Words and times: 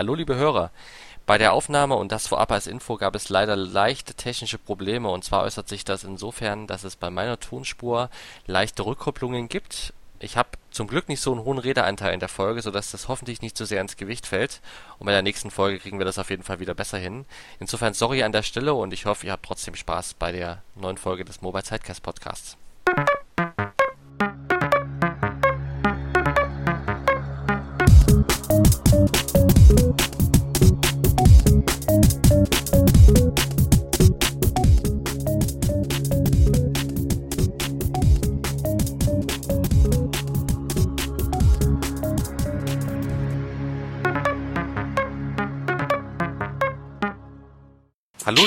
Hallo 0.00 0.14
liebe 0.14 0.34
Hörer. 0.34 0.70
Bei 1.26 1.36
der 1.36 1.52
Aufnahme 1.52 1.94
und 1.94 2.10
das 2.10 2.26
vorab 2.26 2.52
als 2.52 2.66
Info 2.66 2.96
gab 2.96 3.14
es 3.14 3.28
leider 3.28 3.54
leichte 3.54 4.14
technische 4.14 4.56
Probleme 4.56 5.10
und 5.10 5.24
zwar 5.24 5.42
äußert 5.42 5.68
sich 5.68 5.84
das 5.84 6.04
insofern, 6.04 6.66
dass 6.66 6.84
es 6.84 6.96
bei 6.96 7.10
meiner 7.10 7.38
Tonspur 7.38 8.08
leichte 8.46 8.86
Rückkopplungen 8.86 9.50
gibt. 9.50 9.92
Ich 10.18 10.38
habe 10.38 10.48
zum 10.70 10.86
Glück 10.86 11.10
nicht 11.10 11.20
so 11.20 11.32
einen 11.32 11.44
hohen 11.44 11.58
Redeanteil 11.58 12.14
in 12.14 12.20
der 12.20 12.30
Folge, 12.30 12.62
sodass 12.62 12.92
das 12.92 13.08
hoffentlich 13.08 13.42
nicht 13.42 13.58
zu 13.58 13.66
sehr 13.66 13.82
ins 13.82 13.98
Gewicht 13.98 14.26
fällt. 14.26 14.62
Und 14.98 15.04
bei 15.04 15.12
der 15.12 15.20
nächsten 15.20 15.50
Folge 15.50 15.78
kriegen 15.78 15.98
wir 15.98 16.06
das 16.06 16.18
auf 16.18 16.30
jeden 16.30 16.44
Fall 16.44 16.60
wieder 16.60 16.72
besser 16.72 16.96
hin. 16.96 17.26
Insofern 17.58 17.92
sorry 17.92 18.22
an 18.22 18.32
der 18.32 18.42
Stelle 18.42 18.72
und 18.72 18.94
ich 18.94 19.04
hoffe, 19.04 19.26
ihr 19.26 19.32
habt 19.32 19.44
trotzdem 19.44 19.74
Spaß 19.74 20.14
bei 20.14 20.32
der 20.32 20.62
neuen 20.76 20.96
Folge 20.96 21.26
des 21.26 21.42
Mobile 21.42 21.62
Zeitcast 21.62 22.02
Podcasts. 22.02 22.56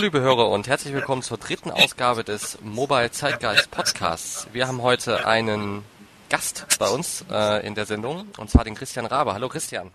Liebe 0.03 0.20
Hörer 0.20 0.49
und 0.49 0.67
herzlich 0.67 0.93
willkommen 0.93 1.21
zur 1.21 1.38
dritten 1.38 1.71
Ausgabe 1.71 2.25
des 2.25 2.57
Mobile 2.61 3.09
Zeitgeist 3.11 3.71
Podcasts. 3.71 4.48
Wir 4.52 4.67
haben 4.67 4.81
heute 4.81 5.25
einen 5.25 5.85
Gast 6.27 6.66
bei 6.77 6.89
uns 6.89 7.23
äh, 7.31 7.66
in 7.66 7.73
der 7.73 7.85
Sendung 7.85 8.27
und 8.38 8.49
zwar 8.49 8.66
den 8.66 8.75
Christian 8.75 9.05
Rabe. 9.05 9.34
Hallo 9.34 9.47
Christian. 9.47 9.91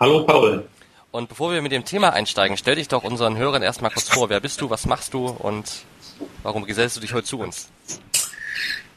Hallo 0.00 0.24
Paul. 0.24 0.64
Und 1.10 1.28
bevor 1.28 1.52
wir 1.52 1.60
mit 1.60 1.70
dem 1.70 1.84
Thema 1.84 2.14
einsteigen, 2.14 2.56
stell 2.56 2.76
dich 2.76 2.88
doch 2.88 3.04
unseren 3.04 3.36
Hörern 3.36 3.60
erstmal 3.60 3.90
kurz 3.90 4.08
vor. 4.08 4.30
Wer 4.30 4.40
bist 4.40 4.62
du, 4.62 4.70
was 4.70 4.86
machst 4.86 5.12
du 5.12 5.26
und 5.26 5.70
warum 6.42 6.64
gesellst 6.64 6.96
du 6.96 7.02
dich 7.02 7.12
heute 7.12 7.26
zu 7.26 7.38
uns? 7.38 7.68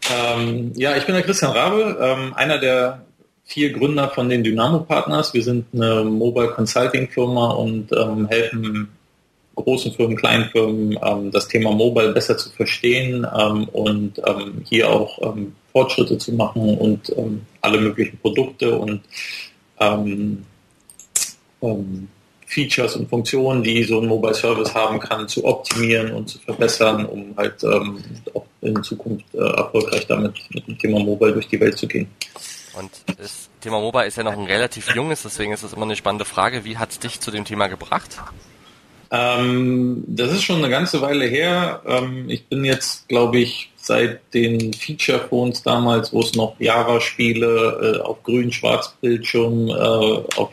Ähm, 0.09 0.71
ja, 0.77 0.95
ich 0.95 1.05
bin 1.05 1.16
der 1.16 1.23
Christian 1.25 1.52
Rabe, 1.52 1.97
ähm, 1.99 2.33
einer 2.33 2.59
der 2.59 3.02
vier 3.44 3.73
Gründer 3.73 4.08
von 4.08 4.30
den 4.30 4.45
Dynamo 4.45 4.80
Partners. 4.80 5.33
Wir 5.33 5.44
sind 5.44 5.66
eine 5.73 6.05
Mobile 6.05 6.52
Consulting 6.52 7.09
Firma 7.09 7.52
und 7.52 7.92
ähm, 7.92 8.30
helfen 8.30 8.88
großen 9.61 9.93
Firmen, 9.93 10.17
kleinen 10.17 10.49
Firmen 10.49 10.97
ähm, 11.03 11.31
das 11.31 11.47
Thema 11.47 11.71
Mobile 11.71 12.13
besser 12.13 12.38
zu 12.38 12.49
verstehen 12.49 13.25
ähm, 13.38 13.67
und 13.69 14.21
ähm, 14.25 14.63
hier 14.67 14.89
auch 14.89 15.19
ähm, 15.21 15.55
Fortschritte 15.71 16.17
zu 16.17 16.33
machen 16.33 16.77
und 16.77 17.09
ähm, 17.17 17.41
alle 17.61 17.80
möglichen 17.80 18.17
Produkte 18.19 18.77
und 18.77 19.02
ähm, 19.80 20.45
Features 22.45 22.95
und 22.95 23.09
Funktionen, 23.09 23.61
die 23.61 23.83
so 23.83 24.02
ein 24.02 24.07
Mobile 24.07 24.33
Service 24.33 24.73
haben 24.73 24.99
kann, 24.99 25.27
zu 25.27 25.43
optimieren 25.45 26.11
und 26.13 26.30
zu 26.30 26.39
verbessern, 26.39 27.05
um 27.05 27.35
halt 27.35 27.63
auch 27.65 28.45
in 28.61 28.81
Zukunft 28.81 29.25
äh, 29.33 29.37
erfolgreich 29.37 30.07
damit 30.07 30.35
mit 30.53 30.67
dem 30.67 30.77
Thema 30.77 30.99
Mobile 30.99 31.33
durch 31.33 31.47
die 31.47 31.59
Welt 31.59 31.77
zu 31.77 31.87
gehen. 31.87 32.07
Und 32.77 32.91
das 33.17 33.49
Thema 33.61 33.80
Mobile 33.80 34.05
ist 34.05 34.17
ja 34.17 34.23
noch 34.23 34.33
ein 34.33 34.45
relativ 34.45 34.95
junges, 34.95 35.23
deswegen 35.23 35.52
ist 35.52 35.63
es 35.63 35.73
immer 35.73 35.83
eine 35.83 35.95
spannende 35.95 36.25
Frage. 36.25 36.63
Wie 36.65 36.77
hat 36.77 36.91
es 36.91 36.99
dich 36.99 37.19
zu 37.19 37.31
dem 37.31 37.45
Thema 37.45 37.67
gebracht? 37.67 38.17
Ähm, 39.11 40.03
das 40.07 40.31
ist 40.31 40.43
schon 40.43 40.57
eine 40.57 40.69
ganze 40.69 41.02
Weile 41.02 41.25
her. 41.25 41.81
Ähm, 41.85 42.29
ich 42.29 42.45
bin 42.45 42.63
jetzt, 42.63 43.07
glaube 43.07 43.39
ich, 43.39 43.71
seit 43.75 44.21
den 44.33 44.71
Feature-Phones 44.73 45.63
damals, 45.63 46.13
wo 46.13 46.21
es 46.21 46.35
noch 46.35 46.59
Java-Spiele 46.59 47.97
äh, 47.97 48.02
auf 48.02 48.21
grün-schwarz-Bildschirm, 48.23 49.69
äh, 49.69 49.73
auf 49.73 50.52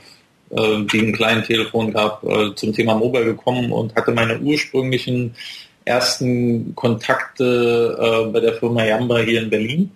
äh, 0.50 0.74
ein 0.76 1.12
kleinen 1.12 1.44
Telefon 1.44 1.92
gab, 1.92 2.24
äh, 2.24 2.54
zum 2.54 2.72
Thema 2.72 2.94
Mobile 2.94 3.24
gekommen 3.24 3.72
und 3.72 3.94
hatte 3.94 4.12
meine 4.12 4.38
ursprünglichen 4.38 5.34
ersten 5.84 6.74
Kontakte 6.74 7.96
äh, 8.00 8.32
bei 8.32 8.40
der 8.40 8.54
Firma 8.54 8.84
Yamba 8.84 9.18
hier 9.18 9.42
in 9.42 9.50
Berlin 9.50 9.90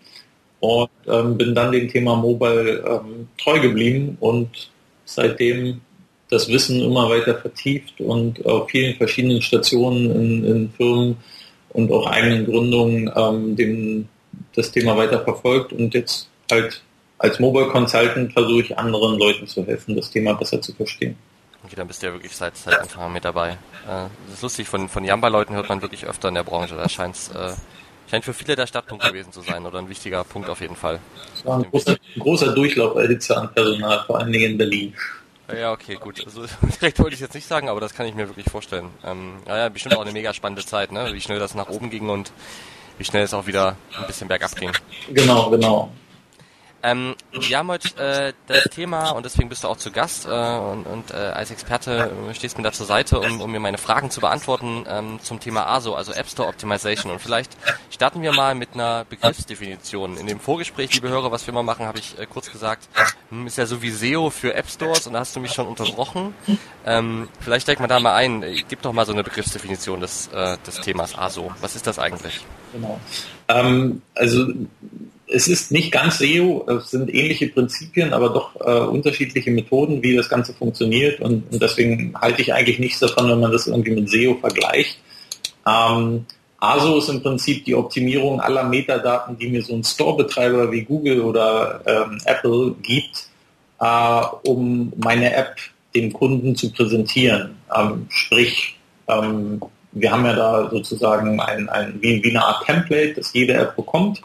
und 0.60 0.90
ähm, 1.06 1.36
bin 1.36 1.54
dann 1.54 1.72
dem 1.72 1.88
Thema 1.88 2.14
Mobile 2.16 2.84
ähm, 2.86 3.28
treu 3.38 3.58
geblieben 3.58 4.16
und 4.20 4.70
seitdem 5.04 5.80
das 6.30 6.48
Wissen 6.48 6.80
immer 6.80 7.08
weiter 7.10 7.34
vertieft 7.34 8.00
und 8.00 8.44
auf 8.46 8.70
vielen 8.70 8.96
verschiedenen 8.96 9.42
Stationen 9.42 10.10
in, 10.10 10.44
in 10.44 10.72
Firmen 10.72 11.16
und 11.70 11.90
auch 11.92 12.06
eigenen 12.06 12.46
Gründungen 12.46 13.10
ähm, 13.14 13.56
dem, 13.56 14.08
das 14.54 14.70
Thema 14.70 14.96
weiter 14.96 15.20
verfolgt 15.22 15.72
und 15.72 15.94
jetzt 15.94 16.28
halt 16.50 16.82
als 17.18 17.38
Mobile 17.38 17.66
Consultant 17.66 18.32
versuche 18.32 18.62
ich 18.62 18.78
anderen 18.78 19.18
Leuten 19.18 19.46
zu 19.46 19.66
helfen, 19.66 19.94
das 19.94 20.10
Thema 20.10 20.32
besser 20.34 20.60
zu 20.62 20.72
verstehen. 20.72 21.16
Okay, 21.64 21.76
dann 21.76 21.86
bist 21.86 22.02
du 22.02 22.06
ja 22.06 22.12
wirklich 22.12 22.34
seit, 22.34 22.56
seit 22.56 22.80
Anfang 22.80 23.04
an 23.04 23.12
mit 23.12 23.24
dabei. 23.24 23.50
Äh, 23.50 24.06
das 24.26 24.36
ist 24.36 24.42
lustig, 24.42 24.68
von, 24.68 24.88
von 24.88 25.04
Jamba-Leuten 25.04 25.54
hört 25.54 25.68
man 25.68 25.82
wirklich 25.82 26.06
öfter 26.06 26.28
in 26.28 26.34
der 26.34 26.44
Branche. 26.44 26.74
Da 26.76 26.88
scheint 26.88 27.16
äh, 27.34 27.52
scheint 28.10 28.24
für 28.24 28.34
viele 28.34 28.56
der 28.56 28.66
Startpunkt 28.66 29.04
gewesen 29.04 29.32
zu 29.32 29.40
sein 29.40 29.64
oder 29.64 29.78
ein 29.78 29.88
wichtiger 29.88 30.24
Punkt 30.24 30.48
auf 30.48 30.60
jeden 30.60 30.76
Fall. 30.76 30.98
Es 31.34 31.44
war 31.44 31.58
ein 31.58 31.70
großer, 31.70 31.96
großer 32.18 32.54
Durchlauf 32.54 33.00
Hitze 33.00 33.36
an 33.36 33.52
Personal, 33.54 34.02
vor 34.06 34.18
allen 34.18 34.32
Dingen 34.32 34.52
in 34.52 34.58
Berlin. 34.58 34.94
Ja, 35.58 35.72
okay, 35.72 35.96
gut. 35.96 36.22
Also 36.24 36.44
direkt 36.80 36.98
wollte 36.98 37.14
ich 37.14 37.20
jetzt 37.20 37.34
nicht 37.34 37.46
sagen, 37.46 37.68
aber 37.68 37.80
das 37.80 37.94
kann 37.94 38.06
ich 38.06 38.14
mir 38.14 38.28
wirklich 38.28 38.46
vorstellen. 38.50 38.90
Ähm, 39.04 39.34
ja, 39.46 39.68
bestimmt 39.68 39.96
auch 39.96 40.02
eine 40.02 40.12
mega 40.12 40.34
spannende 40.34 40.64
Zeit, 40.64 40.92
ne? 40.92 41.12
Wie 41.12 41.20
schnell 41.20 41.38
das 41.38 41.54
nach 41.54 41.68
oben 41.68 41.90
ging 41.90 42.08
und 42.08 42.32
wie 42.98 43.04
schnell 43.04 43.22
es 43.22 43.34
auch 43.34 43.46
wieder 43.46 43.76
ein 43.98 44.06
bisschen 44.06 44.28
bergab 44.28 44.54
ging. 44.56 44.72
Genau, 45.08 45.50
genau. 45.50 45.90
Ähm, 46.82 47.14
wir 47.32 47.58
haben 47.58 47.68
heute 47.68 47.88
äh, 47.98 48.32
das 48.46 48.64
Thema 48.64 49.10
und 49.10 49.24
deswegen 49.24 49.48
bist 49.48 49.64
du 49.64 49.68
auch 49.68 49.76
zu 49.76 49.90
Gast 49.90 50.26
äh, 50.26 50.28
und, 50.30 50.84
und 50.84 51.10
äh, 51.10 51.16
als 51.16 51.50
Experte 51.50 52.10
stehst 52.32 52.56
mir 52.56 52.64
da 52.64 52.72
zur 52.72 52.86
Seite, 52.86 53.20
um, 53.20 53.40
um 53.40 53.52
mir 53.52 53.60
meine 53.60 53.76
Fragen 53.76 54.10
zu 54.10 54.20
beantworten 54.20 54.84
ähm, 54.88 55.18
zum 55.22 55.40
Thema 55.40 55.66
ASO, 55.66 55.94
also 55.94 56.12
App 56.12 56.28
Store 56.28 56.48
Optimization. 56.48 57.12
Und 57.12 57.20
vielleicht 57.20 57.56
starten 57.90 58.22
wir 58.22 58.32
mal 58.32 58.54
mit 58.54 58.70
einer 58.74 59.04
Begriffsdefinition. 59.04 60.16
In 60.16 60.26
dem 60.26 60.40
Vorgespräch, 60.40 60.94
liebe 60.94 61.10
Hörer, 61.10 61.30
was 61.30 61.46
wir 61.46 61.52
mal 61.52 61.62
machen, 61.62 61.84
habe 61.86 61.98
ich 61.98 62.18
äh, 62.18 62.26
kurz 62.26 62.50
gesagt, 62.50 62.88
hm, 63.28 63.46
ist 63.46 63.58
ja 63.58 63.66
so 63.66 63.82
wie 63.82 63.90
SEO 63.90 64.30
für 64.30 64.54
App 64.54 64.68
Stores 64.68 65.06
und 65.06 65.12
da 65.12 65.20
hast 65.20 65.36
du 65.36 65.40
mich 65.40 65.52
schon 65.52 65.66
unterbrochen. 65.66 66.34
Ähm, 66.86 67.28
vielleicht 67.40 67.64
steigt 67.64 67.80
man 67.80 67.90
da 67.90 68.00
mal 68.00 68.14
ein. 68.14 68.42
Gib 68.68 68.80
doch 68.82 68.92
mal 68.92 69.04
so 69.04 69.12
eine 69.12 69.22
Begriffsdefinition 69.22 70.00
des, 70.00 70.28
äh, 70.28 70.56
des 70.66 70.80
Themas 70.80 71.16
ASO. 71.16 71.52
Was 71.60 71.76
ist 71.76 71.86
das 71.86 71.98
eigentlich? 71.98 72.40
Genau. 72.72 72.98
Ähm, 73.48 74.00
also 74.14 74.46
es 75.32 75.48
ist 75.48 75.70
nicht 75.70 75.92
ganz 75.92 76.18
SEO, 76.18 76.66
es 76.68 76.90
sind 76.90 77.12
ähnliche 77.14 77.48
Prinzipien, 77.48 78.12
aber 78.12 78.30
doch 78.30 78.56
äh, 78.60 78.80
unterschiedliche 78.80 79.50
Methoden, 79.50 80.02
wie 80.02 80.16
das 80.16 80.28
Ganze 80.28 80.52
funktioniert. 80.52 81.20
Und, 81.20 81.52
und, 81.52 81.62
deswegen 81.62 82.14
halte 82.20 82.42
ich 82.42 82.52
eigentlich 82.52 82.78
nichts 82.78 83.00
davon, 83.00 83.28
wenn 83.28 83.40
man 83.40 83.52
das 83.52 83.66
irgendwie 83.66 83.92
mit 83.92 84.10
SEO 84.10 84.36
vergleicht. 84.40 84.98
Ähm, 85.66 86.26
ASO 86.58 86.98
ist 86.98 87.08
im 87.08 87.22
Prinzip 87.22 87.64
die 87.64 87.74
Optimierung 87.74 88.40
aller 88.40 88.64
Metadaten, 88.64 89.38
die 89.38 89.48
mir 89.48 89.62
so 89.62 89.74
ein 89.74 89.84
Store-Betreiber 89.84 90.70
wie 90.72 90.82
Google 90.82 91.20
oder 91.20 91.80
ähm, 91.86 92.18
Apple 92.24 92.74
gibt, 92.82 93.28
äh, 93.80 94.22
um 94.44 94.92
meine 94.96 95.32
App 95.32 95.56
dem 95.94 96.12
Kunden 96.12 96.54
zu 96.56 96.72
präsentieren. 96.72 97.56
Ähm, 97.74 98.06
sprich, 98.10 98.76
ähm, 99.08 99.60
wir 99.92 100.12
haben 100.12 100.24
ja 100.24 100.34
da 100.34 100.70
sozusagen 100.70 101.40
ein, 101.40 101.68
ein, 101.68 101.98
wie, 102.00 102.22
wie 102.22 102.30
eine 102.30 102.44
Art 102.44 102.64
Template, 102.66 103.14
das 103.14 103.32
jede 103.32 103.54
App 103.54 103.76
bekommt 103.76 104.20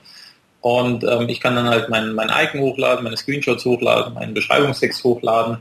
und 0.65 1.03
ähm, 1.03 1.29
ich 1.29 1.41
kann 1.41 1.55
dann 1.55 1.69
halt 1.69 1.89
mein, 1.89 2.15
mein 2.15 2.31
Icon 2.35 2.61
hochladen, 2.61 3.03
meine 3.03 3.17
Screenshots 3.17 3.65
hochladen, 3.65 4.15
meinen 4.15 4.33
Beschreibungstext 4.33 5.03
hochladen. 5.03 5.57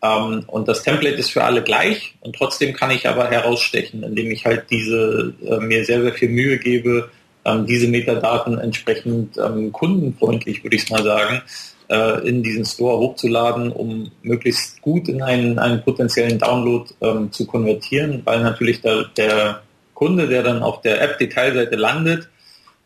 Ähm, 0.00 0.44
und 0.46 0.68
das 0.68 0.84
Template 0.84 1.16
ist 1.16 1.32
für 1.32 1.42
alle 1.42 1.64
gleich 1.64 2.14
und 2.20 2.36
trotzdem 2.36 2.72
kann 2.72 2.92
ich 2.92 3.08
aber 3.08 3.28
herausstechen, 3.28 4.04
indem 4.04 4.30
ich 4.30 4.46
halt 4.46 4.66
diese 4.70 5.34
äh, 5.44 5.58
mir 5.58 5.84
sehr, 5.84 6.02
sehr 6.02 6.12
viel 6.12 6.28
Mühe 6.28 6.58
gebe, 6.58 7.10
ähm, 7.44 7.66
diese 7.66 7.88
Metadaten 7.88 8.56
entsprechend 8.60 9.36
ähm, 9.38 9.72
kundenfreundlich, 9.72 10.62
würde 10.62 10.76
ich 10.76 10.88
mal 10.88 11.02
sagen, 11.02 11.42
äh, 11.88 12.24
in 12.24 12.44
diesen 12.44 12.64
Store 12.64 12.98
hochzuladen, 12.98 13.72
um 13.72 14.12
möglichst 14.22 14.80
gut 14.82 15.08
in 15.08 15.20
einen, 15.20 15.58
einen 15.58 15.82
potenziellen 15.82 16.38
Download 16.38 16.88
ähm, 17.00 17.32
zu 17.32 17.44
konvertieren, 17.44 18.22
weil 18.24 18.40
natürlich 18.40 18.82
der, 18.82 19.06
der 19.16 19.62
Kunde, 19.94 20.28
der 20.28 20.44
dann 20.44 20.62
auf 20.62 20.80
der 20.80 21.02
App-Detailseite 21.02 21.74
landet, 21.74 22.28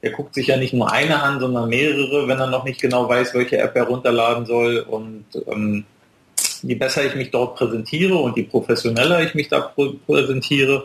er 0.01 0.11
guckt 0.11 0.35
sich 0.35 0.47
ja 0.47 0.57
nicht 0.57 0.73
nur 0.73 0.93
eine 0.93 1.23
an, 1.23 1.41
sondern 1.41 1.69
mehrere, 1.69 2.29
wenn 2.29 2.39
er 2.39 2.47
noch 2.47 2.65
nicht 2.65 2.81
genau 2.81 3.09
weiß, 3.09 3.35
welche 3.35 3.59
App 3.59 3.75
er 3.75 3.85
runterladen 3.85 4.47
soll. 4.47 4.79
Und 4.79 5.25
ähm, 5.47 5.85
je 6.63 6.75
besser 6.77 7.05
ich 7.05 7.15
mich 7.17 7.31
dort 7.31 7.57
präsentiere 7.57 8.17
und 8.17 8.37
je 8.37 8.45
professioneller 8.45 9.23
ich 9.23 9.35
mich 9.35 9.49
da 9.49 9.73
präsentiere, 10.07 10.85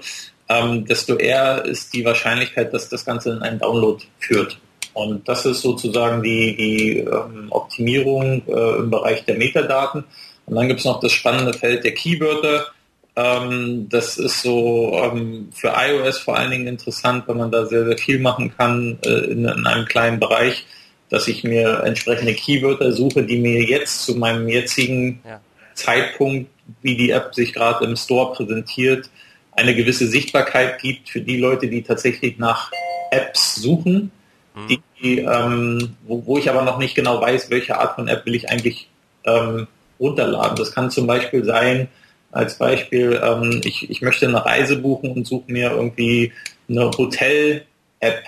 ähm, 0.49 0.85
desto 0.85 1.15
eher 1.15 1.63
ist 1.65 1.93
die 1.93 2.05
Wahrscheinlichkeit, 2.05 2.73
dass 2.73 2.89
das 2.89 3.05
Ganze 3.05 3.31
in 3.31 3.39
einen 3.39 3.59
Download 3.59 4.03
führt. 4.19 4.57
Und 4.93 5.27
das 5.27 5.45
ist 5.45 5.61
sozusagen 5.61 6.21
die, 6.21 6.55
die 6.55 6.99
ähm, 6.99 7.47
Optimierung 7.49 8.43
äh, 8.47 8.77
im 8.77 8.89
Bereich 8.89 9.25
der 9.25 9.37
Metadaten. 9.37 10.03
Und 10.45 10.55
dann 10.55 10.67
gibt 10.67 10.79
es 10.79 10.85
noch 10.85 10.99
das 10.99 11.11
spannende 11.11 11.53
Feld 11.53 11.83
der 11.83 11.93
Keywörter 11.93 12.67
ähm, 13.15 13.87
das 13.89 14.17
ist 14.17 14.41
so 14.41 14.99
ähm, 15.03 15.49
für 15.53 15.73
iOS 15.75 16.17
vor 16.19 16.37
allen 16.37 16.51
Dingen 16.51 16.67
interessant, 16.67 17.27
weil 17.27 17.35
man 17.35 17.51
da 17.51 17.65
sehr, 17.65 17.85
sehr 17.85 17.97
viel 17.97 18.19
machen 18.19 18.55
kann 18.57 18.97
äh, 19.05 19.09
in, 19.09 19.45
in, 19.45 19.67
einem 19.67 19.85
kleinen 19.85 20.19
Bereich, 20.19 20.65
dass 21.09 21.27
ich 21.27 21.43
mir 21.43 21.83
entsprechende 21.83 22.33
Keywörter 22.33 22.91
suche, 22.91 23.23
die 23.23 23.37
mir 23.37 23.63
jetzt 23.63 24.03
zu 24.05 24.15
meinem 24.15 24.47
jetzigen 24.47 25.21
ja. 25.25 25.39
Zeitpunkt 25.75 26.49
wie 26.81 26.95
die 26.95 27.11
App 27.11 27.35
sich 27.35 27.53
gerade 27.53 27.85
im 27.85 27.95
Store 27.95 28.33
präsentiert, 28.33 29.09
eine 29.51 29.75
gewisse 29.75 30.07
Sichtbarkeit 30.07 30.79
gibt 30.81 31.09
für 31.09 31.21
die 31.21 31.37
Leute, 31.37 31.67
die 31.67 31.83
tatsächlich 31.83 32.37
nach 32.39 32.71
Apps 33.11 33.55
suchen, 33.55 34.11
mhm. 34.55 34.77
die, 35.01 35.19
ähm, 35.19 35.95
wo, 36.07 36.25
wo, 36.25 36.37
ich 36.37 36.49
aber 36.49 36.63
noch 36.63 36.79
nicht 36.79 36.95
genau 36.95 37.21
weiß, 37.21 37.49
welche 37.49 37.77
Art 37.77 37.95
von 37.95 38.07
App 38.07 38.25
will 38.25 38.33
ich 38.33 38.49
eigentlich 38.49 38.87
ähm, 39.25 39.67
runterladen. 39.99 40.55
Das 40.55 40.71
kann 40.71 40.89
zum 40.89 41.05
Beispiel 41.05 41.43
sein, 41.43 41.89
als 42.33 42.57
Beispiel, 42.57 43.21
ähm, 43.23 43.61
ich, 43.63 43.89
ich 43.89 44.01
möchte 44.01 44.27
eine 44.27 44.43
Reise 44.43 44.77
buchen 44.77 45.11
und 45.11 45.25
suche 45.25 45.51
mir 45.51 45.71
irgendwie 45.71 46.33
eine 46.67 46.89
Hotel-App 46.91 48.23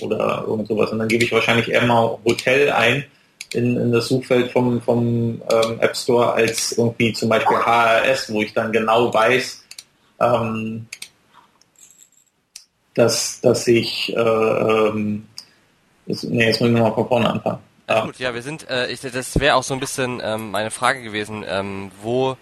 oder 0.00 0.44
irgend 0.46 0.68
sowas. 0.68 0.90
Und 0.90 1.00
dann 1.00 1.08
gebe 1.08 1.24
ich 1.24 1.32
wahrscheinlich 1.32 1.68
eher 1.68 1.84
mal 1.84 2.18
Hotel 2.24 2.70
ein 2.70 3.04
in, 3.54 3.76
in 3.76 3.92
das 3.92 4.08
Suchfeld 4.08 4.52
vom, 4.52 4.80
vom 4.80 5.42
ähm, 5.50 5.80
App 5.80 5.96
Store 5.96 6.32
als 6.32 6.72
irgendwie 6.72 7.12
zum 7.12 7.28
Beispiel 7.28 7.56
HRS, 7.56 8.32
wo 8.32 8.42
ich 8.42 8.52
dann 8.52 8.72
genau 8.72 9.12
weiß, 9.12 9.64
ähm, 10.20 10.86
dass, 12.94 13.40
dass 13.40 13.66
ich, 13.66 14.14
äh, 14.14 14.20
ähm, 14.20 15.26
das, 16.06 16.22
jetzt 16.22 16.60
muss 16.60 16.68
ich 16.68 16.76
nochmal 16.76 16.94
von 16.94 17.08
vorne 17.08 17.30
anfangen. 17.30 17.58
Ja, 17.88 18.04
gut, 18.04 18.18
ja, 18.18 18.34
wir 18.34 18.42
sind, 18.42 18.68
äh, 18.68 18.90
ich, 18.90 19.00
das 19.00 19.40
wäre 19.40 19.54
auch 19.54 19.62
so 19.62 19.72
ein 19.72 19.80
bisschen 19.80 20.20
ähm, 20.22 20.50
meine 20.50 20.70
Frage 20.70 21.02
gewesen, 21.02 21.42
ähm, 21.48 21.90
wo 22.02 22.36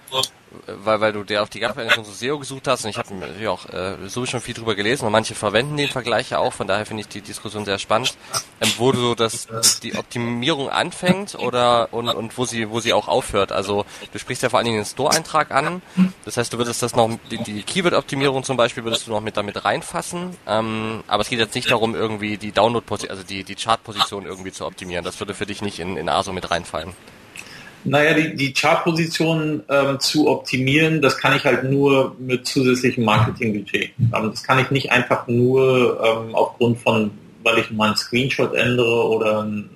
weil, 0.67 1.01
weil 1.01 1.13
du 1.13 1.25
dir 1.25 1.43
auf 1.43 1.51
die 1.51 1.61
Gap 1.61 1.75
von 1.75 2.05
SEO 2.05 2.39
gesucht 2.39 2.69
hast 2.69 2.85
und 2.85 2.91
ich 2.91 2.99
habe 2.99 3.15
natürlich 3.15 3.49
auch 3.49 3.69
äh, 3.69 3.97
so 4.07 4.27
schon 4.27 4.41
viel 4.41 4.55
drüber 4.55 4.75
gelesen 4.75 5.07
und 5.07 5.13
manche 5.13 5.35
verwenden 5.35 5.77
den 5.77 5.89
Vergleich 5.89 6.31
ja 6.31 6.39
auch, 6.39 6.53
von 6.53 6.67
daher 6.67 6.87
finde 6.87 7.03
ich 7.03 7.09
die 7.09 7.21
Diskussion 7.21 7.65
sehr 7.65 7.79
spannend, 7.79 8.17
ähm, 8.61 8.71
wo 8.79 8.93
du 8.93 9.15
das 9.15 9.49
die 9.83 9.95
Optimierung 9.97 10.71
anfängt 10.71 11.35
oder 11.35 11.93
und, 11.93 12.09
und 12.09 12.37
wo 12.37 12.45
sie 12.45 12.71
wo 12.71 12.81
sie 12.81 12.93
auch 12.93 13.09
aufhört. 13.09 13.53
Also 13.53 13.85
du 14.13 14.19
sprichst 14.19 14.43
ja 14.43 14.49
vor 14.49 14.59
allen 14.59 14.67
Dingen 14.67 14.79
den 14.79 14.87
Store-Eintrag 14.87 15.51
an, 15.51 15.83
das 16.25 16.37
heißt 16.37 16.53
du 16.53 16.59
würdest 16.59 16.83
das 16.83 16.97
noch 16.97 17.11
die, 17.31 17.39
die 17.39 17.63
Keyword-Optimierung 17.63 18.45
zum 18.45 18.57
Beispiel 18.57 18.85
würdest 18.85 19.07
du 19.07 19.11
noch 19.11 19.21
mit 19.21 19.37
damit 19.37 19.65
reinfassen, 19.65 20.37
ähm, 20.47 21.03
aber 21.07 21.23
es 21.23 21.29
geht 21.29 21.39
jetzt 21.39 21.55
nicht 21.55 21.71
darum 21.71 21.95
irgendwie 21.95 22.37
die 22.37 22.53
Download-Position, 22.53 23.11
also 23.11 23.23
die 23.23 23.45
die 23.45 23.55
Chart-Position 23.55 24.27
irgendwie 24.27 24.53
zu 24.53 24.67
optimieren. 24.67 25.05
Das 25.05 25.19
würde 25.21 25.35
für 25.35 25.47
dich 25.47 25.63
nicht 25.63 25.79
in, 25.79 25.97
in 25.97 26.09
ASO 26.09 26.33
mit 26.33 26.51
reinfallen. 26.51 26.95
Naja, 27.87 28.15
die, 28.15 28.35
die 28.37 28.53
Chartpositionen 28.53 29.63
ähm, 29.69 30.01
zu 30.01 30.29
optimieren, 30.29 31.01
das 31.01 31.19
kann 31.19 31.37
ich 31.37 31.45
halt 31.45 31.65
nur 31.65 32.17
mit 32.19 32.47
zusätzlichem 32.47 33.05
Marketingbudget. 33.05 33.91
Ähm, 33.99 34.31
das 34.31 34.43
kann 34.43 34.59
ich 34.59 34.71
nicht 34.71 34.91
einfach 34.91 35.27
nur 35.29 36.01
ähm, 36.03 36.35
aufgrund 36.35 36.79
von, 36.79 37.13
weil 37.43 37.59
ich 37.59 37.71
mal 37.71 37.89
einen 37.89 37.97
Screenshot 37.97 38.55
ändere 38.55 39.09
oder 39.09 39.41
einen 39.43 39.71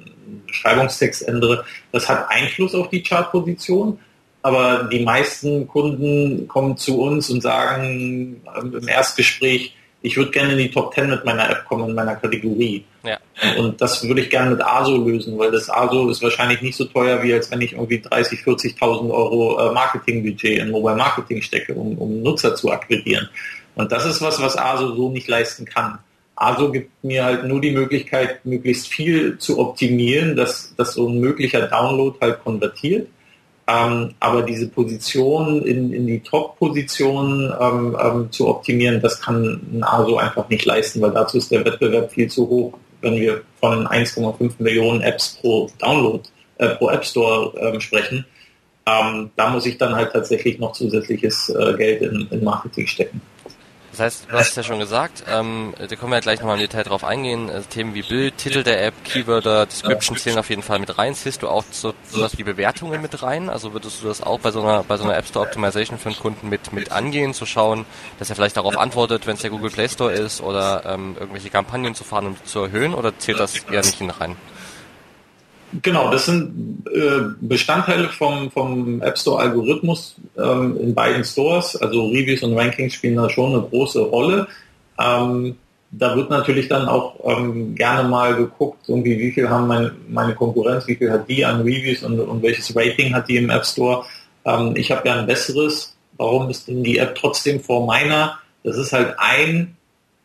Beschreibungstext 0.46 1.26
ändere. 1.28 1.64
Das 1.92 2.08
hat 2.08 2.30
Einfluss 2.30 2.74
auf 2.74 2.90
die 2.90 3.02
Chartposition, 3.02 3.98
aber 4.42 4.88
die 4.90 5.00
meisten 5.00 5.68
Kunden 5.68 6.48
kommen 6.48 6.76
zu 6.76 7.00
uns 7.00 7.30
und 7.30 7.42
sagen 7.42 8.42
ähm, 8.56 8.74
im 8.74 8.88
Erstgespräch, 8.88 9.74
ich 10.02 10.16
würde 10.16 10.30
gerne 10.30 10.52
in 10.52 10.58
die 10.58 10.70
Top 10.70 10.94
10 10.94 11.10
mit 11.10 11.24
meiner 11.24 11.50
App 11.50 11.64
kommen, 11.66 11.90
in 11.90 11.94
meiner 11.94 12.16
Kategorie. 12.16 12.84
Ja. 13.02 13.18
Und 13.58 13.80
das 13.80 14.06
würde 14.06 14.22
ich 14.22 14.30
gerne 14.30 14.50
mit 14.50 14.62
ASO 14.62 14.96
lösen, 14.96 15.38
weil 15.38 15.50
das 15.50 15.68
ASO 15.68 16.08
ist 16.08 16.22
wahrscheinlich 16.22 16.62
nicht 16.62 16.76
so 16.76 16.84
teuer, 16.86 17.22
wie 17.22 17.32
als 17.34 17.50
wenn 17.50 17.60
ich 17.60 17.72
irgendwie 17.72 18.00
30, 18.00 18.40
40.000 18.40 19.10
Euro 19.10 19.58
äh, 19.58 19.72
Marketingbudget 19.72 20.58
in 20.58 20.70
Mobile 20.70 20.96
Marketing 20.96 21.42
stecke, 21.42 21.74
um, 21.74 21.98
um 21.98 22.22
Nutzer 22.22 22.54
zu 22.54 22.70
akquirieren. 22.70 23.28
Und 23.74 23.92
das 23.92 24.06
ist 24.06 24.22
was, 24.22 24.40
was 24.40 24.56
ASO 24.56 24.94
so 24.94 25.10
nicht 25.10 25.28
leisten 25.28 25.64
kann. 25.64 25.98
ASO 26.34 26.70
gibt 26.70 27.04
mir 27.04 27.24
halt 27.24 27.44
nur 27.44 27.60
die 27.60 27.70
Möglichkeit, 27.70 28.44
möglichst 28.46 28.88
viel 28.88 29.36
zu 29.38 29.58
optimieren, 29.58 30.36
dass, 30.36 30.74
dass 30.76 30.94
so 30.94 31.08
ein 31.08 31.20
möglicher 31.20 31.66
Download 31.66 32.16
halt 32.20 32.42
konvertiert 32.42 33.08
ähm, 33.70 34.14
aber 34.18 34.42
diese 34.42 34.68
Position 34.68 35.62
in, 35.62 35.92
in 35.92 36.06
die 36.06 36.20
Top-Position 36.20 37.54
ähm, 37.60 37.96
ähm, 38.02 38.32
zu 38.32 38.48
optimieren, 38.48 39.00
das 39.00 39.20
kann 39.20 39.60
ein 39.72 39.84
ASO 39.84 40.16
einfach 40.16 40.48
nicht 40.48 40.64
leisten, 40.64 41.00
weil 41.00 41.12
dazu 41.12 41.38
ist 41.38 41.52
der 41.52 41.64
Wettbewerb 41.64 42.10
viel 42.10 42.28
zu 42.28 42.48
hoch, 42.48 42.74
wenn 43.00 43.14
wir 43.14 43.42
von 43.60 43.86
1,5 43.86 44.54
Millionen 44.58 45.02
Apps 45.02 45.38
pro 45.40 45.70
Download, 45.78 46.22
äh, 46.58 46.70
pro 46.70 46.88
App 46.90 47.04
Store 47.04 47.52
ähm, 47.60 47.80
sprechen. 47.80 48.24
Ähm, 48.86 49.30
da 49.36 49.50
muss 49.50 49.66
ich 49.66 49.78
dann 49.78 49.94
halt 49.94 50.12
tatsächlich 50.12 50.58
noch 50.58 50.72
zusätzliches 50.72 51.50
äh, 51.50 51.74
Geld 51.76 52.02
in, 52.02 52.26
in 52.30 52.42
Marketing 52.42 52.88
stecken. 52.88 53.20
Das 54.00 54.14
heißt, 54.14 54.26
du 54.30 54.38
hast 54.38 54.48
es 54.48 54.56
ja 54.56 54.62
schon 54.62 54.78
gesagt, 54.78 55.24
ähm, 55.30 55.74
da 55.76 55.86
können 55.94 56.10
wir 56.10 56.14
ja 56.16 56.20
gleich 56.20 56.40
nochmal 56.40 56.56
im 56.56 56.62
Detail 56.62 56.84
drauf 56.84 57.04
eingehen. 57.04 57.50
Äh, 57.50 57.60
Themen 57.68 57.92
wie 57.92 58.00
Bild, 58.00 58.38
Titel 58.38 58.62
der 58.62 58.82
App, 58.82 58.94
Keywörter, 59.04 59.66
Description 59.66 60.16
zählen 60.16 60.38
auf 60.38 60.48
jeden 60.48 60.62
Fall 60.62 60.78
mit 60.78 60.96
rein. 60.96 61.14
Ziehst 61.14 61.42
du 61.42 61.48
auch 61.48 61.64
so 61.70 61.92
sowas 62.08 62.38
wie 62.38 62.42
Bewertungen 62.42 63.02
mit 63.02 63.22
rein? 63.22 63.50
Also 63.50 63.74
würdest 63.74 64.02
du 64.02 64.08
das 64.08 64.22
auch 64.22 64.40
bei 64.40 64.52
so 64.52 64.62
einer 64.62 64.84
bei 64.84 64.96
so 64.96 65.04
einer 65.04 65.18
App 65.18 65.26
Store 65.26 65.44
Optimization 65.44 65.98
für 65.98 66.08
einen 66.08 66.18
Kunden 66.18 66.48
mit 66.48 66.72
mit 66.72 66.90
angehen, 66.92 67.34
zu 67.34 67.44
schauen, 67.44 67.84
dass 68.18 68.30
er 68.30 68.36
vielleicht 68.36 68.56
darauf 68.56 68.78
antwortet, 68.78 69.26
wenn 69.26 69.34
es 69.34 69.42
der 69.42 69.50
Google 69.50 69.70
Play 69.70 69.90
Store 69.90 70.10
ist 70.10 70.40
oder 70.40 70.82
ähm, 70.86 71.16
irgendwelche 71.20 71.50
Kampagnen 71.50 71.94
zu 71.94 72.02
fahren, 72.02 72.28
um 72.28 72.36
zu 72.46 72.60
erhöhen 72.60 72.94
oder 72.94 73.18
zählt 73.18 73.38
das 73.38 73.54
eher 73.70 73.82
nicht 73.82 74.00
in 74.00 74.08
rein? 74.08 74.34
Genau, 75.82 76.10
das 76.10 76.26
sind 76.26 76.84
äh, 76.92 77.20
Bestandteile 77.40 78.08
vom, 78.08 78.50
vom 78.50 79.00
App 79.02 79.16
Store 79.16 79.40
Algorithmus 79.40 80.16
ähm, 80.36 80.76
in 80.80 80.94
beiden 80.94 81.24
Stores. 81.24 81.76
Also 81.76 82.08
Reviews 82.08 82.42
und 82.42 82.56
Rankings 82.56 82.94
spielen 82.94 83.16
da 83.16 83.30
schon 83.30 83.52
eine 83.52 83.62
große 83.62 84.00
Rolle. 84.00 84.48
Ähm, 84.98 85.56
da 85.92 86.16
wird 86.16 86.30
natürlich 86.30 86.68
dann 86.68 86.88
auch 86.88 87.14
ähm, 87.24 87.74
gerne 87.74 88.08
mal 88.08 88.34
geguckt, 88.34 88.88
irgendwie 88.88 89.18
wie 89.18 89.32
viel 89.32 89.48
haben 89.48 89.66
meine, 89.66 89.92
meine 90.08 90.34
Konkurrenz, 90.34 90.86
wie 90.86 90.96
viel 90.96 91.10
hat 91.10 91.28
die 91.28 91.44
an 91.44 91.62
Reviews 91.62 92.02
und, 92.02 92.18
und 92.20 92.42
welches 92.42 92.74
Rating 92.74 93.14
hat 93.14 93.28
die 93.28 93.36
im 93.36 93.50
App 93.50 93.66
Store. 93.66 94.04
Ich 94.74 94.90
habe 94.90 95.06
ja 95.06 95.16
ein 95.16 95.26
besseres. 95.26 95.94
Warum 96.16 96.48
ist 96.48 96.66
denn 96.66 96.82
die 96.82 96.96
App 96.96 97.14
trotzdem 97.14 97.60
vor 97.60 97.86
meiner? 97.86 98.38
Das 98.64 98.78
ist 98.78 98.92
halt 98.92 99.14
ein 99.18 99.76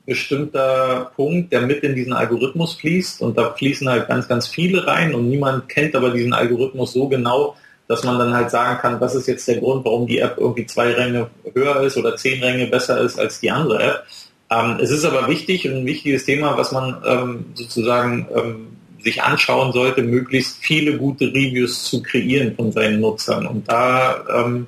bestimmter 0.05 1.11
Punkt, 1.15 1.51
der 1.51 1.61
mit 1.61 1.83
in 1.83 1.95
diesen 1.95 2.13
Algorithmus 2.13 2.75
fließt 2.75 3.21
und 3.21 3.37
da 3.37 3.53
fließen 3.53 3.89
halt 3.89 4.07
ganz, 4.07 4.27
ganz 4.27 4.47
viele 4.47 4.85
rein 4.85 5.15
und 5.15 5.29
niemand 5.29 5.67
kennt 5.67 5.95
aber 5.95 6.11
diesen 6.11 6.33
Algorithmus 6.33 6.93
so 6.93 7.07
genau, 7.07 7.55
dass 7.87 8.03
man 8.03 8.17
dann 8.17 8.33
halt 8.33 8.49
sagen 8.49 8.79
kann, 8.79 8.99
das 8.99 9.15
ist 9.15 9.27
jetzt 9.27 9.47
der 9.47 9.57
Grund, 9.57 9.85
warum 9.85 10.07
die 10.07 10.19
App 10.19 10.37
irgendwie 10.37 10.65
zwei 10.65 10.91
Ränge 10.93 11.29
höher 11.53 11.81
ist 11.81 11.97
oder 11.97 12.15
zehn 12.15 12.41
Ränge 12.43 12.67
besser 12.67 12.99
ist 13.01 13.19
als 13.19 13.39
die 13.39 13.51
andere 13.51 13.81
App. 13.81 14.03
Ähm, 14.49 14.77
es 14.79 14.91
ist 14.91 15.05
aber 15.05 15.27
wichtig 15.27 15.67
und 15.67 15.75
ein 15.75 15.85
wichtiges 15.85 16.25
Thema, 16.25 16.57
was 16.57 16.71
man 16.71 17.01
ähm, 17.05 17.45
sozusagen 17.55 18.27
ähm, 18.35 18.67
sich 19.03 19.21
anschauen 19.23 19.71
sollte, 19.71 20.01
möglichst 20.01 20.57
viele 20.61 20.97
gute 20.97 21.27
Reviews 21.27 21.83
zu 21.83 22.01
kreieren 22.01 22.55
von 22.55 22.71
seinen 22.71 22.99
Nutzern. 22.99 23.45
Und 23.45 23.69
da 23.69 24.23
ähm, 24.29 24.67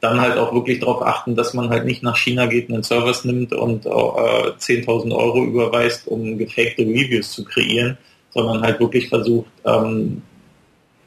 dann 0.00 0.20
halt 0.20 0.38
auch 0.38 0.54
wirklich 0.54 0.78
darauf 0.78 1.02
achten, 1.02 1.34
dass 1.34 1.54
man 1.54 1.70
halt 1.70 1.84
nicht 1.84 2.02
nach 2.02 2.16
China 2.16 2.46
geht, 2.46 2.70
einen 2.70 2.84
Service 2.84 3.24
nimmt 3.24 3.52
und 3.52 3.84
äh, 3.86 3.88
10.000 3.88 5.14
Euro 5.14 5.44
überweist, 5.44 6.06
um 6.06 6.38
gefakte 6.38 6.82
Reviews 6.82 7.32
zu 7.32 7.44
kreieren, 7.44 7.98
sondern 8.30 8.62
halt 8.62 8.78
wirklich 8.78 9.08
versucht, 9.08 9.50
ähm, 9.64 10.22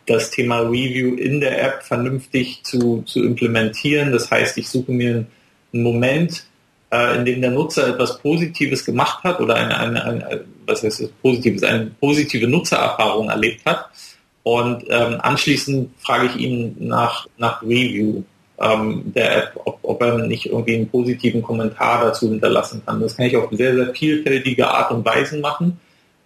das 0.07 0.31
Thema 0.31 0.59
Review 0.59 1.15
in 1.15 1.39
der 1.39 1.63
App 1.63 1.83
vernünftig 1.83 2.63
zu, 2.63 3.03
zu 3.03 3.23
implementieren. 3.23 4.11
Das 4.11 4.29
heißt, 4.29 4.57
ich 4.57 4.67
suche 4.67 4.91
mir 4.91 5.25
einen 5.73 5.83
Moment, 5.83 6.45
äh, 6.91 7.15
in 7.17 7.25
dem 7.25 7.41
der 7.41 7.51
Nutzer 7.51 7.87
etwas 7.87 8.19
Positives 8.19 8.83
gemacht 8.83 9.23
hat 9.23 9.39
oder 9.39 9.55
eine, 9.55 9.79
eine, 9.79 10.03
eine 10.03 10.45
was 10.65 10.83
heißt 10.83 11.01
das 11.01 11.09
Positives, 11.21 11.63
eine 11.63 11.91
positive 11.99 12.47
Nutzererfahrung 12.47 13.29
erlebt 13.29 13.65
hat. 13.65 13.89
Und 14.43 14.83
ähm, 14.89 15.17
anschließend 15.21 15.91
frage 15.99 16.27
ich 16.27 16.35
ihn 16.35 16.75
nach, 16.79 17.27
nach 17.37 17.61
Review 17.61 18.23
ähm, 18.61 19.11
der 19.15 19.37
App, 19.37 19.51
ob, 19.65 19.79
ob 19.81 20.01
er 20.01 20.19
nicht 20.19 20.45
irgendwie 20.45 20.75
einen 20.75 20.89
positiven 20.89 21.41
Kommentar 21.41 22.03
dazu 22.03 22.29
hinterlassen 22.29 22.81
kann. 22.85 23.01
Das 23.01 23.17
kann 23.17 23.25
ich 23.25 23.35
auf 23.35 23.49
sehr, 23.51 23.75
sehr 23.75 23.93
vielfältige 23.93 24.67
Art 24.67 24.91
und 24.91 25.05
Weise 25.05 25.39
machen. 25.39 25.79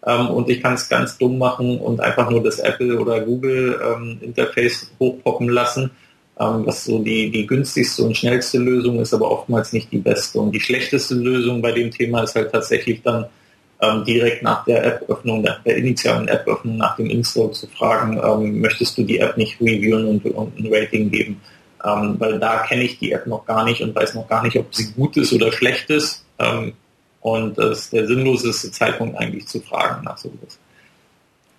Ähm, 0.05 0.29
und 0.29 0.49
ich 0.49 0.61
kann 0.61 0.73
es 0.73 0.89
ganz 0.89 1.17
dumm 1.17 1.37
machen 1.37 1.79
und 1.79 1.99
einfach 2.01 2.29
nur 2.29 2.43
das 2.43 2.59
Apple 2.59 2.99
oder 2.99 3.21
Google 3.21 3.79
ähm, 3.83 4.17
Interface 4.21 4.91
hochpoppen 4.99 5.49
lassen, 5.49 5.91
ähm, 6.39 6.65
was 6.65 6.85
so 6.85 6.99
die, 6.99 7.31
die 7.31 7.47
günstigste 7.47 8.03
und 8.03 8.15
schnellste 8.15 8.59
Lösung 8.59 8.99
ist, 8.99 9.13
aber 9.13 9.31
oftmals 9.31 9.73
nicht 9.73 9.91
die 9.91 9.97
beste. 9.97 10.39
Und 10.39 10.51
die 10.51 10.59
schlechteste 10.59 11.15
Lösung 11.15 11.61
bei 11.61 11.71
dem 11.71 11.89
Thema 11.89 12.23
ist 12.23 12.35
halt 12.35 12.51
tatsächlich 12.51 13.01
dann 13.01 13.25
ähm, 13.81 14.03
direkt 14.05 14.43
nach 14.43 14.63
der 14.65 14.85
App-Öffnung, 14.85 15.43
der, 15.43 15.59
der 15.65 15.77
initialen 15.77 16.27
App-Öffnung 16.27 16.77
nach 16.77 16.95
dem 16.97 17.09
Install 17.09 17.51
zu 17.51 17.67
fragen, 17.67 18.19
ähm, 18.23 18.61
möchtest 18.61 18.97
du 18.97 19.03
die 19.03 19.19
App 19.19 19.37
nicht 19.37 19.59
reviewen 19.59 20.07
und, 20.07 20.25
und 20.25 20.59
ein 20.59 20.73
Rating 20.73 21.09
geben? 21.09 21.41
Ähm, 21.85 22.15
weil 22.19 22.39
da 22.39 22.63
kenne 22.63 22.83
ich 22.83 22.97
die 22.99 23.11
App 23.11 23.27
noch 23.27 23.45
gar 23.45 23.63
nicht 23.63 23.81
und 23.81 23.95
weiß 23.95 24.15
noch 24.15 24.27
gar 24.27 24.43
nicht, 24.43 24.57
ob 24.57 24.73
sie 24.73 24.91
gut 24.93 25.15
ist 25.17 25.31
oder 25.33 25.51
schlecht 25.51 25.89
ist. 25.89 26.25
Ähm, 26.39 26.73
und 27.21 27.57
das 27.57 27.79
ist 27.79 27.93
der 27.93 28.07
sinnloseste 28.07 28.71
Zeitpunkt 28.71 29.17
eigentlich 29.17 29.47
zu 29.47 29.59
fragen 29.61 30.03
nach 30.03 30.17
sowas. 30.17 30.59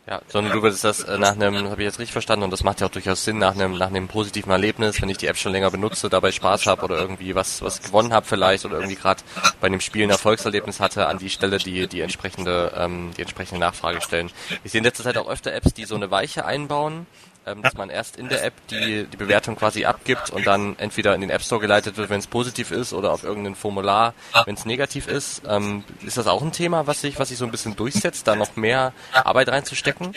Ja, 0.08 0.22
sondern 0.28 0.52
du 0.52 0.62
würdest 0.62 0.84
das 0.84 1.02
äh, 1.02 1.18
nach 1.18 1.32
einem, 1.32 1.68
habe 1.68 1.82
ich 1.82 1.86
jetzt 1.86 1.98
richtig 1.98 2.12
verstanden, 2.12 2.44
und 2.44 2.52
das 2.52 2.62
macht 2.62 2.80
ja 2.80 2.86
auch 2.86 2.92
durchaus 2.92 3.24
Sinn, 3.24 3.38
nach 3.38 3.56
einem, 3.56 3.72
nach 3.72 3.88
einem 3.88 4.06
positiven 4.06 4.52
Erlebnis, 4.52 5.02
wenn 5.02 5.08
ich 5.08 5.16
die 5.16 5.26
App 5.26 5.36
schon 5.36 5.50
länger 5.50 5.72
benutze, 5.72 6.08
dabei 6.08 6.30
Spaß 6.30 6.66
habe 6.66 6.82
oder 6.84 6.96
irgendwie 6.96 7.34
was, 7.34 7.60
was 7.60 7.82
gewonnen 7.82 8.12
habe 8.12 8.24
vielleicht 8.24 8.64
oder 8.64 8.76
irgendwie 8.76 8.94
gerade 8.94 9.22
bei 9.60 9.66
einem 9.66 9.80
Spiel 9.80 10.04
ein 10.04 10.10
Erfolgserlebnis 10.10 10.78
hatte, 10.78 11.08
an 11.08 11.18
die 11.18 11.30
Stelle 11.30 11.58
die, 11.58 11.88
die 11.88 12.02
entsprechende, 12.02 12.72
ähm, 12.76 13.10
die 13.16 13.22
entsprechende 13.22 13.58
Nachfrage 13.58 14.00
stellen. 14.00 14.30
Ich 14.62 14.70
sehe 14.70 14.78
in 14.78 14.84
letzter 14.84 15.02
Zeit 15.02 15.18
auch 15.18 15.28
öfter 15.28 15.52
Apps, 15.52 15.74
die 15.74 15.86
so 15.86 15.96
eine 15.96 16.08
Weiche 16.08 16.44
einbauen, 16.44 17.06
ähm, 17.46 17.62
dass 17.62 17.74
man 17.74 17.90
erst 17.90 18.16
in 18.16 18.28
der 18.28 18.44
App 18.44 18.54
die, 18.70 19.04
die 19.04 19.16
Bewertung 19.16 19.56
quasi 19.56 19.84
abgibt 19.84 20.30
und 20.30 20.46
dann 20.46 20.76
entweder 20.78 21.14
in 21.14 21.20
den 21.20 21.30
App 21.30 21.42
Store 21.42 21.60
geleitet 21.60 21.96
wird, 21.96 22.10
wenn 22.10 22.18
es 22.18 22.26
positiv 22.26 22.70
ist, 22.70 22.92
oder 22.92 23.12
auf 23.12 23.24
irgendein 23.24 23.54
Formular, 23.54 24.14
wenn 24.44 24.54
es 24.54 24.64
negativ 24.64 25.08
ist. 25.08 25.42
Ähm, 25.48 25.84
ist 26.04 26.16
das 26.16 26.26
auch 26.26 26.42
ein 26.42 26.52
Thema, 26.52 26.86
was 26.86 27.00
sich, 27.00 27.18
was 27.18 27.28
sich 27.28 27.38
so 27.38 27.44
ein 27.44 27.50
bisschen 27.50 27.76
durchsetzt, 27.76 28.26
da 28.26 28.36
noch 28.36 28.56
mehr 28.56 28.92
Arbeit 29.12 29.48
reinzustecken? 29.48 30.12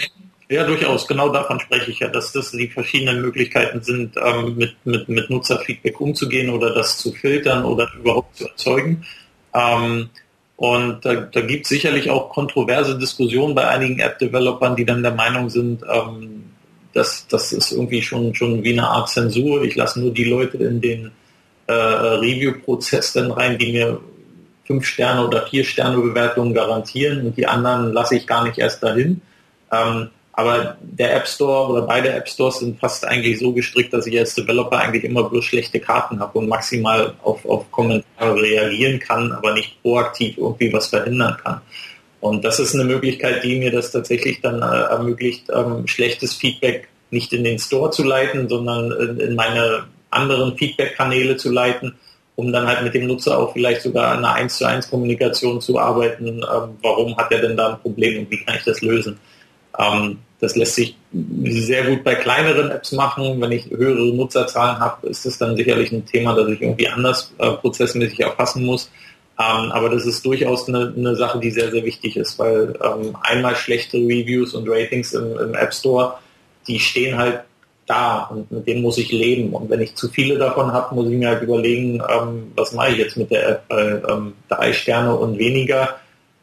Ja, 0.50 0.64
durchaus. 0.64 1.08
Genau 1.08 1.30
davon 1.30 1.60
spreche 1.60 1.92
ich 1.92 2.00
ja, 2.00 2.08
dass 2.08 2.32
das 2.32 2.52
die 2.52 2.68
verschiedenen 2.68 3.22
Möglichkeiten 3.22 3.84
sind, 3.84 4.16
ähm, 4.18 4.58
mit, 4.58 4.76
mit, 4.84 5.08
mit 5.08 5.30
Nutzerfeedback 5.30 6.02
umzugehen 6.02 6.50
oder 6.50 6.74
das 6.74 6.98
zu 6.98 7.12
filtern 7.12 7.64
oder 7.66 7.88
überhaupt 7.94 8.36
zu 8.38 8.48
erzeugen. 8.48 9.06
Ähm, 9.54 10.10
und 10.56 11.06
da, 11.06 11.16
da 11.16 11.42
gibt 11.42 11.64
es 11.64 11.70
sicherlich 11.70 12.10
auch 12.10 12.30
kontroverse 12.30 12.98
Diskussionen 12.98 13.54
bei 13.54 13.68
einigen 13.68 14.00
App-Developern, 14.00 14.76
die 14.76 14.86
dann 14.86 15.04
der 15.04 15.14
Meinung 15.14 15.50
sind, 15.50 15.84
ähm, 15.88 16.49
dass 16.94 17.28
das 17.28 17.52
ist 17.54 17.72
irgendwie 17.72 18.02
schon, 18.02 18.34
schon 18.36 18.64
wie 18.64 18.74
eine 18.74 18.88
Art 18.88 19.10
Zensur. 19.10 19.64
Ich 19.64 19.76
lasse 19.76 20.00
nur 20.00 20.12
die 20.12 20.24
Leute 20.24 20.58
in 20.58 20.82
den 20.82 21.12
äh, 21.68 21.74
Review-Prozess 21.74 23.14
dann 23.14 23.32
rein, 23.32 23.58
die 23.58 23.72
mir 23.72 24.00
fünf 24.66 24.86
Sterne 24.86 25.26
oder 25.26 25.48
vier 25.48 25.64
Sterne 25.64 25.98
Bewertungen 25.98 26.54
garantieren 26.54 27.26
und 27.26 27.38
die 27.38 27.48
anderen 27.48 27.94
lasse 27.94 28.16
ich 28.16 28.28
gar 28.28 28.44
nicht 28.44 28.58
erst 28.58 28.84
dahin. 28.84 29.22
Ähm, 29.72 30.10
aber 30.40 30.78
der 30.82 31.18
App 31.18 31.28
Store 31.28 31.70
oder 31.70 31.82
beide 31.82 32.14
App 32.14 32.30
Stores 32.30 32.60
sind 32.60 32.80
fast 32.80 33.06
eigentlich 33.06 33.40
so 33.40 33.52
gestrickt, 33.52 33.92
dass 33.92 34.08
ich 34.08 34.18
als 34.18 34.36
Developer 34.36 34.78
eigentlich 34.78 35.04
immer 35.04 35.30
bloß 35.30 35.44
schlechte 35.44 35.82
Karten 35.82 36.22
habe 36.22 36.38
und 36.40 36.48
maximal 36.48 37.14
auf, 37.24 37.46
auf 37.46 37.70
Kommentare 37.72 38.42
reagieren 38.42 39.00
kann, 39.00 39.34
aber 39.34 39.54
nicht 39.54 39.82
proaktiv 39.82 40.38
irgendwie 40.38 40.72
was 40.72 40.88
verhindern 40.88 41.36
kann. 41.44 41.60
Und 42.22 42.44
das 42.44 42.60
ist 42.60 42.76
eine 42.76 42.84
Möglichkeit, 42.84 43.44
die 43.44 43.58
mir 43.58 43.72
das 43.72 43.92
tatsächlich 43.92 44.42
dann 44.42 44.62
äh, 44.62 44.90
ermöglicht, 44.90 45.46
ähm, 45.54 45.88
schlechtes 45.88 46.34
Feedback 46.34 46.90
nicht 47.12 47.34
in 47.34 47.44
den 47.44 47.60
Store 47.60 47.92
zu 47.92 48.04
leiten, 48.04 48.50
sondern 48.50 48.92
in, 48.92 49.20
in 49.20 49.36
meine 49.36 49.86
anderen 50.10 50.58
Feedback-Kanäle 50.58 51.38
zu 51.38 51.52
leiten, 51.52 51.96
um 52.36 52.52
dann 52.52 52.68
halt 52.68 52.84
mit 52.84 52.94
dem 52.94 53.08
Nutzer 53.08 53.38
auch 53.38 53.54
vielleicht 53.54 53.82
sogar 53.82 54.12
an 54.12 54.20
einer 54.20 54.34
1 54.34 54.58
zu 54.58 54.66
1 54.66 54.90
Kommunikation 54.90 55.62
zu 55.62 55.80
arbeiten. 55.80 56.28
Ähm, 56.28 56.78
warum 56.82 57.18
hat 57.18 57.32
er 57.32 57.40
denn 57.42 57.58
da 57.58 57.74
ein 57.74 57.80
Problem 57.80 58.20
und 58.20 58.32
wie 58.32 58.44
kann 58.44 58.56
ich 58.56 58.64
das 58.64 58.82
lösen? 58.82 59.20
Ähm, 59.78 60.20
das 60.40 60.56
lässt 60.56 60.76
sich 60.76 60.96
sehr 61.12 61.84
gut 61.84 62.04
bei 62.04 62.16
kleineren 62.16 62.72
Apps 62.72 62.94
machen. 62.94 63.42
Wenn 63.42 63.52
ich 63.52 63.70
höhere 63.70 64.16
Nutzerzahlen 64.16 64.80
habe, 64.80 65.08
ist 65.08 65.26
das 65.26 65.38
dann 65.38 65.58
sicherlich 65.58 65.92
ein 65.92 66.06
Thema, 66.06 66.34
das 66.34 66.48
ich 66.50 66.62
irgendwie 66.62 66.88
anders 66.88 67.34
äh, 67.40 67.52
prozessmäßig 67.52 68.22
erfassen 68.22 68.66
muss. 68.66 68.90
Ähm, 69.40 69.72
aber 69.72 69.90
das 69.90 70.06
ist 70.06 70.26
durchaus 70.26 70.68
eine, 70.68 70.94
eine, 70.96 71.16
Sache, 71.16 71.40
die 71.40 71.52
sehr, 71.52 71.72
sehr 71.72 71.86
wichtig 71.86 72.18
ist, 72.18 72.38
weil 72.38 72.78
ähm, 72.84 73.16
einmal 73.22 73.56
schlechte 73.56 73.96
Reviews 73.96 74.54
und 74.54 74.68
Ratings 74.68 75.14
im, 75.14 75.38
im, 75.40 75.54
App 75.54 75.74
Store, 75.74 76.16
die 76.68 76.78
stehen 76.78 77.18
halt 77.18 77.42
da 77.86 78.24
und 78.26 78.52
mit 78.52 78.68
denen 78.68 78.82
muss 78.82 78.98
ich 78.98 79.14
leben. 79.14 79.54
Und 79.54 79.70
wenn 79.70 79.80
ich 79.80 79.96
zu 79.96 80.10
viele 80.10 80.38
davon 80.38 80.74
habe, 80.74 80.94
muss 80.94 81.10
ich 81.10 81.18
mir 81.18 81.30
halt 81.30 81.42
überlegen, 81.42 82.02
ähm, 82.10 82.52
was 82.56 82.74
mache 82.74 82.92
ich 82.92 82.98
jetzt 82.98 83.16
mit 83.16 83.32
der 83.32 83.48
App, 83.48 83.64
weil 83.70 84.04
ähm, 84.10 84.34
drei 84.50 84.74
Sterne 84.74 85.16
und 85.16 85.40
weniger 85.40 85.96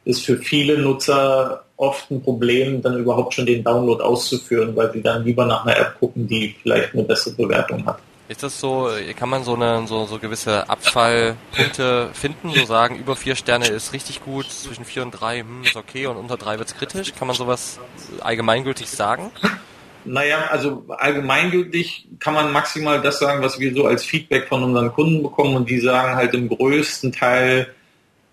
ist 0.06 0.24
für 0.24 0.38
viele 0.38 0.78
Nutzer 0.78 1.64
oft 1.76 2.10
ein 2.10 2.22
Problem, 2.22 2.80
dann 2.80 2.98
überhaupt 2.98 3.34
schon 3.34 3.44
den 3.44 3.62
Download 3.62 4.02
auszuführen, 4.02 4.74
weil 4.74 4.90
sie 4.92 5.02
dann 5.02 5.22
lieber 5.22 5.44
nach 5.44 5.66
einer 5.66 5.78
App 5.78 5.98
gucken, 6.00 6.26
die 6.26 6.54
vielleicht 6.62 6.94
eine 6.94 7.02
bessere 7.02 7.34
Bewertung 7.34 7.84
hat. 7.84 7.98
Ist 8.28 8.42
das 8.42 8.58
so, 8.58 8.90
kann 9.16 9.28
man 9.28 9.44
so 9.44 9.54
eine 9.54 9.86
so, 9.86 10.04
so 10.06 10.18
gewisse 10.18 10.68
Abfallpunkte 10.68 12.10
finden, 12.12 12.50
so 12.50 12.64
sagen, 12.64 12.96
über 12.98 13.14
vier 13.14 13.36
Sterne 13.36 13.68
ist 13.68 13.92
richtig 13.92 14.24
gut, 14.24 14.50
zwischen 14.50 14.84
vier 14.84 15.02
und 15.02 15.12
drei 15.12 15.40
hm, 15.40 15.62
ist 15.62 15.76
okay 15.76 16.06
und 16.06 16.16
unter 16.16 16.36
drei 16.36 16.58
wird 16.58 16.68
es 16.68 16.76
kritisch? 16.76 17.14
Kann 17.14 17.28
man 17.28 17.36
sowas 17.36 17.78
allgemeingültig 18.20 18.90
sagen? 18.90 19.30
Naja, 20.04 20.46
also 20.50 20.84
allgemeingültig 20.88 22.08
kann 22.18 22.34
man 22.34 22.52
maximal 22.52 23.00
das 23.00 23.20
sagen, 23.20 23.42
was 23.42 23.60
wir 23.60 23.74
so 23.74 23.86
als 23.86 24.04
Feedback 24.04 24.48
von 24.48 24.62
unseren 24.62 24.92
Kunden 24.92 25.22
bekommen 25.22 25.54
und 25.54 25.70
die 25.70 25.80
sagen 25.80 26.16
halt 26.16 26.34
im 26.34 26.48
größten 26.48 27.12
Teil 27.12 27.74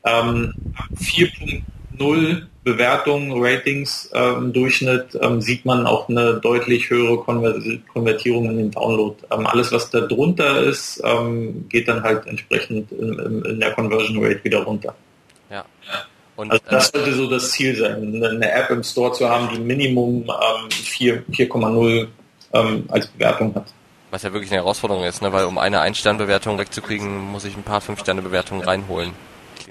ähm, 0.03 0.53
4.0 0.95 2.47
Bewertungen, 2.63 3.33
Ratings 3.35 4.09
äh, 4.13 4.33
im 4.33 4.53
Durchschnitt 4.53 5.17
ähm, 5.21 5.41
sieht 5.41 5.65
man 5.65 5.85
auch 5.85 6.07
eine 6.07 6.35
deutlich 6.35 6.89
höhere 6.89 7.17
Konver 7.17 7.55
Konvertierung 7.91 8.49
in 8.49 8.57
den 8.57 8.71
Download. 8.71 9.15
Ähm, 9.31 9.45
alles, 9.47 9.71
was 9.71 9.89
da 9.89 10.01
drunter 10.01 10.61
ist, 10.61 11.01
ähm, 11.03 11.67
geht 11.67 11.87
dann 11.87 12.03
halt 12.03 12.25
entsprechend 12.25 12.91
in, 12.91 13.43
in, 13.45 13.59
der 13.59 13.71
Conversion 13.71 14.23
Rate 14.23 14.43
wieder 14.43 14.63
runter. 14.63 14.95
Ja. 15.49 15.65
Und, 16.35 16.51
also 16.51 16.63
das 16.69 16.87
sollte 16.87 17.13
so 17.13 17.29
das 17.29 17.51
Ziel 17.51 17.75
sein, 17.75 18.23
eine 18.23 18.51
App 18.51 18.69
im 18.69 18.83
Store 18.83 19.11
zu 19.11 19.29
haben, 19.29 19.49
die 19.53 19.59
Minimum 19.59 20.25
4,0 20.25 22.07
ähm, 22.53 22.85
als 22.87 23.07
Bewertung 23.07 23.53
hat. 23.55 23.65
Was 24.09 24.23
ja 24.23 24.31
wirklich 24.31 24.51
eine 24.51 24.61
Herausforderung 24.61 25.03
ist, 25.03 25.21
ne? 25.21 25.33
weil 25.33 25.45
um 25.45 25.57
eine 25.57 25.81
Ein-Stern-Bewertung 25.81 26.57
wegzukriegen, 26.57 27.19
muss 27.19 27.45
ich 27.45 27.57
ein 27.57 27.63
paar 27.63 27.81
Fünf-Sterne-Bewertungen 27.81 28.63
reinholen. 28.63 29.11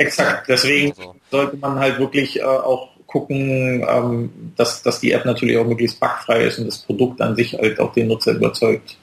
Exakt, 0.02 0.48
deswegen 0.48 0.92
also. 0.92 1.14
sollte 1.30 1.56
man 1.56 1.78
halt 1.78 1.98
wirklich 1.98 2.40
äh, 2.40 2.44
auch 2.44 2.88
gucken, 3.06 3.86
ähm, 3.88 4.52
dass, 4.56 4.82
dass 4.82 5.00
die 5.00 5.12
App 5.12 5.24
natürlich 5.24 5.58
auch 5.58 5.66
möglichst 5.66 6.00
bugfrei 6.00 6.44
ist 6.44 6.58
und 6.58 6.66
das 6.66 6.78
Produkt 6.78 7.20
an 7.20 7.36
sich 7.36 7.54
halt 7.54 7.78
auch 7.78 7.92
den 7.92 8.08
Nutzer 8.08 8.32
überzeugt. 8.32 8.96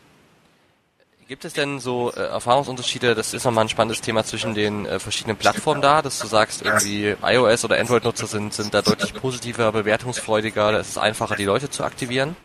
Gibt 1.28 1.46
es 1.46 1.54
denn 1.54 1.80
so 1.80 2.12
äh, 2.18 2.22
Erfahrungsunterschiede, 2.22 3.14
das 3.14 3.36
ist 3.36 3.46
nochmal 3.46 3.66
ein 3.66 3.70
spannendes 3.70 4.02
Thema 4.02 4.24
zwischen 4.24 4.56
den 4.56 4.88
äh, 4.88 4.98
verschiedenen 4.98 5.38
Plattformen 5.38 5.80
da, 5.80 6.02
dass 6.02 6.18
du 6.18 6.26
sagst, 6.26 6.64
irgendwie 6.64 7.16
iOS 7.22 7.66
oder 7.66 7.80
Android-Nutzer 7.80 8.26
sind, 8.26 8.52
sind 8.52 8.74
da 8.74 8.82
deutlich 8.82 9.14
positiver, 9.14 9.72
bewertungsfreudiger, 9.72 10.72
da 10.72 10.80
ist 10.80 10.90
es 10.90 10.98
einfacher, 10.98 11.36
die 11.36 11.46
Leute 11.46 11.70
zu 11.70 11.84
aktivieren? 11.84 12.36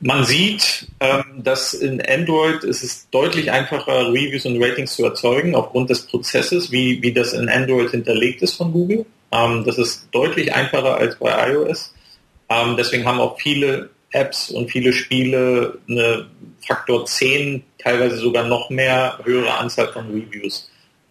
Man 0.00 0.24
sieht, 0.24 0.86
ähm, 1.00 1.24
dass 1.42 1.74
in 1.74 2.00
Android 2.00 2.62
ist 2.62 2.84
es 2.84 3.10
deutlich 3.10 3.50
einfacher, 3.50 4.12
Reviews 4.12 4.46
und 4.46 4.62
Ratings 4.62 4.94
zu 4.94 5.04
erzeugen, 5.04 5.56
aufgrund 5.56 5.90
des 5.90 6.06
Prozesses, 6.06 6.70
wie, 6.70 7.02
wie 7.02 7.12
das 7.12 7.32
in 7.32 7.48
Android 7.48 7.90
hinterlegt 7.90 8.42
ist 8.42 8.54
von 8.54 8.72
Google. 8.72 9.06
Ähm, 9.32 9.64
das 9.64 9.76
ist 9.78 10.08
deutlich 10.12 10.54
einfacher 10.54 10.96
als 10.96 11.16
bei 11.16 11.50
iOS. 11.52 11.94
Ähm, 12.48 12.76
deswegen 12.76 13.06
haben 13.06 13.18
auch 13.18 13.40
viele 13.40 13.90
Apps 14.12 14.50
und 14.50 14.70
viele 14.70 14.92
Spiele 14.92 15.78
eine 15.88 16.26
Faktor 16.66 17.04
10, 17.04 17.64
teilweise 17.78 18.16
sogar 18.16 18.46
noch 18.46 18.70
mehr 18.70 19.18
höhere 19.24 19.58
Anzahl 19.58 19.92
von 19.92 20.06
Reviews. 20.10 20.70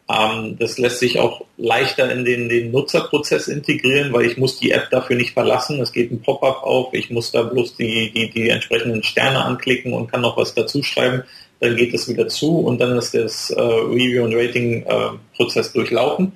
Ähm, 0.10 0.58
das 0.58 0.78
lässt 0.78 1.00
sich 1.00 1.20
auch 1.20 1.42
leichter 1.58 2.10
in 2.12 2.24
den, 2.24 2.48
den 2.48 2.72
Nutzerprozess 2.72 3.48
integrieren, 3.48 4.14
weil 4.14 4.26
ich 4.26 4.38
muss 4.38 4.58
die 4.58 4.72
App 4.72 4.90
dafür 4.90 5.18
nicht 5.18 5.34
verlassen. 5.34 5.82
Es 5.82 5.92
geht 5.92 6.12
ein 6.12 6.22
Pop-up 6.22 6.64
auf, 6.64 6.94
ich 6.94 7.10
muss 7.10 7.32
da 7.32 7.44
bloß 7.44 7.76
die, 7.76 8.12
die, 8.12 8.30
die 8.30 8.50
entsprechenden 8.50 9.04
Sterne 9.04 9.44
anklicken 9.44 9.94
und 9.94 10.10
kann 10.10 10.22
noch 10.22 10.38
was 10.38 10.54
dazu 10.54 10.82
schreiben. 10.82 11.24
Dann 11.60 11.76
geht 11.76 11.94
es 11.94 12.08
wieder 12.08 12.28
zu 12.28 12.60
und 12.60 12.80
dann 12.80 12.98
ist 12.98 13.14
das 13.14 13.50
äh, 13.50 13.60
Review- 13.60 14.24
und 14.24 14.36
Rating-Prozess 14.36 15.70
äh, 15.70 15.74
durchlaufen. 15.74 16.34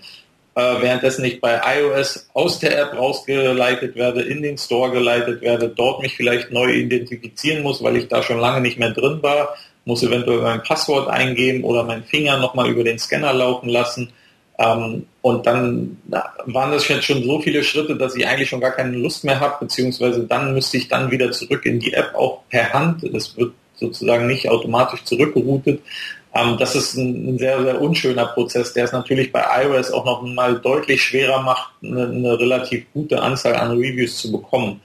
Äh, 0.53 0.81
währenddessen 0.81 1.23
ich 1.23 1.39
bei 1.39 1.61
iOS 1.79 2.29
aus 2.33 2.59
der 2.59 2.77
App 2.77 2.93
rausgeleitet 2.97 3.95
werde, 3.95 4.21
in 4.23 4.41
den 4.41 4.57
Store 4.57 4.91
geleitet 4.91 5.41
werde, 5.41 5.69
dort 5.69 6.01
mich 6.01 6.15
vielleicht 6.17 6.51
neu 6.51 6.73
identifizieren 6.73 7.63
muss, 7.63 7.81
weil 7.81 7.95
ich 7.95 8.09
da 8.09 8.21
schon 8.21 8.39
lange 8.39 8.59
nicht 8.59 8.77
mehr 8.77 8.91
drin 8.91 9.19
war, 9.21 9.55
muss 9.85 10.03
eventuell 10.03 10.41
mein 10.41 10.63
Passwort 10.63 11.09
eingeben 11.09 11.63
oder 11.63 11.83
meinen 11.83 12.03
Finger 12.03 12.37
nochmal 12.37 12.69
über 12.69 12.83
den 12.83 12.99
Scanner 12.99 13.33
laufen 13.33 13.69
lassen. 13.69 14.11
Ähm, 14.57 15.07
und 15.21 15.45
dann 15.45 15.97
waren 16.45 16.71
das 16.71 16.87
jetzt 16.87 17.05
schon 17.05 17.23
so 17.23 17.39
viele 17.39 17.63
Schritte, 17.63 17.95
dass 17.95 18.15
ich 18.15 18.27
eigentlich 18.27 18.49
schon 18.49 18.61
gar 18.61 18.71
keine 18.71 18.97
Lust 18.97 19.23
mehr 19.23 19.39
habe, 19.39 19.57
beziehungsweise 19.61 20.25
dann 20.25 20.53
müsste 20.53 20.77
ich 20.77 20.87
dann 20.87 21.09
wieder 21.11 21.31
zurück 21.31 21.65
in 21.65 21.79
die 21.79 21.93
App, 21.93 22.13
auch 22.15 22.41
per 22.49 22.71
Hand. 22.73 23.03
Das 23.13 23.35
wird 23.37 23.53
sozusagen 23.75 24.27
nicht 24.27 24.49
automatisch 24.49 25.03
zurückgeroutet. 25.03 25.81
Ähm, 26.33 26.57
das 26.57 26.75
ist 26.75 26.95
ein, 26.95 27.37
sehr, 27.37 27.61
sehr 27.63 27.81
unschöner 27.81 28.27
Prozess, 28.27 28.73
der 28.73 28.85
es 28.85 28.91
natürlich 28.91 29.31
bei 29.31 29.43
iOS 29.63 29.91
auch 29.91 30.05
noch 30.05 30.21
mal 30.21 30.59
deutlich 30.59 31.01
schwerer 31.01 31.41
macht, 31.41 31.71
eine, 31.83 32.07
eine 32.07 32.39
relativ 32.39 32.85
gute 32.93 33.21
Anzahl 33.21 33.55
an 33.55 33.71
Reviews 33.71 34.17
zu 34.17 34.31
bekommen. 34.31 34.81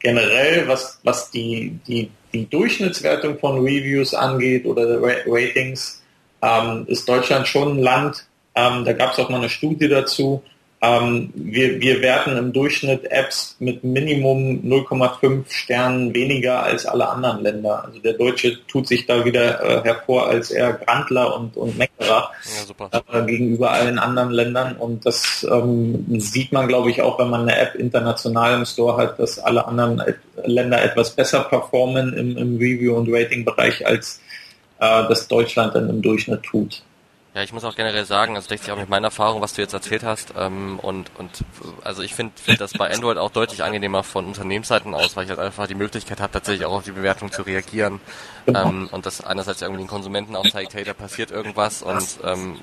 Generell, 0.00 0.66
was, 0.66 0.98
was 1.04 1.30
die, 1.30 1.78
die 1.86 2.10
die 2.32 2.48
Durchschnittswertung 2.48 3.38
von 3.38 3.58
Reviews 3.58 4.14
angeht 4.14 4.66
oder 4.66 5.00
Ratings, 5.00 6.02
ähm, 6.42 6.84
ist 6.86 7.08
Deutschland 7.08 7.46
schon 7.46 7.76
ein 7.76 7.82
Land, 7.82 8.26
ähm, 8.54 8.84
da 8.84 8.92
gab 8.92 9.12
es 9.12 9.18
auch 9.18 9.28
mal 9.28 9.38
eine 9.38 9.50
Studie 9.50 9.88
dazu, 9.88 10.42
ähm, 10.82 11.30
wir, 11.34 11.78
wir 11.78 12.00
werten 12.00 12.38
im 12.38 12.54
Durchschnitt 12.54 13.04
Apps 13.10 13.54
mit 13.58 13.84
Minimum 13.84 14.62
0,5 14.64 15.44
Sternen 15.50 16.14
weniger 16.14 16.62
als 16.62 16.86
alle 16.86 17.06
anderen 17.06 17.42
Länder. 17.42 17.84
Also 17.84 17.98
der 17.98 18.14
Deutsche 18.14 18.66
tut 18.66 18.88
sich 18.88 19.04
da 19.04 19.22
wieder 19.26 19.62
äh, 19.62 19.82
hervor 19.82 20.28
als 20.28 20.50
eher 20.50 20.72
Grandler 20.72 21.36
und, 21.36 21.58
und 21.58 21.76
Meckerer 21.76 22.30
ja, 22.78 23.02
äh, 23.12 23.26
gegenüber 23.26 23.72
allen 23.72 23.98
anderen 23.98 24.30
Ländern. 24.30 24.76
Und 24.76 25.04
das 25.04 25.46
ähm, 25.50 26.18
sieht 26.18 26.50
man, 26.50 26.66
glaube 26.66 26.90
ich, 26.90 27.02
auch, 27.02 27.18
wenn 27.18 27.28
man 27.28 27.42
eine 27.42 27.58
App 27.58 27.74
international 27.74 28.54
im 28.54 28.64
Store 28.64 28.96
hat, 28.96 29.18
dass 29.18 29.38
alle 29.38 29.68
anderen 29.68 30.00
Länder 30.46 30.82
etwas 30.82 31.10
besser 31.10 31.40
performen 31.40 32.12
im, 32.14 32.36
im 32.36 32.56
Review- 32.56 32.96
und 32.96 33.08
Rating-Bereich, 33.10 33.86
als 33.86 34.20
äh, 34.78 35.08
das 35.08 35.28
Deutschland 35.28 35.74
dann 35.74 35.88
im 35.88 36.02
Durchschnitt 36.02 36.42
tut. 36.42 36.82
Ja, 37.32 37.44
ich 37.44 37.52
muss 37.52 37.62
auch 37.62 37.76
generell 37.76 38.04
sagen, 38.06 38.34
also 38.34 38.48
deckt 38.48 38.64
sich 38.64 38.72
auch 38.72 38.76
mit 38.76 38.88
meiner 38.88 39.06
Erfahrung, 39.06 39.40
was 39.40 39.52
du 39.52 39.62
jetzt 39.62 39.72
erzählt 39.72 40.02
hast. 40.02 40.34
Ähm, 40.36 40.80
und, 40.80 41.12
und 41.16 41.44
also 41.84 42.02
ich 42.02 42.12
finde 42.12 42.32
find 42.42 42.60
das 42.60 42.72
bei 42.72 42.92
Android 42.92 43.18
auch 43.18 43.30
deutlich 43.30 43.62
angenehmer 43.62 44.02
von 44.02 44.26
Unternehmensseiten 44.26 44.94
aus, 44.94 45.14
weil 45.14 45.24
ich 45.24 45.30
halt 45.30 45.38
einfach 45.38 45.68
die 45.68 45.76
Möglichkeit 45.76 46.20
habe, 46.20 46.32
tatsächlich 46.32 46.66
auch 46.66 46.72
auf 46.72 46.84
die 46.84 46.90
Bewertung 46.90 47.30
zu 47.30 47.42
reagieren. 47.42 48.00
Ähm, 48.48 48.88
und 48.90 49.06
das 49.06 49.22
einerseits 49.22 49.62
irgendwie 49.62 49.82
den 49.82 49.86
Konsumenten 49.86 50.34
auch 50.34 50.48
zeigt, 50.48 50.74
hey, 50.74 50.82
da 50.82 50.92
passiert 50.92 51.30
irgendwas 51.30 51.82
und 51.82 52.18
ähm, 52.24 52.58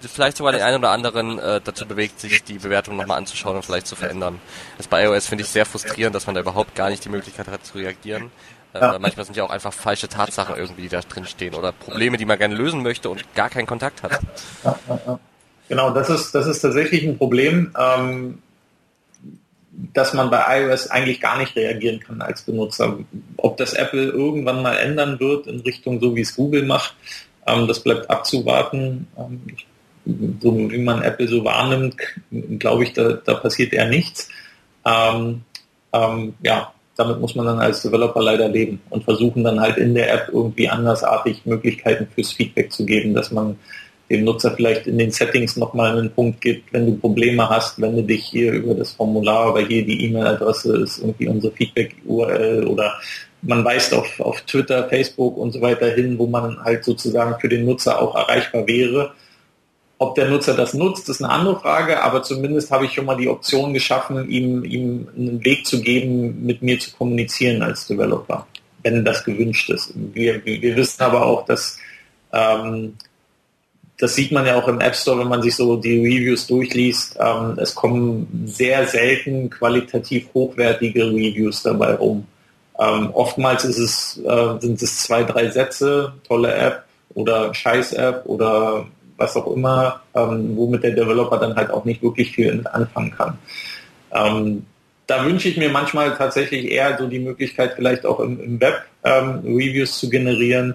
vielleicht 0.00 0.38
sogar 0.38 0.52
den 0.52 0.62
einen 0.62 0.78
oder 0.78 0.92
anderen 0.92 1.38
äh, 1.38 1.60
dazu 1.62 1.86
bewegt, 1.86 2.20
sich 2.20 2.42
die 2.42 2.58
Bewertung 2.58 2.96
nochmal 2.96 3.18
anzuschauen 3.18 3.56
und 3.56 3.66
vielleicht 3.66 3.86
zu 3.86 3.96
verändern. 3.96 4.40
Das 4.78 4.88
bei 4.88 5.04
iOS 5.04 5.26
finde 5.26 5.44
ich 5.44 5.50
sehr 5.50 5.66
frustrierend, 5.66 6.14
dass 6.14 6.24
man 6.24 6.34
da 6.34 6.40
überhaupt 6.40 6.74
gar 6.74 6.88
nicht 6.88 7.04
die 7.04 7.10
Möglichkeit 7.10 7.48
hat 7.48 7.66
zu 7.66 7.76
reagieren. 7.76 8.30
Äh, 8.72 8.80
ja. 8.80 8.98
manchmal 8.98 9.24
sind 9.24 9.36
ja 9.36 9.44
auch 9.44 9.50
einfach 9.50 9.72
falsche 9.72 10.08
Tatsachen 10.08 10.56
irgendwie, 10.56 10.82
die 10.82 10.88
da 10.88 11.00
drin 11.00 11.24
stehen 11.24 11.54
oder 11.54 11.72
Probleme, 11.72 12.16
die 12.16 12.24
man 12.24 12.38
gerne 12.38 12.54
lösen 12.54 12.82
möchte 12.82 13.10
und 13.10 13.34
gar 13.34 13.50
keinen 13.50 13.66
Kontakt 13.66 14.02
hat. 14.02 14.20
Ja, 14.64 14.78
ja, 14.88 15.18
genau, 15.68 15.90
das 15.90 16.10
ist, 16.10 16.34
das 16.34 16.46
ist 16.46 16.60
tatsächlich 16.60 17.04
ein 17.04 17.18
Problem, 17.18 17.74
ähm, 17.78 18.38
dass 19.94 20.14
man 20.14 20.30
bei 20.30 20.60
iOS 20.60 20.88
eigentlich 20.88 21.20
gar 21.20 21.38
nicht 21.38 21.56
reagieren 21.56 22.00
kann 22.00 22.22
als 22.22 22.42
Benutzer. 22.42 22.98
Ob 23.36 23.56
das 23.56 23.72
Apple 23.72 24.08
irgendwann 24.08 24.62
mal 24.62 24.76
ändern 24.76 25.18
wird 25.20 25.46
in 25.46 25.60
Richtung 25.60 26.00
so 26.00 26.14
wie 26.14 26.20
es 26.20 26.36
Google 26.36 26.64
macht, 26.64 26.94
ähm, 27.46 27.66
das 27.66 27.80
bleibt 27.80 28.10
abzuwarten. 28.10 29.08
Ähm, 29.16 29.42
so 30.40 30.56
wie 30.70 30.78
man 30.78 31.02
Apple 31.02 31.28
so 31.28 31.44
wahrnimmt, 31.44 31.96
glaube 32.58 32.84
ich, 32.84 32.92
da, 32.92 33.12
da 33.12 33.34
passiert 33.34 33.72
eher 33.72 33.88
nichts. 33.88 34.28
Ähm, 34.84 35.42
ähm, 35.92 36.34
ja, 36.42 36.72
damit 37.00 37.20
muss 37.20 37.34
man 37.34 37.46
dann 37.46 37.58
als 37.58 37.82
Developer 37.82 38.22
leider 38.22 38.48
leben 38.48 38.80
und 38.90 39.04
versuchen 39.04 39.42
dann 39.42 39.60
halt 39.60 39.78
in 39.78 39.94
der 39.94 40.12
App 40.12 40.28
irgendwie 40.32 40.68
andersartig 40.68 41.44
Möglichkeiten 41.44 42.06
fürs 42.14 42.32
Feedback 42.32 42.70
zu 42.70 42.84
geben, 42.84 43.14
dass 43.14 43.30
man 43.30 43.56
dem 44.10 44.24
Nutzer 44.24 44.50
vielleicht 44.50 44.86
in 44.86 44.98
den 44.98 45.10
Settings 45.10 45.56
nochmal 45.56 45.96
einen 45.96 46.10
Punkt 46.10 46.40
gibt, 46.40 46.72
wenn 46.72 46.86
du 46.86 46.96
Probleme 46.96 47.48
hast, 47.48 47.80
wende 47.80 48.02
dich 48.02 48.24
hier 48.24 48.52
über 48.52 48.74
das 48.74 48.92
Formular 48.92 49.52
oder 49.52 49.64
hier 49.66 49.84
die 49.84 50.04
E-Mail-Adresse 50.04 50.76
ist 50.78 50.98
irgendwie 50.98 51.28
unsere 51.28 51.52
Feedback-URL 51.54 52.66
oder 52.66 52.94
man 53.42 53.64
weist 53.64 53.94
auf, 53.94 54.20
auf 54.20 54.42
Twitter, 54.42 54.88
Facebook 54.88 55.36
und 55.36 55.52
so 55.52 55.60
weiter 55.60 55.88
hin, 55.90 56.18
wo 56.18 56.26
man 56.26 56.62
halt 56.62 56.84
sozusagen 56.84 57.40
für 57.40 57.48
den 57.48 57.64
Nutzer 57.64 58.00
auch 58.02 58.14
erreichbar 58.14 58.66
wäre 58.66 59.12
ob 60.00 60.14
der 60.14 60.30
Nutzer 60.30 60.54
das 60.54 60.72
nutzt, 60.72 61.10
ist 61.10 61.22
eine 61.22 61.30
andere 61.30 61.60
Frage, 61.60 62.02
aber 62.02 62.22
zumindest 62.22 62.70
habe 62.70 62.86
ich 62.86 62.94
schon 62.94 63.04
mal 63.04 63.18
die 63.18 63.28
Option 63.28 63.74
geschaffen, 63.74 64.30
ihm, 64.30 64.64
ihm 64.64 65.08
einen 65.14 65.44
Weg 65.44 65.66
zu 65.66 65.82
geben, 65.82 66.46
mit 66.46 66.62
mir 66.62 66.78
zu 66.78 66.90
kommunizieren 66.92 67.62
als 67.62 67.86
Developer, 67.86 68.46
wenn 68.82 69.04
das 69.04 69.22
gewünscht 69.22 69.68
ist. 69.68 69.92
Wir, 69.94 70.42
wir 70.42 70.74
wissen 70.74 71.02
aber 71.02 71.26
auch, 71.26 71.44
dass 71.44 71.76
ähm, 72.32 72.94
das 73.98 74.14
sieht 74.14 74.32
man 74.32 74.46
ja 74.46 74.58
auch 74.58 74.68
im 74.68 74.80
App 74.80 74.96
Store, 74.96 75.18
wenn 75.18 75.28
man 75.28 75.42
sich 75.42 75.54
so 75.54 75.76
die 75.76 75.98
Reviews 75.98 76.46
durchliest. 76.46 77.18
Ähm, 77.20 77.58
es 77.58 77.74
kommen 77.74 78.46
sehr 78.46 78.86
selten 78.86 79.50
qualitativ 79.50 80.28
hochwertige 80.32 81.08
Reviews 81.08 81.62
dabei 81.62 81.96
rum. 81.96 82.26
Ähm, 82.78 83.10
oftmals 83.12 83.64
es, 83.64 84.18
äh, 84.24 84.60
sind 84.60 84.80
es 84.80 85.00
zwei, 85.00 85.24
drei 85.24 85.50
Sätze, 85.50 86.14
tolle 86.26 86.54
App 86.54 86.84
oder 87.12 87.52
Scheiß-App 87.52 88.22
oder 88.24 88.86
was 89.20 89.36
auch 89.36 89.54
immer, 89.54 90.00
ähm, 90.14 90.56
womit 90.56 90.82
der 90.82 90.92
Developer 90.92 91.38
dann 91.38 91.54
halt 91.54 91.70
auch 91.70 91.84
nicht 91.84 92.02
wirklich 92.02 92.32
viel 92.32 92.66
anfangen 92.66 93.12
kann. 93.12 93.38
Ähm, 94.12 94.66
da 95.06 95.24
wünsche 95.24 95.48
ich 95.48 95.56
mir 95.56 95.68
manchmal 95.68 96.16
tatsächlich 96.16 96.70
eher 96.70 96.96
so 96.98 97.06
die 97.06 97.18
Möglichkeit, 97.18 97.74
vielleicht 97.76 98.06
auch 98.06 98.20
im, 98.20 98.40
im 98.40 98.60
Web 98.60 98.82
ähm, 99.04 99.40
Reviews 99.44 99.98
zu 99.98 100.08
generieren, 100.08 100.74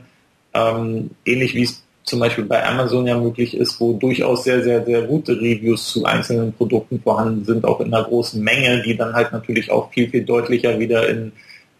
ähm, 0.54 1.12
ähnlich 1.26 1.56
wie 1.56 1.64
es 1.64 1.84
zum 2.04 2.20
Beispiel 2.20 2.46
bei 2.46 2.64
Amazon 2.64 3.08
ja 3.08 3.18
möglich 3.18 3.58
ist, 3.58 3.80
wo 3.80 3.94
durchaus 3.94 4.44
sehr, 4.44 4.62
sehr, 4.62 4.86
sehr 4.86 5.02
gute 5.02 5.34
Reviews 5.34 5.88
zu 5.88 6.06
einzelnen 6.06 6.54
Produkten 6.54 7.02
vorhanden 7.02 7.44
sind, 7.46 7.66
auch 7.66 7.80
in 7.80 7.94
einer 7.94 8.04
großen 8.04 8.42
Menge, 8.44 8.84
die 8.84 8.96
dann 8.96 9.14
halt 9.14 9.32
natürlich 9.32 9.72
auch 9.72 9.92
viel, 9.92 10.10
viel 10.10 10.24
deutlicher 10.24 10.80
wieder 10.80 11.10
in 11.10 11.32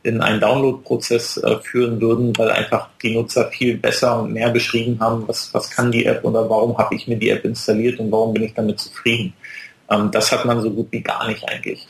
in 0.06 0.22
einen 0.22 0.40
Download-Prozess 0.40 1.38
äh, 1.38 1.58
führen 1.60 2.00
würden, 2.00 2.38
weil 2.38 2.52
einfach 2.52 2.90
die 3.02 3.16
Nutzer 3.16 3.50
viel 3.50 3.78
besser 3.78 4.22
und 4.22 4.34
mehr 4.34 4.50
beschrieben 4.50 5.00
haben, 5.00 5.28
was, 5.28 5.54
was 5.54 5.70
kann 5.70 5.92
die 5.92 6.06
App 6.06 6.24
oder 6.24 6.50
warum 6.50 6.78
habe 6.78 6.96
ich 6.96 7.08
mir 7.08 7.18
die 7.18 7.30
App 7.30 7.44
installiert 7.44 8.00
und 8.00 8.12
warum 8.12 8.34
bin 8.34 8.44
ich 8.44 8.54
damit 8.54 8.80
zufrieden. 8.80 9.34
Ähm, 9.90 10.12
das 10.12 10.32
hat 10.32 10.46
man 10.46 10.62
so 10.62 10.70
gut 10.70 10.88
wie 10.92 11.02
gar 11.02 11.28
nicht 11.28 11.44
eigentlich. 11.50 11.88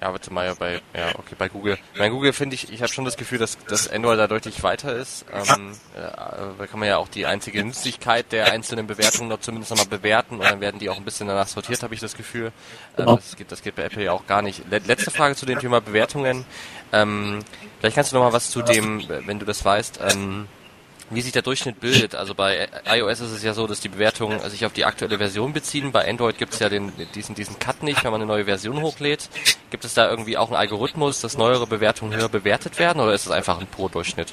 Ja, 0.00 0.12
warte 0.12 0.32
mal, 0.32 0.46
ja, 0.46 0.54
bei, 0.54 0.80
ja, 0.94 1.10
okay, 1.18 1.34
bei 1.36 1.50
Google. 1.50 1.76
Bei 1.98 2.08
Google 2.08 2.32
finde 2.32 2.54
ich, 2.54 2.72
ich 2.72 2.80
habe 2.80 2.90
schon 2.90 3.04
das 3.04 3.18
Gefühl, 3.18 3.38
dass, 3.38 3.58
dass 3.66 3.86
Android 3.86 4.18
da 4.18 4.26
deutlich 4.28 4.62
weiter 4.62 4.94
ist. 4.94 5.26
Ähm, 5.30 5.72
äh, 5.94 6.00
da 6.58 6.66
kann 6.66 6.80
man 6.80 6.88
ja 6.88 6.96
auch 6.96 7.08
die 7.08 7.26
einzige 7.26 7.62
Nützlichkeit 7.62 8.32
der 8.32 8.50
einzelnen 8.50 8.86
Bewertungen 8.86 9.28
noch 9.28 9.40
zumindest 9.40 9.72
nochmal 9.72 9.88
bewerten 9.88 10.36
und 10.36 10.44
dann 10.44 10.62
werden 10.62 10.78
die 10.80 10.88
auch 10.88 10.96
ein 10.96 11.04
bisschen 11.04 11.28
danach 11.28 11.48
sortiert, 11.48 11.82
habe 11.82 11.92
ich 11.92 12.00
das 12.00 12.16
Gefühl. 12.16 12.46
Ähm, 12.46 12.52
genau. 12.96 13.16
das, 13.16 13.36
geht, 13.36 13.52
das 13.52 13.62
geht 13.62 13.76
bei 13.76 13.82
Apple 13.82 14.02
ja 14.02 14.12
auch 14.12 14.26
gar 14.26 14.40
nicht. 14.40 14.62
Letzte 14.70 15.10
Frage 15.10 15.36
zu 15.36 15.44
dem 15.44 15.58
Thema 15.58 15.82
Bewertungen. 15.82 16.46
Ähm, 16.94 17.40
vielleicht 17.78 17.96
kannst 17.96 18.12
du 18.12 18.16
nochmal 18.16 18.32
was 18.32 18.50
zu 18.50 18.62
dem, 18.62 19.06
wenn 19.06 19.38
du 19.38 19.44
das 19.44 19.62
weißt, 19.62 20.00
ähm, 20.10 20.48
wie 21.10 21.20
sich 21.20 21.32
der 21.32 21.42
Durchschnitt 21.42 21.80
bildet. 21.80 22.14
Also 22.14 22.34
bei 22.34 22.68
iOS 22.86 23.20
ist 23.20 23.32
es 23.32 23.42
ja 23.42 23.52
so, 23.52 23.66
dass 23.66 23.80
die 23.80 23.88
Bewertungen 23.88 24.38
sich 24.48 24.64
auf 24.64 24.72
die 24.72 24.84
aktuelle 24.84 25.18
Version 25.18 25.52
beziehen. 25.52 25.92
Bei 25.92 26.08
Android 26.08 26.38
gibt 26.38 26.54
es 26.54 26.60
ja 26.60 26.68
den, 26.68 26.92
diesen, 27.14 27.34
diesen 27.34 27.58
Cut 27.58 27.82
nicht, 27.82 28.04
wenn 28.04 28.12
man 28.12 28.20
eine 28.20 28.28
neue 28.28 28.44
Version 28.44 28.80
hochlädt. 28.80 29.28
Gibt 29.70 29.84
es 29.84 29.94
da 29.94 30.10
irgendwie 30.10 30.36
auch 30.36 30.48
einen 30.48 30.56
Algorithmus, 30.56 31.20
dass 31.20 31.36
neuere 31.36 31.66
Bewertungen 31.66 32.16
höher 32.16 32.28
bewertet 32.28 32.78
werden 32.78 33.00
oder 33.00 33.12
ist 33.12 33.26
es 33.26 33.32
einfach 33.32 33.60
ein 33.60 33.66
Pro-Durchschnitt? 33.66 34.30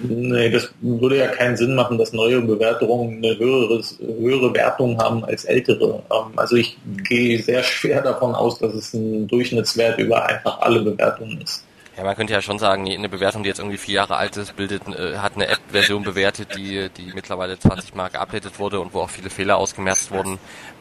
Nee, 0.00 0.50
das 0.50 0.72
würde 0.80 1.18
ja 1.18 1.28
keinen 1.28 1.56
Sinn 1.56 1.74
machen, 1.74 1.98
dass 1.98 2.12
neue 2.12 2.40
Bewertungen 2.40 3.18
eine 3.18 3.38
höhere, 3.38 3.82
höhere 4.00 4.54
Wertung 4.54 4.98
haben 4.98 5.24
als 5.24 5.44
ältere. 5.44 6.02
Ähm, 6.10 6.32
also 6.36 6.56
ich 6.56 6.76
gehe 7.08 7.42
sehr 7.42 7.62
schwer 7.62 8.02
davon 8.02 8.34
aus, 8.34 8.58
dass 8.58 8.74
es 8.74 8.94
ein 8.94 9.28
Durchschnittswert 9.28 9.98
über 9.98 10.26
einfach 10.26 10.60
alle 10.60 10.80
Bewertungen 10.80 11.40
ist. 11.42 11.64
Ja, 12.00 12.06
man 12.06 12.16
könnte 12.16 12.32
ja 12.32 12.40
schon 12.40 12.58
sagen, 12.58 12.90
eine 12.90 13.10
Bewertung, 13.10 13.42
die 13.42 13.50
jetzt 13.50 13.58
irgendwie 13.58 13.76
vier 13.76 13.96
Jahre 13.96 14.16
alt 14.16 14.34
ist, 14.38 14.56
bildet, 14.56 14.88
äh, 14.88 15.18
hat 15.18 15.34
eine 15.34 15.48
App-Version 15.48 16.02
bewertet, 16.02 16.56
die, 16.56 16.88
die 16.88 17.12
mittlerweile 17.12 17.58
20 17.58 17.94
Mal 17.94 18.08
geupdatet 18.08 18.58
wurde 18.58 18.80
und 18.80 18.94
wo 18.94 19.02
auch 19.02 19.10
viele 19.10 19.28
Fehler 19.28 19.58
ausgemerzt 19.58 20.10
wurden. 20.10 20.38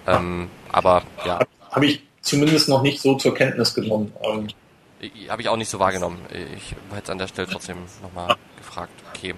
Ähm, 0.07 0.49
aber 0.71 1.03
ja. 1.25 1.41
Habe 1.71 1.87
ich 1.87 2.03
zumindest 2.21 2.69
noch 2.69 2.83
nicht 2.83 3.01
so 3.01 3.15
zur 3.15 3.35
Kenntnis 3.35 3.73
genommen. 3.73 4.13
Ähm. 4.23 4.47
Habe 5.27 5.41
ich 5.41 5.49
auch 5.49 5.57
nicht 5.57 5.67
so 5.67 5.77
wahrgenommen. 5.77 6.19
Ich 6.55 6.71
hätte 6.91 7.03
es 7.03 7.09
an 7.09 7.17
der 7.17 7.27
Stelle 7.27 7.49
trotzdem 7.51 7.79
nochmal 8.01 8.37
gefragt. 8.57 8.93
Okay. 9.13 9.35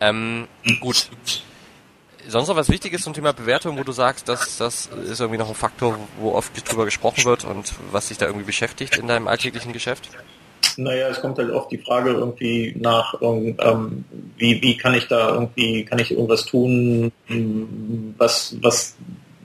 Ähm, 0.00 0.48
gut. 0.80 1.10
Sonst 2.26 2.48
noch 2.48 2.56
was 2.56 2.70
Wichtiges 2.70 3.02
zum 3.02 3.14
Thema 3.14 3.32
Bewertung, 3.32 3.78
wo 3.78 3.84
du 3.84 3.92
sagst, 3.92 4.28
dass 4.28 4.56
das 4.56 4.86
ist 4.86 5.20
irgendwie 5.20 5.38
noch 5.38 5.48
ein 5.48 5.54
Faktor, 5.54 5.96
wo 6.18 6.32
oft 6.32 6.52
drüber 6.68 6.86
gesprochen 6.86 7.24
wird 7.24 7.44
und 7.44 7.72
was 7.92 8.08
dich 8.08 8.18
da 8.18 8.26
irgendwie 8.26 8.46
beschäftigt 8.46 8.96
in 8.96 9.06
deinem 9.06 9.28
alltäglichen 9.28 9.72
Geschäft? 9.72 10.10
Naja, 10.78 11.08
es 11.08 11.20
kommt 11.20 11.38
halt 11.38 11.50
oft 11.50 11.70
die 11.72 11.78
Frage 11.78 12.10
irgendwie 12.10 12.74
nach, 12.78 13.20
ähm, 13.20 14.04
wie, 14.36 14.62
wie 14.62 14.76
kann 14.76 14.94
ich 14.94 15.08
da 15.08 15.34
irgendwie, 15.34 15.84
kann 15.84 15.98
ich 15.98 16.12
irgendwas 16.12 16.44
tun, 16.44 17.10
was, 18.16 18.56
was 18.62 18.96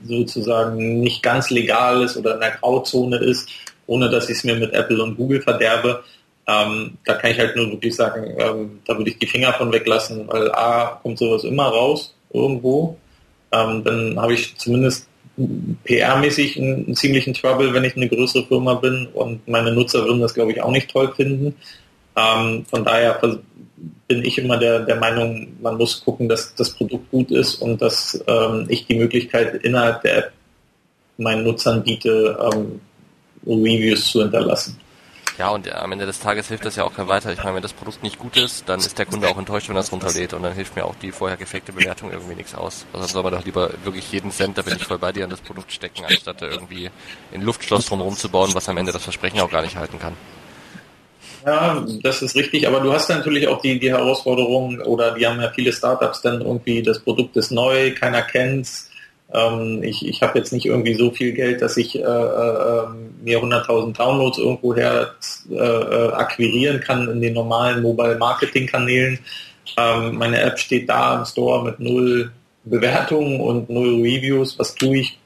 sozusagen 0.04 1.00
nicht 1.00 1.22
ganz 1.22 1.50
legal 1.50 2.02
ist 2.02 2.16
oder 2.16 2.34
in 2.34 2.40
der 2.40 2.52
Grauzone 2.52 3.16
ist, 3.16 3.48
ohne 3.86 4.08
dass 4.10 4.28
ich 4.28 4.38
es 4.38 4.44
mir 4.44 4.54
mit 4.54 4.72
Apple 4.72 5.02
und 5.02 5.16
Google 5.16 5.42
verderbe. 5.42 6.04
Ähm, 6.46 6.98
da 7.04 7.14
kann 7.14 7.32
ich 7.32 7.38
halt 7.38 7.56
nur 7.56 7.70
wirklich 7.72 7.96
sagen, 7.96 8.34
ähm, 8.38 8.80
da 8.86 8.96
würde 8.96 9.10
ich 9.10 9.18
die 9.18 9.26
Finger 9.26 9.52
von 9.54 9.72
weglassen, 9.72 10.28
weil 10.28 10.52
A, 10.52 11.00
kommt 11.02 11.18
sowas 11.18 11.42
immer 11.42 11.64
raus, 11.64 12.14
irgendwo. 12.32 12.96
Ähm, 13.50 13.82
dann 13.82 14.20
habe 14.20 14.34
ich 14.34 14.56
zumindest 14.56 15.08
PR-mäßig 15.36 16.56
einen, 16.56 16.94
ziemlichen 16.94 17.34
Trouble, 17.34 17.72
wenn 17.74 17.84
ich 17.84 17.96
eine 17.96 18.08
größere 18.08 18.46
Firma 18.46 18.74
bin 18.74 19.08
und 19.14 19.46
meine 19.48 19.72
Nutzer 19.72 20.04
würden 20.04 20.20
das, 20.20 20.34
glaube 20.34 20.52
ich, 20.52 20.62
auch 20.62 20.70
nicht 20.70 20.90
toll 20.90 21.12
finden. 21.14 21.54
Ähm, 22.16 22.64
von 22.66 22.84
daher 22.84 23.20
bin 24.06 24.24
ich 24.24 24.38
immer 24.38 24.56
der, 24.58 24.80
der 24.80 24.96
Meinung, 24.96 25.48
man 25.60 25.76
muss 25.76 26.04
gucken, 26.04 26.28
dass 26.28 26.54
das 26.54 26.70
Produkt 26.70 27.10
gut 27.10 27.30
ist 27.30 27.56
und 27.56 27.82
dass 27.82 28.22
ähm, 28.26 28.66
ich 28.68 28.86
die 28.86 28.96
Möglichkeit 28.96 29.64
innerhalb 29.64 30.02
der 30.02 30.18
App 30.18 30.32
meinen 31.16 31.44
Nutzern 31.44 31.82
biete, 31.82 32.38
ähm, 32.52 32.80
Reviews 33.46 34.10
zu 34.10 34.22
hinterlassen. 34.22 34.78
Ja, 35.36 35.48
und 35.48 35.72
am 35.72 35.90
Ende 35.90 36.06
des 36.06 36.20
Tages 36.20 36.46
hilft 36.46 36.64
das 36.64 36.76
ja 36.76 36.84
auch 36.84 36.94
kein 36.94 37.08
weiter. 37.08 37.32
Ich 37.32 37.42
meine, 37.42 37.56
wenn 37.56 37.62
das 37.62 37.72
Produkt 37.72 38.04
nicht 38.04 38.20
gut 38.20 38.36
ist, 38.36 38.68
dann 38.68 38.78
ist 38.78 38.96
der 38.98 39.06
Kunde 39.06 39.28
auch 39.28 39.36
enttäuscht, 39.36 39.68
wenn 39.68 39.74
er 39.74 39.80
es 39.80 39.90
runterlädt 39.90 40.32
und 40.32 40.44
dann 40.44 40.52
hilft 40.52 40.76
mir 40.76 40.84
auch 40.84 40.94
die 40.94 41.10
vorher 41.10 41.36
gefakte 41.36 41.72
Bewertung 41.72 42.12
irgendwie 42.12 42.36
nichts 42.36 42.54
aus. 42.54 42.86
Also 42.92 43.08
soll 43.08 43.24
man 43.24 43.32
doch 43.32 43.44
lieber 43.44 43.70
wirklich 43.82 44.12
jeden 44.12 44.30
Cent, 44.30 44.56
da 44.58 44.62
bin 44.62 44.76
ich 44.76 44.84
voll 44.84 44.98
bei 44.98 45.10
dir, 45.12 45.24
an 45.24 45.30
das 45.30 45.40
Produkt 45.40 45.72
stecken, 45.72 46.04
anstatt 46.04 46.40
da 46.40 46.46
irgendwie 46.46 46.88
ein 47.32 47.42
Luftschloss 47.42 47.86
drumherum 47.86 48.16
zu 48.16 48.28
bauen, 48.28 48.54
was 48.54 48.68
am 48.68 48.76
Ende 48.76 48.92
das 48.92 49.02
Versprechen 49.02 49.40
auch 49.40 49.50
gar 49.50 49.62
nicht 49.62 49.76
halten 49.76 49.98
kann. 49.98 50.12
Ja, 51.44 51.84
das 52.02 52.22
ist 52.22 52.36
richtig, 52.36 52.66
aber 52.68 52.80
du 52.80 52.92
hast 52.92 53.08
natürlich 53.10 53.48
auch 53.48 53.60
die, 53.60 53.78
die 53.78 53.90
Herausforderung, 53.90 54.80
oder 54.80 55.14
die 55.14 55.26
haben 55.26 55.40
ja 55.40 55.50
viele 55.50 55.72
Startups 55.72 56.22
dann 56.22 56.40
irgendwie, 56.40 56.80
das 56.80 57.00
Produkt 57.00 57.36
ist 57.36 57.50
neu, 57.50 57.92
keiner 57.92 58.22
kennt's, 58.22 58.88
ähm, 59.34 59.82
ich 59.82 60.06
ich 60.06 60.22
habe 60.22 60.38
jetzt 60.38 60.52
nicht 60.52 60.66
irgendwie 60.66 60.94
so 60.94 61.10
viel 61.10 61.32
Geld, 61.32 61.60
dass 61.60 61.76
ich 61.76 61.96
äh, 61.96 62.00
äh, 62.00 62.86
mir 63.22 63.42
100.000 63.42 63.96
Downloads 63.96 64.38
irgendwoher 64.38 65.14
äh, 65.50 65.54
äh, 65.54 66.12
akquirieren 66.12 66.80
kann 66.80 67.08
in 67.10 67.20
den 67.20 67.34
normalen 67.34 67.82
Mobile 67.82 68.16
Marketing 68.16 68.66
Kanälen. 68.66 69.18
Ähm, 69.76 70.16
meine 70.16 70.40
App 70.40 70.58
steht 70.58 70.88
da 70.88 71.18
im 71.18 71.24
Store 71.24 71.64
mit 71.64 71.80
null 71.80 72.30
Bewertungen 72.64 73.40
und 73.40 73.68
neue 73.68 73.96
Reviews, 73.96 74.58
was 74.58 74.74
tue 74.74 74.98
ich? 74.98 75.18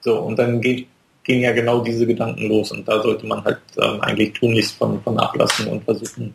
So, 0.00 0.20
und 0.20 0.38
dann 0.38 0.60
geht, 0.60 0.86
gehen 1.24 1.42
ja 1.42 1.52
genau 1.52 1.80
diese 1.80 2.06
Gedanken 2.06 2.48
los 2.48 2.70
und 2.70 2.86
da 2.86 3.02
sollte 3.02 3.26
man 3.26 3.44
halt 3.44 3.58
ähm, 3.76 4.00
eigentlich 4.00 4.32
tunlichst 4.34 4.76
von, 4.76 5.02
von 5.02 5.18
ablassen 5.18 5.66
und 5.66 5.84
versuchen, 5.84 6.34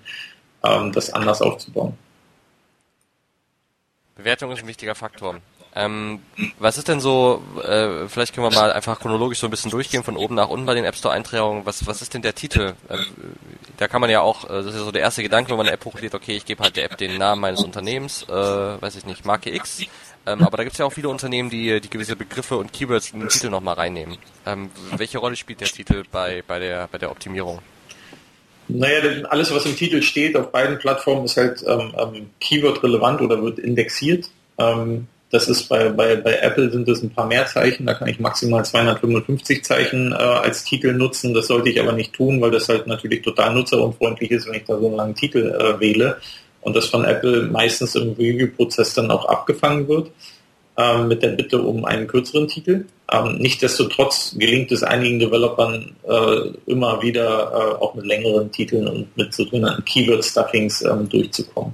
ähm, 0.63 0.91
das 0.91 1.12
anders 1.13 1.41
aufzubauen. 1.41 1.93
Bewertung 4.15 4.51
ist 4.51 4.62
ein 4.62 4.67
wichtiger 4.67 4.93
Faktor. 4.93 5.39
Ähm, 5.74 6.20
was 6.60 6.78
ist 6.78 6.90
denn 6.90 7.00
so, 7.00 7.42
äh, 7.64 8.08
vielleicht 8.10 8.36
können 8.36 8.50
wir 8.50 8.56
mal 8.56 8.74
einfach 8.74 9.00
chronologisch 9.00 9.40
so 9.40 9.48
ein 9.48 9.52
bisschen 9.52 9.72
durchgehen, 9.72 10.04
von 10.04 10.18
oben 10.18 10.36
nach 10.36 10.50
unten 10.50 10.66
bei 10.66 10.74
den 10.74 10.84
App 10.84 10.96
Store 10.96 11.14
Einträgungen. 11.14 11.66
Was, 11.66 11.88
was 11.88 12.02
ist 12.02 12.14
denn 12.14 12.22
der 12.22 12.36
Titel? 12.36 12.74
Äh, 12.90 12.98
da 13.78 13.88
kann 13.88 14.02
man 14.02 14.10
ja 14.10 14.22
auch, 14.22 14.46
äh, 14.46 14.50
das 14.50 14.68
ist 14.68 14.76
ja 14.76 14.84
so 14.84 14.92
der 14.92 15.02
erste 15.02 15.24
Gedanke, 15.24 15.50
wenn 15.50 15.58
man 15.58 15.68
eine 15.68 15.76
App 15.76 15.86
hochlädt, 15.86 16.14
okay, 16.14 16.36
ich 16.36 16.46
gebe 16.46 16.62
halt 16.62 16.76
der 16.76 16.86
App 16.86 16.98
den 16.98 17.18
Namen 17.18 17.42
meines 17.42 17.64
Unternehmens, 17.64 18.24
äh, 18.24 18.32
weiß 18.32 18.98
ich 18.98 19.06
nicht, 19.06 19.26
Marke 19.26 19.54
X. 19.56 19.84
Ähm, 20.26 20.44
aber 20.44 20.58
da 20.58 20.64
gibt 20.64 20.74
es 20.74 20.78
ja 20.78 20.86
auch 20.86 20.94
viele 20.94 21.10
Unternehmen, 21.10 21.50
die, 21.50 21.80
die 21.80 21.90
gewisse 21.90 22.16
Begriffe 22.16 22.58
und 22.58 22.74
Keywords 22.74 23.12
in 23.12 23.22
den 23.22 23.30
Titel 23.30 23.50
nochmal 23.50 23.76
reinnehmen. 23.76 24.18
Ähm, 24.46 24.70
welche 24.98 25.18
Rolle 25.18 25.36
spielt 25.36 25.62
der 25.62 25.68
Titel 25.68 26.04
bei, 26.12 26.44
bei, 26.46 26.60
der, 26.60 26.90
bei 26.92 26.98
der 26.98 27.10
Optimierung? 27.12 27.60
Naja, 28.68 29.26
alles, 29.30 29.54
was 29.54 29.66
im 29.66 29.76
Titel 29.76 30.02
steht 30.02 30.36
auf 30.38 30.52
beiden 30.52 30.78
Plattformen, 30.78 31.26
ist 31.26 31.38
halt 31.38 31.64
ähm, 31.66 31.94
ähm, 31.98 32.30
Keyword-relevant 32.40 33.22
oder 33.22 33.42
wird 33.42 33.58
indexiert. 33.60 34.30
Das 35.32 35.48
ist 35.48 35.70
bei, 35.70 35.89
bei, 35.89 36.17
bei 36.17 36.36
Apple 36.39 36.70
sind 36.70 36.88
es 36.89 37.02
ein 37.02 37.10
paar 37.10 37.26
mehr 37.26 37.46
Zeichen, 37.46 37.86
da 37.86 37.94
kann 37.94 38.10
ich 38.10 38.20
maximal 38.20 38.65
255 38.65 39.63
Zeichen 39.63 40.12
äh, 40.12 40.15
als 40.15 40.65
Titel 40.65 40.94
nutzen. 40.94 41.34
Das 41.34 41.48
sollte 41.48 41.70
ich 41.70 41.80
aber 41.80 41.94
nicht 41.94 42.13
tun, 42.13 42.41
weil 42.41 42.52
das 42.52 42.67
halt 42.67 42.86
natürlich 42.86 43.22
total 43.22 43.54
nutzerunfreundlich 43.54 44.30
ist, 44.32 44.48
wenn 44.48 44.56
ich 44.56 44.65
da 44.65 44.78
so 44.78 44.88
einen 44.88 44.98
langen 44.98 45.15
Titel 45.15 45.56
äh, 45.58 45.80
wähle 45.80 46.17
und 46.62 46.76
das 46.76 46.88
von 46.88 47.06
Apple 47.06 47.44
meistens 47.44 47.96
im 47.96 48.12
Review-Prozess 48.12 48.94
dann 48.94 49.10
auch 49.10 49.26
abgefangen 49.26 49.88
wird 49.88 50.12
ähm, 50.78 51.08
mit 51.08 51.24
der 51.24 51.30
Bitte 51.30 51.62
um 51.62 51.86
einen 51.86 52.08
kürzeren 52.08 52.48
Titel. 52.48 52.86
Ähm, 53.12 53.36
Nichtsdestotrotz 53.39 54.36
gelingt 54.38 54.72
es 54.72 54.84
einigen 54.84 55.20
Developern 55.20 55.96
äh, 56.08 56.72
immer 56.72 57.02
wieder 57.02 57.52
äh, 57.52 57.84
auch 57.84 57.94
mit 57.96 58.06
längeren 58.06 58.52
Titeln 58.52 58.88
und 58.88 59.17
mit 59.17 59.34
sogenannten 59.34 59.84
Keyword-Stuffings 59.84 60.82
ähm, 60.84 61.10
durchzukommen. 61.10 61.74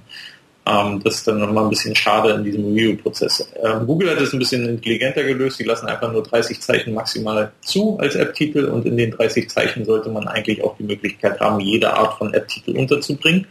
Ähm, 0.67 1.01
das 1.03 1.15
ist 1.15 1.27
dann 1.27 1.39
nochmal 1.39 1.63
ein 1.63 1.69
bisschen 1.69 1.95
schade 1.95 2.31
in 2.31 2.43
diesem 2.43 2.65
Review-Prozess. 2.65 3.47
Ähm, 3.63 3.87
Google 3.87 4.09
hat 4.11 4.19
es 4.19 4.33
ein 4.33 4.39
bisschen 4.39 4.67
intelligenter 4.67 5.23
gelöst. 5.23 5.59
Die 5.59 5.63
lassen 5.63 5.87
einfach 5.87 6.11
nur 6.11 6.23
30 6.23 6.59
Zeichen 6.59 6.93
maximal 6.93 7.51
zu 7.61 7.97
als 7.99 8.15
App-Titel 8.15 8.65
und 8.65 8.85
in 8.85 8.97
den 8.97 9.11
30 9.11 9.49
Zeichen 9.49 9.85
sollte 9.85 10.09
man 10.09 10.27
eigentlich 10.27 10.63
auch 10.63 10.75
die 10.77 10.83
Möglichkeit 10.83 11.39
haben, 11.39 11.59
jede 11.59 11.93
Art 11.93 12.17
von 12.17 12.33
App-Titel 12.33 12.77
unterzubringen. 12.77 13.47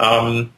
Ähm, 0.00 0.50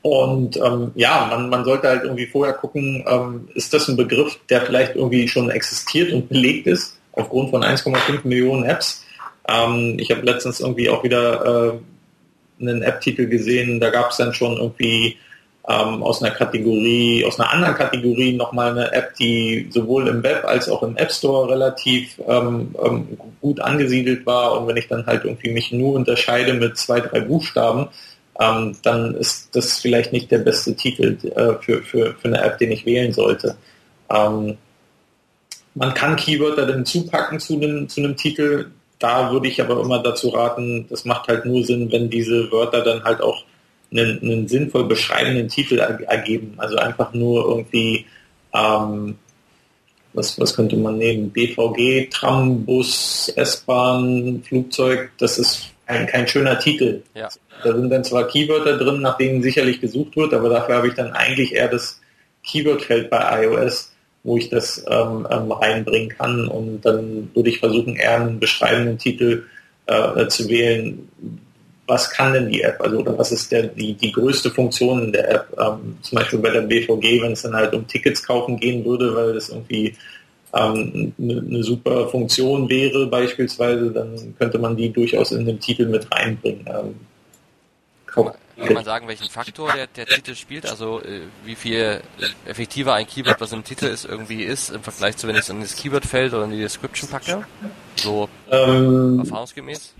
und 0.00 0.56
ähm, 0.58 0.92
ja, 0.94 1.26
man, 1.30 1.48
man 1.48 1.64
sollte 1.64 1.88
halt 1.88 2.04
irgendwie 2.04 2.26
vorher 2.26 2.54
gucken, 2.54 3.04
ähm, 3.06 3.48
ist 3.54 3.74
das 3.74 3.88
ein 3.88 3.96
Begriff, 3.96 4.38
der 4.48 4.62
vielleicht 4.62 4.96
irgendwie 4.96 5.28
schon 5.28 5.50
existiert 5.50 6.12
und 6.12 6.28
belegt 6.28 6.66
ist, 6.66 6.98
aufgrund 7.12 7.50
von 7.50 7.62
1,5 7.62 8.20
Millionen 8.24 8.64
Apps. 8.64 9.04
Ähm, 9.48 9.96
ich 9.98 10.10
habe 10.10 10.22
letztens 10.22 10.60
irgendwie 10.60 10.88
auch 10.88 11.04
wieder 11.04 11.74
äh, 11.74 11.78
einen 12.60 12.82
App-Titel 12.82 13.26
gesehen, 13.26 13.80
da 13.80 13.90
gab 13.90 14.10
es 14.10 14.16
dann 14.16 14.32
schon 14.34 14.56
irgendwie 14.56 15.16
ähm, 15.66 16.02
aus 16.02 16.22
einer 16.22 16.34
Kategorie, 16.34 17.24
aus 17.24 17.40
einer 17.40 17.50
anderen 17.50 17.74
Kategorie 17.74 18.36
nochmal 18.36 18.72
eine 18.72 18.92
App, 18.92 19.14
die 19.16 19.68
sowohl 19.70 20.08
im 20.08 20.22
Web 20.22 20.44
als 20.44 20.68
auch 20.68 20.82
im 20.82 20.96
App 20.96 21.10
Store 21.10 21.50
relativ 21.50 22.20
ähm, 22.26 22.74
ähm, 22.84 23.18
gut 23.40 23.60
angesiedelt 23.60 24.26
war. 24.26 24.60
Und 24.60 24.68
wenn 24.68 24.76
ich 24.76 24.88
dann 24.88 25.06
halt 25.06 25.24
irgendwie 25.24 25.52
mich 25.52 25.72
nur 25.72 25.94
unterscheide 25.94 26.54
mit 26.54 26.76
zwei, 26.76 27.00
drei 27.00 27.20
Buchstaben, 27.20 27.88
ähm, 28.38 28.76
dann 28.82 29.14
ist 29.14 29.56
das 29.56 29.78
vielleicht 29.78 30.12
nicht 30.12 30.30
der 30.30 30.38
beste 30.38 30.74
Titel 30.74 31.16
äh, 31.34 31.54
für, 31.62 31.82
für, 31.82 32.14
für 32.14 32.28
eine 32.28 32.42
App, 32.42 32.58
den 32.58 32.72
ich 32.72 32.84
wählen 32.84 33.12
sollte. 33.12 33.56
Ähm, 34.10 34.58
man 35.74 35.94
kann 35.94 36.16
Keywörter 36.16 36.66
dann 36.66 36.84
zupacken 36.84 37.40
zu 37.40 37.54
einem, 37.54 37.88
zu 37.88 38.00
einem 38.00 38.16
Titel, 38.16 38.70
da 38.98 39.32
würde 39.32 39.48
ich 39.48 39.60
aber 39.60 39.80
immer 39.80 40.02
dazu 40.02 40.28
raten, 40.28 40.86
das 40.88 41.04
macht 41.04 41.28
halt 41.28 41.44
nur 41.44 41.64
Sinn, 41.64 41.90
wenn 41.92 42.10
diese 42.10 42.50
Wörter 42.50 42.82
dann 42.82 43.04
halt 43.04 43.20
auch 43.20 43.44
einen, 43.90 44.20
einen 44.22 44.48
sinnvoll 44.48 44.84
beschreibenden 44.84 45.48
Titel 45.48 45.78
ergeben. 45.78 46.54
Also 46.56 46.76
einfach 46.76 47.12
nur 47.12 47.44
irgendwie, 47.46 48.06
ähm, 48.52 49.16
was, 50.12 50.38
was 50.38 50.54
könnte 50.54 50.76
man 50.76 50.98
nehmen? 50.98 51.30
BVG, 51.30 52.08
Tram, 52.10 52.64
Bus, 52.64 53.32
S-Bahn, 53.34 54.42
Flugzeug, 54.46 55.10
das 55.18 55.38
ist 55.38 55.66
ein, 55.86 56.06
kein 56.06 56.26
schöner 56.28 56.58
Titel. 56.58 57.02
Ja. 57.14 57.28
Da 57.62 57.74
sind 57.74 57.90
dann 57.90 58.04
zwar 58.04 58.26
Keywörter 58.26 58.76
drin, 58.76 59.00
nach 59.00 59.16
denen 59.16 59.42
sicherlich 59.42 59.80
gesucht 59.80 60.16
wird, 60.16 60.34
aber 60.34 60.48
dafür 60.48 60.76
habe 60.76 60.88
ich 60.88 60.94
dann 60.94 61.12
eigentlich 61.12 61.54
eher 61.54 61.68
das 61.68 62.00
Keywordfeld 62.44 63.10
bei 63.10 63.44
iOS 63.44 63.93
wo 64.24 64.38
ich 64.38 64.48
das 64.48 64.84
ähm, 64.88 65.26
ähm, 65.30 65.52
reinbringen 65.52 66.08
kann. 66.08 66.48
Und 66.48 66.80
dann 66.82 67.30
würde 67.34 67.50
ich 67.50 67.60
versuchen, 67.60 67.94
eher 67.94 68.20
einen 68.20 68.40
beschreibenden 68.40 68.98
Titel 68.98 69.44
äh, 69.86 70.26
zu 70.28 70.48
wählen. 70.48 71.08
Was 71.86 72.10
kann 72.10 72.32
denn 72.32 72.48
die 72.48 72.62
App? 72.62 72.80
Also 72.80 72.98
oder 72.98 73.16
was 73.18 73.30
ist 73.30 73.52
der, 73.52 73.64
die, 73.64 73.92
die 73.92 74.10
größte 74.10 74.50
Funktion 74.50 75.04
in 75.04 75.12
der 75.12 75.30
App? 75.30 75.46
Ähm, 75.58 75.98
zum 76.00 76.18
Beispiel 76.18 76.38
bei 76.38 76.50
der 76.50 76.62
BVG, 76.62 77.22
wenn 77.22 77.32
es 77.32 77.42
dann 77.42 77.54
halt 77.54 77.74
um 77.74 77.86
Tickets 77.86 78.22
kaufen 78.22 78.58
gehen 78.58 78.82
würde, 78.84 79.14
weil 79.14 79.34
das 79.34 79.50
irgendwie 79.50 79.94
ähm, 80.54 81.12
eine, 81.20 81.62
super 81.62 82.08
Funktion 82.08 82.70
wäre 82.70 83.06
beispielsweise, 83.06 83.90
dann 83.90 84.34
könnte 84.38 84.58
man 84.58 84.74
die 84.74 84.90
durchaus 84.90 85.32
in 85.32 85.44
den 85.44 85.60
Titel 85.60 85.86
mit 85.86 86.10
reinbringen. 86.10 86.64
Ähm, 86.66 86.94
kann 88.56 88.74
man 88.74 88.84
sagen, 88.84 89.08
welchen 89.08 89.28
Faktor 89.28 89.72
der, 89.72 89.86
der 89.86 90.06
Titel 90.06 90.34
spielt? 90.34 90.66
Also 90.66 91.00
äh, 91.00 91.22
wie 91.44 91.54
viel 91.54 92.00
effektiver 92.46 92.94
ein 92.94 93.06
Keyword, 93.06 93.40
was 93.40 93.52
im 93.52 93.64
Titel 93.64 93.86
ist, 93.86 94.04
irgendwie 94.04 94.42
ist, 94.42 94.70
im 94.70 94.82
Vergleich 94.82 95.16
zu, 95.16 95.26
wenn 95.26 95.34
ich 95.34 95.42
es 95.42 95.48
in 95.48 95.60
das 95.60 95.76
Keyword-Feld 95.76 96.32
oder 96.34 96.44
in 96.44 96.52
die 96.52 96.60
Description 96.60 97.10
packe? 97.10 97.44
So 97.96 98.28
ähm, 98.50 99.20
erfahrungsgemäß? 99.20 99.94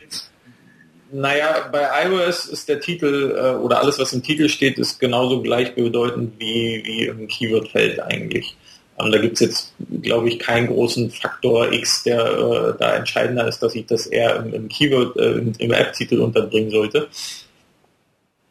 Naja, 1.13 1.69
bei 1.71 2.07
iOS 2.07 2.47
ist 2.47 2.69
der 2.69 2.81
Titel 2.81 3.37
äh, 3.37 3.57
oder 3.57 3.81
alles, 3.81 3.99
was 3.99 4.13
im 4.13 4.23
Titel 4.23 4.49
steht, 4.49 4.79
ist 4.79 4.99
genauso 4.99 5.43
gleichbedeutend 5.43 6.35
wie, 6.39 6.83
wie 6.85 7.07
im 7.07 7.27
Keyword-Feld 7.29 8.01
eigentlich. 8.01 8.57
Ähm, 8.99 9.11
da 9.11 9.19
gibt 9.19 9.35
es 9.35 9.41
jetzt, 9.41 9.75
glaube 10.03 10.29
ich, 10.29 10.39
keinen 10.39 10.69
großen 10.69 11.11
Faktor 11.11 11.73
X, 11.73 12.05
der 12.05 12.21
äh, 12.25 12.75
da 12.79 12.95
entscheidender 12.95 13.49
ist, 13.49 13.61
dass 13.61 13.75
ich 13.75 13.87
das 13.87 14.07
eher 14.07 14.37
im, 14.37 14.55
im 14.55 14.69
Keyword, 14.69 15.17
äh, 15.17 15.33
im, 15.33 15.53
im 15.59 15.73
App-Titel 15.73 16.21
unterbringen 16.21 16.71
sollte 16.71 17.09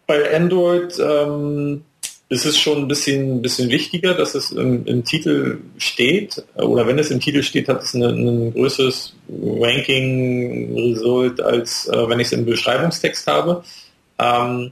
bei 0.05 0.35
Android 0.35 0.99
ähm, 0.99 1.83
ist 2.29 2.45
es 2.45 2.57
schon 2.57 2.79
ein 2.79 2.87
bisschen, 2.87 3.37
ein 3.37 3.41
bisschen 3.41 3.69
wichtiger, 3.69 4.13
dass 4.13 4.35
es 4.35 4.51
im, 4.51 4.85
im, 4.85 5.03
Titel 5.03 5.59
steht. 5.77 6.43
Oder 6.55 6.87
wenn 6.87 6.97
es 6.97 7.11
im 7.11 7.19
Titel 7.19 7.43
steht, 7.43 7.67
hat 7.67 7.83
es 7.83 7.93
ein 7.93 8.53
größeres 8.53 9.15
Ranking-Result, 9.29 11.41
als 11.41 11.87
äh, 11.87 12.09
wenn 12.09 12.19
ich 12.19 12.27
es 12.27 12.33
im 12.33 12.45
Beschreibungstext 12.45 13.27
habe. 13.27 13.63
Ähm, 14.17 14.71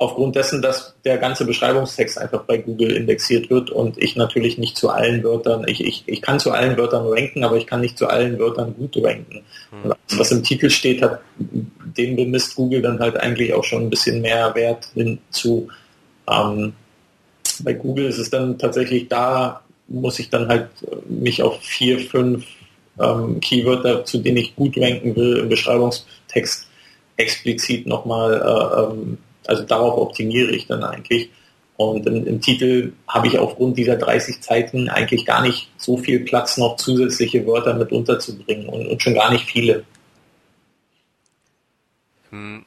aufgrund 0.00 0.34
dessen, 0.34 0.62
dass 0.62 0.94
der 1.04 1.18
ganze 1.18 1.44
Beschreibungstext 1.44 2.16
einfach 2.16 2.44
bei 2.44 2.56
Google 2.56 2.92
indexiert 2.92 3.50
wird 3.50 3.70
und 3.70 4.02
ich 4.02 4.16
natürlich 4.16 4.56
nicht 4.56 4.78
zu 4.78 4.88
allen 4.88 5.22
Wörtern, 5.22 5.64
ich, 5.68 5.84
ich, 5.84 6.04
ich 6.06 6.22
kann 6.22 6.40
zu 6.40 6.52
allen 6.52 6.78
Wörtern 6.78 7.06
ranken, 7.06 7.44
aber 7.44 7.58
ich 7.58 7.66
kann 7.66 7.82
nicht 7.82 7.98
zu 7.98 8.08
allen 8.08 8.38
Wörtern 8.38 8.74
gut 8.74 8.96
ranken. 8.96 9.42
Mhm. 9.70 9.84
Und 9.84 9.92
alles, 9.92 10.18
was 10.18 10.32
im 10.32 10.42
Titel 10.42 10.70
steht, 10.70 11.02
hat, 11.02 11.20
dem 11.38 12.16
bemisst 12.16 12.54
Google 12.54 12.80
dann 12.80 12.98
halt 12.98 13.18
eigentlich 13.18 13.52
auch 13.52 13.62
schon 13.62 13.82
ein 13.82 13.90
bisschen 13.90 14.22
mehr 14.22 14.54
Wert 14.54 14.88
hinzu. 14.94 15.68
Ähm, 16.26 16.72
bei 17.62 17.74
Google 17.74 18.06
ist 18.06 18.18
es 18.18 18.30
dann 18.30 18.56
tatsächlich 18.56 19.06
da, 19.08 19.60
muss 19.86 20.18
ich 20.18 20.30
dann 20.30 20.48
halt 20.48 20.70
mich 21.10 21.42
auf 21.42 21.60
vier, 21.60 21.98
fünf 21.98 22.46
ähm, 22.98 23.38
Keywörter, 23.40 24.06
zu 24.06 24.16
denen 24.16 24.38
ich 24.38 24.56
gut 24.56 24.78
ranken 24.78 25.14
will, 25.14 25.36
im 25.40 25.50
Beschreibungstext 25.50 26.68
explizit 27.18 27.86
nochmal 27.86 28.40
äh, 28.40 28.80
ähm, 28.94 29.18
also 29.46 29.62
darauf 29.64 29.98
optimiere 29.98 30.50
ich 30.50 30.66
dann 30.66 30.84
eigentlich. 30.84 31.30
Und 31.80 32.06
im, 32.06 32.26
im 32.26 32.42
Titel 32.42 32.92
habe 33.08 33.26
ich 33.26 33.38
aufgrund 33.38 33.78
dieser 33.78 33.96
30 33.96 34.42
Zeiten 34.42 34.90
eigentlich 34.90 35.24
gar 35.24 35.40
nicht 35.40 35.70
so 35.78 35.96
viel 35.96 36.20
Platz, 36.20 36.58
noch 36.58 36.76
zusätzliche 36.76 37.46
Wörter 37.46 37.72
mit 37.72 37.90
unterzubringen 37.90 38.68
und, 38.68 38.86
und 38.86 39.02
schon 39.02 39.14
gar 39.14 39.32
nicht 39.32 39.46
viele. 39.46 39.84
Hm, 42.28 42.66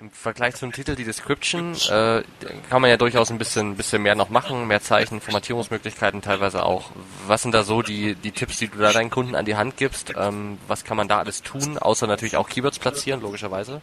Im 0.00 0.10
Vergleich 0.10 0.56
zum 0.56 0.72
Titel, 0.72 0.96
die 0.96 1.04
Description, 1.04 1.76
äh, 1.90 2.22
kann 2.68 2.82
man 2.82 2.90
ja 2.90 2.96
durchaus 2.96 3.30
ein 3.30 3.38
bisschen, 3.38 3.76
bisschen 3.76 4.02
mehr 4.02 4.16
noch 4.16 4.30
machen, 4.30 4.66
mehr 4.66 4.82
Zeichen, 4.82 5.20
Formatierungsmöglichkeiten 5.20 6.20
teilweise 6.20 6.64
auch. 6.64 6.90
Was 7.28 7.42
sind 7.42 7.54
da 7.54 7.62
so 7.62 7.82
die, 7.82 8.16
die 8.16 8.32
Tipps, 8.32 8.58
die 8.58 8.66
du 8.66 8.78
da 8.78 8.92
deinen 8.92 9.10
Kunden 9.10 9.36
an 9.36 9.44
die 9.44 9.54
Hand 9.54 9.76
gibst? 9.76 10.12
Ähm, 10.16 10.58
was 10.66 10.82
kann 10.82 10.96
man 10.96 11.06
da 11.06 11.20
alles 11.20 11.42
tun, 11.42 11.78
außer 11.78 12.08
natürlich 12.08 12.36
auch 12.36 12.48
Keywords 12.48 12.80
platzieren, 12.80 13.20
logischerweise? 13.20 13.80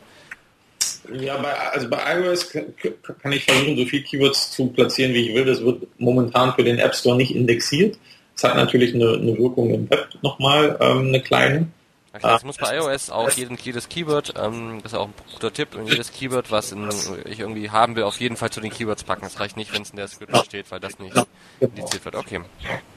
Ja, 1.13 1.37
bei, 1.37 1.53
also 1.53 1.89
bei 1.89 2.19
iOS 2.19 2.49
kann 2.49 3.31
ich 3.31 3.45
versuchen, 3.45 3.77
so 3.77 3.85
viel 3.85 4.03
Keywords 4.03 4.51
zu 4.51 4.67
platzieren, 4.67 5.13
wie 5.13 5.29
ich 5.29 5.35
will. 5.35 5.45
Das 5.45 5.61
wird 5.63 5.87
momentan 5.97 6.53
für 6.53 6.63
den 6.63 6.79
App 6.79 6.95
Store 6.95 7.15
nicht 7.15 7.35
indexiert. 7.35 7.97
Es 8.35 8.43
hat 8.43 8.55
natürlich 8.55 8.93
eine, 8.93 9.13
eine 9.13 9.37
Wirkung 9.37 9.73
im 9.73 9.89
Web 9.89 10.09
nochmal, 10.21 10.77
ähm, 10.79 11.07
eine 11.07 11.21
kleine. 11.21 11.67
Okay, 12.13 12.21
das 12.23 12.43
muss 12.43 12.57
bei 12.57 12.77
iOS 12.77 13.09
auch 13.09 13.29
jeden, 13.31 13.57
jedes 13.57 13.89
Keyword, 13.89 14.33
ähm, 14.37 14.79
das 14.81 14.93
ist 14.93 14.97
auch 14.97 15.07
ein 15.07 15.13
guter 15.33 15.53
Tipp, 15.53 15.75
und 15.75 15.87
jedes 15.87 16.11
Keyword, 16.11 16.51
was 16.51 16.71
in, 16.71 16.89
ich 17.25 17.39
irgendwie 17.39 17.69
haben 17.69 17.95
will, 17.95 18.03
auf 18.03 18.19
jeden 18.19 18.37
Fall 18.37 18.49
zu 18.49 18.59
den 18.59 18.71
Keywords 18.71 19.03
packen. 19.03 19.21
Das 19.23 19.39
reicht 19.39 19.57
nicht, 19.57 19.73
wenn 19.73 19.83
es 19.83 19.91
in 19.91 19.97
der 19.97 20.07
Script 20.07 20.35
steht, 20.45 20.71
weil 20.71 20.79
das 20.79 20.97
nicht 20.99 21.15
indiziert 21.59 22.05
wird. 22.05 22.15
Okay. 22.15 22.41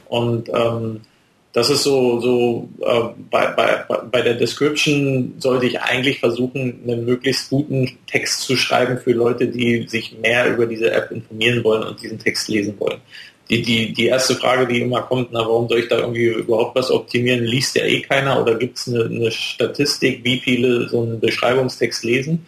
Und 0.08 0.48
ähm, 0.48 1.02
das 1.52 1.68
ist 1.68 1.82
so, 1.82 2.20
so 2.20 2.68
äh, 2.80 3.08
bei, 3.28 3.46
bei, 3.48 3.84
bei 4.10 4.22
der 4.22 4.34
Description 4.34 5.34
sollte 5.38 5.66
ich 5.66 5.80
eigentlich 5.80 6.20
versuchen, 6.20 6.80
einen 6.84 7.04
möglichst 7.04 7.50
guten 7.50 7.90
Text 8.06 8.42
zu 8.42 8.56
schreiben 8.56 8.98
für 8.98 9.12
Leute, 9.12 9.48
die 9.48 9.86
sich 9.88 10.16
mehr 10.18 10.48
über 10.48 10.66
diese 10.66 10.92
App 10.92 11.10
informieren 11.10 11.64
wollen 11.64 11.82
und 11.82 12.00
diesen 12.00 12.20
Text 12.20 12.48
lesen 12.48 12.78
wollen. 12.78 13.00
Die, 13.48 13.62
die, 13.62 13.92
die 13.92 14.06
erste 14.06 14.36
Frage, 14.36 14.72
die 14.72 14.80
immer 14.80 15.02
kommt, 15.02 15.32
na, 15.32 15.40
warum 15.40 15.68
soll 15.68 15.80
ich 15.80 15.88
da 15.88 15.98
irgendwie 15.98 16.26
überhaupt 16.26 16.76
was 16.76 16.88
optimieren? 16.88 17.44
Liest 17.44 17.74
ja 17.74 17.84
eh 17.84 18.00
keiner 18.00 18.40
oder 18.40 18.54
gibt 18.54 18.78
es 18.78 18.86
eine, 18.86 19.06
eine 19.06 19.32
Statistik, 19.32 20.22
wie 20.22 20.38
viele 20.38 20.88
so 20.88 21.02
einen 21.02 21.18
Beschreibungstext 21.18 22.04
lesen? 22.04 22.46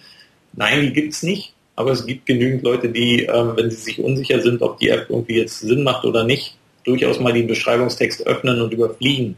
Nein, 0.52 0.80
die 0.82 0.92
gibt 0.92 1.12
es 1.14 1.24
nicht, 1.24 1.54
aber 1.74 1.90
es 1.90 2.06
gibt 2.06 2.26
genügend 2.26 2.62
Leute, 2.62 2.88
die, 2.88 3.24
ähm, 3.24 3.54
wenn 3.56 3.68
sie 3.68 3.78
sich 3.78 3.98
unsicher 3.98 4.40
sind, 4.40 4.62
ob 4.62 4.78
die 4.78 4.90
App 4.90 5.06
irgendwie 5.08 5.38
jetzt 5.38 5.58
Sinn 5.58 5.82
macht 5.82 6.04
oder 6.04 6.22
nicht, 6.22 6.56
durchaus 6.85 7.21
mal 7.21 7.33
den 7.33 7.47
Beschreibungstext 7.47 8.27
öffnen 8.27 8.61
und 8.61 8.73
überfliegen. 8.73 9.37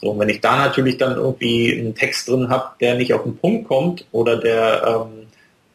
So, 0.00 0.10
und 0.10 0.18
wenn 0.18 0.28
ich 0.28 0.40
da 0.40 0.56
natürlich 0.56 0.98
dann 0.98 1.16
irgendwie 1.16 1.78
einen 1.78 1.94
Text 1.94 2.28
drin 2.28 2.48
habe, 2.48 2.70
der 2.80 2.96
nicht 2.96 3.14
auf 3.14 3.22
den 3.22 3.36
Punkt 3.36 3.68
kommt 3.68 4.06
oder 4.12 4.36
der 4.36 5.06
ähm, 5.06 5.26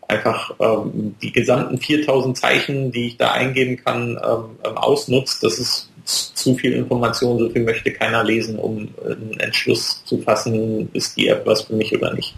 einfach 0.08 0.54
ähm, 0.60 1.16
die 1.22 1.32
gesamten 1.32 1.78
4000 1.78 2.38
Zeichen, 2.38 2.92
die 2.92 3.08
ich 3.08 3.18
da 3.18 3.32
eingeben 3.32 3.78
kann, 3.78 4.20
ähm, 4.24 4.58
ähm, 4.66 4.78
ausnutzt, 4.78 5.44
das 5.44 5.58
ist 5.58 5.90
zu 6.04 6.56
viel 6.56 6.74
Information, 6.74 7.40
so 7.40 7.50
viel 7.50 7.64
möchte 7.64 7.92
keiner 7.92 8.24
lesen, 8.24 8.58
um 8.58 8.90
einen 9.06 9.40
Entschluss 9.40 10.04
zu 10.04 10.18
fassen, 10.20 10.90
ist 10.94 11.16
die 11.16 11.28
App 11.28 11.46
was 11.46 11.62
für 11.64 11.74
mich 11.74 11.96
oder 11.96 12.14
nicht. 12.14 12.36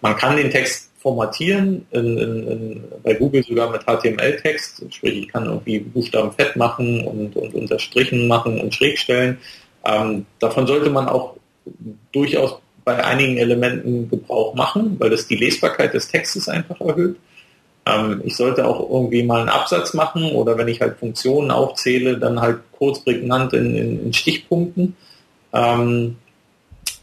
Man 0.00 0.16
kann 0.16 0.36
den 0.36 0.50
Text 0.50 0.85
formatieren, 1.06 1.86
in, 1.92 2.18
in, 2.18 2.84
bei 3.04 3.14
Google 3.14 3.44
sogar 3.44 3.70
mit 3.70 3.82
HTML-Text, 3.82 4.82
sprich 4.90 5.18
ich 5.18 5.28
kann 5.28 5.46
irgendwie 5.46 5.78
Buchstaben 5.78 6.32
fett 6.32 6.56
machen 6.56 7.06
und, 7.06 7.36
und 7.36 7.54
unterstrichen 7.54 8.26
machen 8.26 8.60
und 8.60 8.74
schräg 8.74 8.98
stellen. 8.98 9.38
Ähm, 9.84 10.26
davon 10.40 10.66
sollte 10.66 10.90
man 10.90 11.08
auch 11.08 11.36
durchaus 12.10 12.58
bei 12.84 13.04
einigen 13.04 13.36
Elementen 13.36 14.10
Gebrauch 14.10 14.56
machen, 14.56 14.96
weil 14.98 15.10
das 15.10 15.28
die 15.28 15.36
Lesbarkeit 15.36 15.94
des 15.94 16.08
Textes 16.08 16.48
einfach 16.48 16.80
erhöht. 16.80 17.14
Ähm, 17.86 18.22
ich 18.24 18.34
sollte 18.34 18.66
auch 18.66 18.90
irgendwie 18.90 19.22
mal 19.22 19.42
einen 19.42 19.48
Absatz 19.48 19.94
machen 19.94 20.32
oder 20.32 20.58
wenn 20.58 20.66
ich 20.66 20.80
halt 20.80 20.98
Funktionen 20.98 21.52
aufzähle, 21.52 22.18
dann 22.18 22.40
halt 22.40 22.58
kurz 22.72 22.98
prägnant 22.98 23.52
in, 23.52 23.76
in, 23.76 24.06
in 24.06 24.12
Stichpunkten. 24.12 24.96
Ähm, 25.52 26.16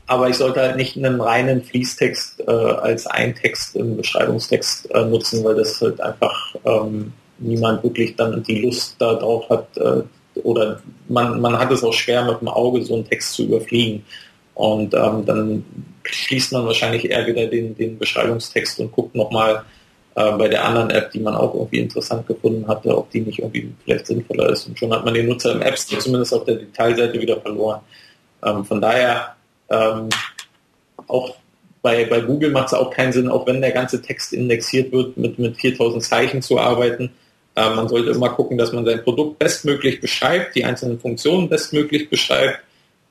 aber 0.08 0.30
ich 0.30 0.36
sollte 0.36 0.62
halt 0.62 0.76
nicht 0.76 0.98
einen 0.98 1.22
reinen 1.22 1.64
Fließtext 1.64 2.44
äh, 2.48 2.52
als 2.52 3.08
ein 3.08 3.36
Text 3.36 3.76
im 3.76 3.98
Beschreibungstext 3.98 4.92
äh, 4.92 5.06
nutzen, 5.06 5.44
weil 5.44 5.56
das 5.56 5.80
halt 5.82 6.02
einfach 6.02 6.56
ähm, 6.66 7.14
niemand 7.40 7.84
wirklich 7.84 8.16
dann 8.16 8.44
die 8.44 8.62
Lust 8.62 8.96
darauf 9.00 9.50
hat 9.50 9.68
äh, 9.78 10.04
oder 10.42 10.82
man, 11.08 11.40
man 11.40 11.58
hat 11.58 11.72
es 11.72 11.84
auch 11.84 11.94
schwer 11.94 12.26
mit 12.26 12.42
dem 12.42 12.48
Auge 12.48 12.84
so 12.84 12.96
einen 12.96 13.08
Text 13.08 13.34
zu 13.34 13.44
überfliegen. 13.44 14.04
Und 14.56 14.94
ähm, 14.94 15.26
dann 15.26 15.66
schließt 16.04 16.54
man 16.54 16.66
wahrscheinlich 16.66 17.10
eher 17.10 17.26
wieder 17.26 17.48
den, 17.48 17.76
den 17.76 17.98
Beschreibungstext 17.98 18.80
und 18.80 18.92
guckt 18.92 19.16
nochmal 19.16 19.64
äh, 20.16 20.32
bei 20.34 20.48
der 20.48 20.66
anderen 20.66 20.90
App, 20.90 21.12
die 21.12 21.20
man 21.20 21.36
auch 21.36 21.54
irgendwie 21.54 21.80
interessant 21.80 22.28
gefunden 22.28 22.68
hatte, 22.68 22.96
ob 22.96 23.10
die 23.12 23.22
nicht 23.22 23.40
irgendwie 23.40 23.74
vielleicht 23.84 24.08
sinnvoller 24.08 24.50
ist. 24.50 24.68
Und 24.68 24.78
schon 24.78 24.94
hat 24.94 25.06
man 25.06 25.14
den 25.14 25.28
Nutzer 25.28 25.54
im 25.54 25.62
App 25.62 25.78
zumindest 25.78 26.34
auf 26.34 26.46
der 26.46 26.56
Detailseite 26.56 27.20
wieder 27.20 27.40
verloren. 27.42 27.82
Ähm, 28.44 28.64
von 28.66 28.82
daher 28.82 29.36
ähm, 29.70 30.10
auch 31.08 31.36
bei, 31.84 32.06
bei 32.06 32.22
Google 32.22 32.52
macht 32.52 32.68
es 32.68 32.74
auch 32.74 32.90
keinen 32.90 33.12
Sinn, 33.12 33.28
auch 33.28 33.46
wenn 33.46 33.62
der 33.62 33.72
ganze 33.72 34.02
Text 34.02 34.34
indexiert 34.34 34.92
wird, 34.92 35.18
mit, 35.18 35.38
mit 35.38 35.58
4000 35.58 36.02
Zeichen 36.02 36.42
zu 36.42 36.58
arbeiten. 36.58 37.12
Äh, 37.56 37.70
man 37.76 37.90
sollte 37.90 38.12
immer 38.12 38.30
gucken, 38.30 38.58
dass 38.58 38.72
man 38.72 38.86
sein 38.86 39.04
Produkt 39.04 39.38
bestmöglich 39.38 40.00
beschreibt, 40.00 40.56
die 40.56 40.64
einzelnen 40.64 41.00
Funktionen 41.00 41.50
bestmöglich 41.50 42.10
beschreibt 42.10 42.60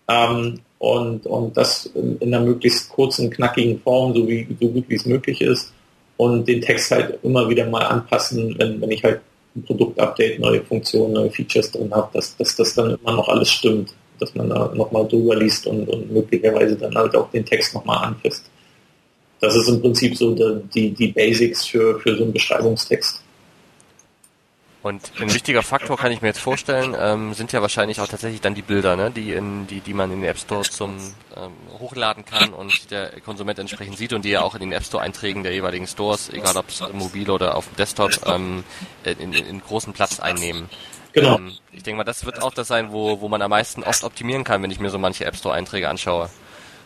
ähm, 0.08 0.60
und, 0.78 1.26
und 1.26 1.56
das 1.56 1.86
in, 1.86 2.18
in, 2.18 2.34
einer 2.34 2.44
möglichst 2.44 2.88
kurzen, 2.88 3.30
knackigen 3.30 3.78
Form, 3.80 4.14
so, 4.14 4.26
wie, 4.26 4.48
so 4.58 4.68
gut 4.68 4.84
wie 4.88 4.96
es 4.96 5.04
möglich 5.04 5.42
ist 5.42 5.72
und 6.16 6.48
den 6.48 6.62
Text 6.62 6.90
halt 6.90 7.18
immer 7.22 7.48
wieder 7.50 7.66
mal 7.66 7.84
anpassen, 7.84 8.58
wenn, 8.58 8.80
wenn 8.80 8.90
ich 8.90 9.04
halt 9.04 9.20
ein 9.54 9.64
Produktupdate, 9.64 10.38
neue 10.38 10.62
Funktionen, 10.62 11.12
neue 11.12 11.30
Features 11.30 11.70
drin 11.70 11.92
habe, 11.94 12.08
dass, 12.14 12.34
dass 12.38 12.56
das 12.56 12.74
dann 12.74 12.96
immer 13.02 13.16
noch 13.16 13.28
alles 13.28 13.50
stimmt 13.50 13.94
dass 14.22 14.34
man 14.34 14.48
da 14.48 14.72
nochmal 14.74 15.06
drüber 15.08 15.36
liest 15.36 15.66
und, 15.66 15.88
und 15.88 16.10
möglicherweise 16.10 16.76
dann 16.76 16.94
halt 16.94 17.14
auch 17.16 17.30
den 17.30 17.44
Text 17.44 17.74
nochmal 17.74 18.04
anfasst. 18.04 18.44
Das 19.40 19.56
ist 19.56 19.68
im 19.68 19.80
Prinzip 19.80 20.16
so 20.16 20.34
die, 20.74 20.90
die 20.90 21.08
Basics 21.08 21.66
für, 21.66 21.98
für 21.98 22.16
so 22.16 22.22
einen 22.22 22.32
Beschreibungstext. 22.32 23.22
Und 24.82 25.12
ein 25.20 25.32
wichtiger 25.32 25.62
Faktor 25.62 25.96
kann 25.96 26.10
ich 26.10 26.22
mir 26.22 26.28
jetzt 26.28 26.40
vorstellen, 26.40 26.96
ähm, 26.98 27.34
sind 27.34 27.52
ja 27.52 27.62
wahrscheinlich 27.62 28.00
auch 28.00 28.08
tatsächlich 28.08 28.40
dann 28.40 28.56
die 28.56 28.62
Bilder, 28.62 28.96
ne, 28.96 29.12
die 29.12 29.32
in 29.32 29.68
die, 29.68 29.80
die 29.80 29.94
man 29.94 30.10
in 30.10 30.22
den 30.22 30.28
App 30.28 30.38
Store 30.38 30.62
zum 30.62 30.96
ähm, 31.36 31.52
hochladen 31.78 32.24
kann 32.24 32.52
und 32.52 32.90
der 32.90 33.20
Konsument 33.20 33.60
entsprechend 33.60 33.96
sieht 33.96 34.12
und 34.12 34.24
die 34.24 34.30
ja 34.30 34.42
auch 34.42 34.56
in 34.56 34.60
den 34.60 34.72
App 34.72 34.84
Store 34.84 35.02
Einträgen 35.02 35.44
der 35.44 35.52
jeweiligen 35.52 35.86
Stores, 35.86 36.30
egal 36.30 36.56
ob 36.56 36.68
es 36.68 36.82
mobil 36.92 37.30
oder 37.30 37.56
auf 37.56 37.68
dem 37.68 37.76
Desktop, 37.76 38.10
ähm, 38.26 38.64
in, 39.04 39.32
in, 39.32 39.32
in 39.32 39.60
großen 39.60 39.92
Platz 39.92 40.18
einnehmen. 40.18 40.68
Genau. 41.12 41.36
Ähm, 41.36 41.52
ich 41.72 41.82
denke 41.82 41.98
mal, 41.98 42.04
das 42.04 42.24
wird 42.24 42.42
auch 42.42 42.54
das 42.54 42.68
sein, 42.68 42.92
wo, 42.92 43.20
wo 43.20 43.28
man 43.28 43.42
am 43.42 43.50
meisten 43.50 43.82
oft 43.82 44.04
optimieren 44.04 44.44
kann, 44.44 44.62
wenn 44.62 44.70
ich 44.70 44.80
mir 44.80 44.90
so 44.90 44.98
manche 44.98 45.24
App 45.24 45.36
Store-Einträge 45.36 45.88
anschaue. 45.88 46.30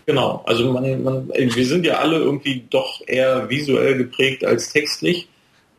Genau, 0.07 0.43
also 0.47 0.73
man, 0.73 1.03
man, 1.03 1.29
wir 1.29 1.67
sind 1.67 1.85
ja 1.85 1.95
alle 1.95 2.19
irgendwie 2.19 2.65
doch 2.71 3.01
eher 3.07 3.49
visuell 3.51 3.97
geprägt 3.99 4.45
als 4.45 4.73
textlich. 4.73 5.29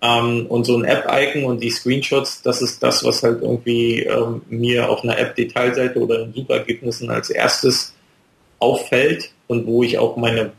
Ähm, 0.02 0.46
und 0.48 0.66
so 0.66 0.78
ein 0.78 0.84
App-Icon 0.84 1.46
und 1.46 1.64
die 1.64 1.72
Screenshots, 1.72 2.44
das 2.44 2.62
ist 2.62 2.84
das, 2.84 3.04
was 3.04 3.24
halt 3.24 3.42
irgendwie 3.42 4.04
ähm, 4.04 4.42
mir 4.50 4.90
auf 4.90 5.04
einer 5.04 5.18
App-Detailseite 5.18 6.00
oder 6.00 6.22
in 6.22 6.34
Suchergebnissen 6.34 7.10
als 7.10 7.32
erstes 7.32 7.94
auffällt 8.60 9.32
und 9.48 9.66
wo 9.66 9.82
ich 9.82 9.98
auch 9.98 10.16
meine 10.18 10.52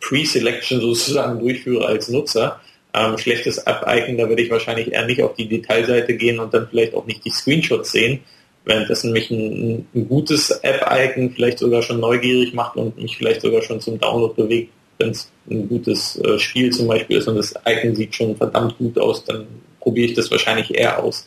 Pre-Selection 0.00 0.80
sozusagen 0.80 1.40
durchführe 1.40 1.86
als 1.86 2.08
Nutzer. 2.08 2.60
Ähm, 2.96 3.18
schlechtes 3.18 3.58
App-Icon, 3.58 4.16
da 4.16 4.28
würde 4.28 4.42
ich 4.42 4.50
wahrscheinlich 4.50 4.92
eher 4.92 5.06
nicht 5.06 5.22
auf 5.22 5.34
die 5.34 5.48
Detailseite 5.48 6.16
gehen 6.16 6.38
und 6.38 6.54
dann 6.54 6.68
vielleicht 6.68 6.94
auch 6.94 7.06
nicht 7.06 7.24
die 7.24 7.30
Screenshots 7.30 7.92
sehen, 7.92 8.20
währenddessen 8.64 9.12
mich 9.12 9.30
ein, 9.30 9.86
ein 9.94 10.08
gutes 10.08 10.50
App-Icon 10.50 11.30
vielleicht 11.30 11.58
sogar 11.58 11.82
schon 11.82 12.00
neugierig 12.00 12.54
macht 12.54 12.76
und 12.76 12.96
mich 12.96 13.16
vielleicht 13.16 13.42
sogar 13.42 13.62
schon 13.62 13.80
zum 13.80 14.00
Download 14.00 14.34
bewegt, 14.34 14.72
wenn 14.98 15.10
es 15.10 15.30
ein 15.50 15.68
gutes 15.68 16.18
äh, 16.20 16.38
Spiel 16.38 16.72
zum 16.72 16.88
Beispiel 16.88 17.18
ist 17.18 17.28
und 17.28 17.36
das 17.36 17.54
Icon 17.66 17.94
sieht 17.94 18.14
schon 18.14 18.36
verdammt 18.36 18.78
gut 18.78 18.98
aus, 18.98 19.24
dann 19.24 19.46
probiere 19.80 20.08
ich 20.08 20.14
das 20.14 20.30
wahrscheinlich 20.30 20.74
eher 20.74 21.02
aus. 21.02 21.26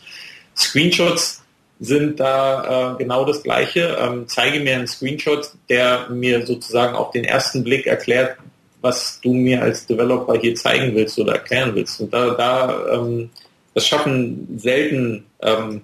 Screenshots 0.56 1.44
sind 1.80 2.20
da 2.20 2.94
äh, 2.94 2.98
genau 2.98 3.26
das 3.26 3.42
Gleiche. 3.42 3.98
Ähm, 4.00 4.26
zeige 4.28 4.60
mir 4.60 4.76
einen 4.76 4.88
Screenshot, 4.88 5.52
der 5.70 6.10
mir 6.10 6.46
sozusagen 6.46 6.96
auf 6.96 7.12
den 7.12 7.24
ersten 7.24 7.64
Blick 7.64 7.88
erklärt, 7.88 8.38
was 8.82 9.20
du 9.22 9.34
mir 9.34 9.62
als 9.62 9.86
Developer 9.86 10.40
hier 10.40 10.56
zeigen 10.56 10.96
willst 10.96 11.20
oder 11.20 11.34
erklären 11.34 11.76
willst. 11.76 12.00
Und 12.00 12.14
da, 12.14 12.32
da 12.32 12.94
ähm, 12.94 13.30
das 13.74 13.88
schaffen 13.88 14.58
selten 14.58 15.26
ähm, 15.42 15.82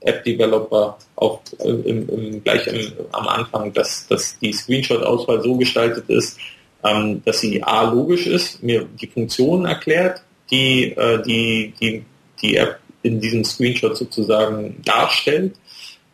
App-Developer 0.00 0.98
auch 1.16 1.40
im, 1.64 2.08
im, 2.08 2.42
gleich 2.42 2.66
im, 2.66 2.92
am 3.12 3.28
Anfang, 3.28 3.72
dass, 3.72 4.06
dass 4.08 4.38
die 4.38 4.52
Screenshot-Auswahl 4.52 5.42
so 5.42 5.56
gestaltet 5.56 6.08
ist, 6.08 6.38
ähm, 6.84 7.22
dass 7.24 7.40
sie 7.40 7.62
A 7.62 7.90
logisch 7.90 8.26
ist, 8.26 8.62
mir 8.62 8.86
die 9.00 9.06
Funktionen 9.06 9.66
erklärt, 9.66 10.22
die, 10.50 10.92
äh, 10.92 11.22
die, 11.22 11.72
die 11.80 12.04
die 12.42 12.56
App 12.56 12.80
in 13.02 13.20
diesem 13.20 13.44
Screenshot 13.44 13.96
sozusagen 13.96 14.80
darstellt 14.84 15.54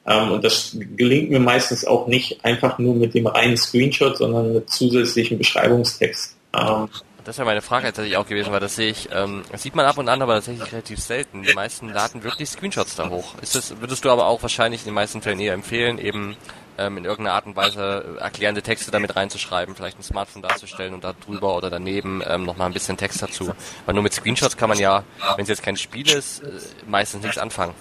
und 0.09 0.42
das 0.44 0.77
gelingt 0.97 1.31
mir 1.31 1.40
meistens 1.40 1.85
auch 1.85 2.07
nicht 2.07 2.44
einfach 2.44 2.79
nur 2.79 2.94
mit 2.94 3.14
dem 3.14 3.27
reinen 3.27 3.57
Screenshot, 3.57 4.16
sondern 4.16 4.55
mit 4.55 4.71
zusätzlichem 4.71 5.38
Beschreibungstext. 5.38 6.37
Ähm, 6.57 6.88
das 7.25 7.37
wäre 7.37 7.44
meine 7.44 7.61
Frage 7.61 7.88
tatsächlich 7.88 8.16
auch 8.16 8.27
gewesen, 8.27 8.53
weil 8.53 8.61
das 8.61 8.77
sehe 8.77 8.88
ich, 8.88 9.11
ähm, 9.12 9.42
das 9.53 9.62
sieht 9.62 9.75
man 9.75 9.85
ab 9.85 9.99
und 9.99 10.09
an, 10.09 10.23
aber 10.23 10.37
tatsächlich 10.37 10.73
relativ 10.73 10.99
selten. 10.99 11.42
Die 11.42 11.53
meisten 11.53 11.90
laden 11.90 12.25
wirklich 12.25 12.49
Screenshots 12.49 12.97
da 12.97 13.11
hoch. 13.11 13.35
Ist 13.42 13.55
das, 13.55 13.79
würdest 13.81 14.03
du 14.07 14.11
aber 14.11 14.29
auch 14.29 14.40
wahrscheinlich 14.40 14.81
in 14.81 14.87
den 14.87 14.94
meisten 14.94 15.21
Fällen 15.21 15.38
eher 15.38 15.53
empfehlen, 15.53 15.99
eben 15.99 16.38
ähm, 16.79 16.97
in 16.97 17.05
irgendeiner 17.05 17.35
Art 17.35 17.44
und 17.44 17.55
Weise 17.55 18.16
erklärende 18.18 18.62
Texte 18.62 18.90
damit 18.90 19.14
reinzuschreiben, 19.14 19.75
vielleicht 19.75 19.99
ein 19.99 20.03
Smartphone 20.03 20.40
darzustellen 20.40 20.94
und 20.94 21.05
da 21.05 21.12
drüber 21.12 21.55
oder 21.55 21.68
daneben 21.68 22.23
ähm, 22.27 22.44
nochmal 22.44 22.68
ein 22.68 22.73
bisschen 22.73 22.97
Text 22.97 23.21
dazu. 23.21 23.53
Weil 23.85 23.94
nur 23.94 24.05
mit 24.05 24.14
Screenshots 24.14 24.57
kann 24.57 24.71
man 24.71 24.79
ja, 24.79 25.05
wenn 25.37 25.42
es 25.42 25.51
jetzt 25.51 25.62
kein 25.62 25.77
Spiel 25.77 26.09
ist, 26.09 26.42
äh, 26.42 26.47
meistens 26.87 27.23
nichts 27.23 27.37
anfangen. 27.37 27.75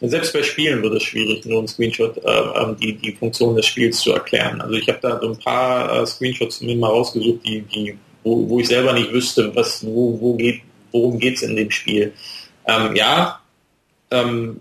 Selbst 0.00 0.32
bei 0.32 0.42
Spielen 0.42 0.82
wird 0.82 0.94
es 0.94 1.02
schwierig, 1.02 1.44
nur 1.44 1.62
ein 1.62 1.68
Screenshot 1.68 2.16
äh, 2.18 2.74
die, 2.80 2.94
die 2.94 3.12
Funktion 3.12 3.56
des 3.56 3.66
Spiels 3.66 4.00
zu 4.00 4.12
erklären. 4.12 4.60
Also 4.60 4.74
ich 4.74 4.88
habe 4.88 4.98
da 5.00 5.20
so 5.20 5.28
ein 5.28 5.38
paar 5.38 6.02
äh, 6.02 6.06
Screenshots 6.06 6.60
mir 6.60 6.76
mal 6.76 6.88
rausgesucht, 6.88 7.44
die, 7.44 7.62
die, 7.62 7.98
wo, 8.22 8.48
wo 8.48 8.60
ich 8.60 8.68
selber 8.68 8.92
nicht 8.92 9.12
wüsste, 9.12 9.54
was, 9.54 9.84
wo, 9.84 10.18
wo 10.20 10.34
geht, 10.34 10.62
worum 10.92 11.18
geht 11.18 11.36
es 11.36 11.42
in 11.42 11.56
dem 11.56 11.70
Spiel. 11.70 12.12
Ähm, 12.66 12.96
ja, 12.96 13.40
ähm, 14.10 14.60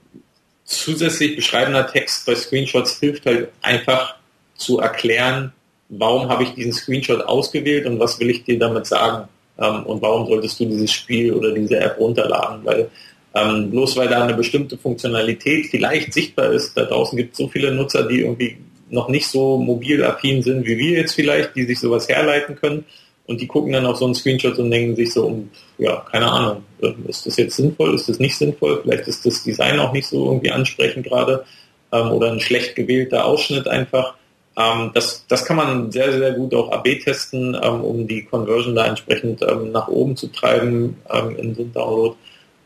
zusätzlich 0.66 1.36
beschreibender 1.36 1.88
Text 1.88 2.26
bei 2.26 2.36
Screenshots 2.36 3.00
hilft 3.00 3.26
halt 3.26 3.50
einfach 3.62 4.16
zu 4.56 4.80
erklären, 4.80 5.54
warum 5.90 6.30
habe 6.30 6.44
ich 6.44 6.54
diesen 6.54 6.74
Screenshot 6.74 7.22
ausgewählt 7.22 7.86
und 7.86 8.00
was 8.00 8.20
will 8.20 8.30
ich 8.30 8.44
dir 8.44 8.60
damit 8.60 8.86
sagen? 8.86 9.28
Ähm, 9.58 9.84
und 9.86 10.02
warum 10.02 10.28
solltest 10.28 10.60
du 10.60 10.66
dieses 10.66 10.92
Spiel 10.92 11.34
oder 11.34 11.52
diese 11.52 11.80
App 11.80 11.98
runterladen? 12.00 12.66
Weil 12.66 12.90
ähm, 13.36 13.72
bloß 13.72 13.98
weil 13.98 14.08
da 14.08 14.24
eine 14.24 14.34
bestimmte 14.34 14.78
Funktionalität 14.78 15.68
vielleicht 15.68 16.14
sichtbar 16.14 16.52
ist, 16.52 16.76
da 16.78 16.86
draußen 16.86 17.18
gibt 17.18 17.34
es 17.34 17.38
so 17.38 17.48
viele 17.48 17.74
Nutzer, 17.74 18.08
die 18.08 18.22
irgendwie 18.22 18.58
noch 18.90 19.10
nicht 19.10 19.28
so 19.28 19.58
mobilaffin 19.58 20.44
sind 20.44 20.66
wie 20.66 20.78
wir 20.78 21.00
jetzt 21.00 21.14
vielleicht, 21.14 21.56
die 21.56 21.66
sich 21.66 21.80
sowas 21.80 22.08
herleiten 22.08 22.56
können 22.56 22.86
und 23.26 23.42
die 23.42 23.48
gucken 23.48 23.74
dann 23.74 23.86
auf 23.86 23.98
so 23.98 24.06
einen 24.06 24.16
Screenshot 24.16 24.60
und 24.60 24.70
denken 24.70 24.96
sich 24.96 25.14
so, 25.14 25.44
ja, 25.78 26.06
keine 26.12 26.32
Ahnung, 26.32 26.64
ist 27.08 27.26
das 27.26 27.38
jetzt 27.38 27.56
sinnvoll, 27.56 27.96
ist 27.96 28.10
das 28.10 28.20
nicht 28.20 28.38
sinnvoll, 28.38 28.82
vielleicht 28.82 29.08
ist 29.08 29.26
das 29.26 29.44
Design 29.44 29.80
auch 29.80 29.94
nicht 29.94 30.08
so 30.08 30.26
irgendwie 30.26 30.52
ansprechend 30.52 31.06
gerade 31.06 31.46
ähm, 31.92 32.12
oder 32.12 32.32
ein 32.32 32.40
schlecht 32.40 32.76
gewählter 32.76 33.26
Ausschnitt 33.26 33.68
einfach. 33.68 34.16
Ähm, 34.58 34.92
das, 34.94 35.26
das 35.28 35.46
kann 35.46 35.58
man 35.58 35.92
sehr, 35.92 36.12
sehr 36.12 36.34
gut 36.34 36.54
auch 36.54 36.72
AB 36.72 37.00
testen, 37.04 37.58
ähm, 37.62 37.82
um 37.82 38.08
die 38.08 38.26
Conversion 38.26 38.76
da 38.76 38.86
entsprechend 38.86 39.42
ähm, 39.42 39.72
nach 39.72 39.88
oben 39.88 40.18
zu 40.18 40.28
treiben 40.28 40.98
ähm, 41.12 41.36
in 41.38 41.56
so 41.56 41.62
einem 41.62 41.74
Download. 41.74 42.16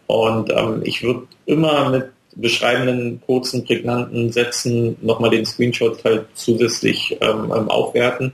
Und 0.08 0.50
ähm, 0.52 0.82
ich 0.84 1.04
würde 1.04 1.28
immer 1.46 1.89
mit 1.89 2.10
beschreibenden, 2.36 3.22
kurzen, 3.26 3.65
prägnanten 3.65 4.32
Sätzen 4.32 4.96
nochmal 5.02 5.32
den 5.32 5.46
Screenshot 5.46 6.04
halt 6.04 6.26
zusätzlich 6.34 7.17
ähm, 7.22 7.52
ähm, 7.56 7.70
aufwerten. 7.70 8.34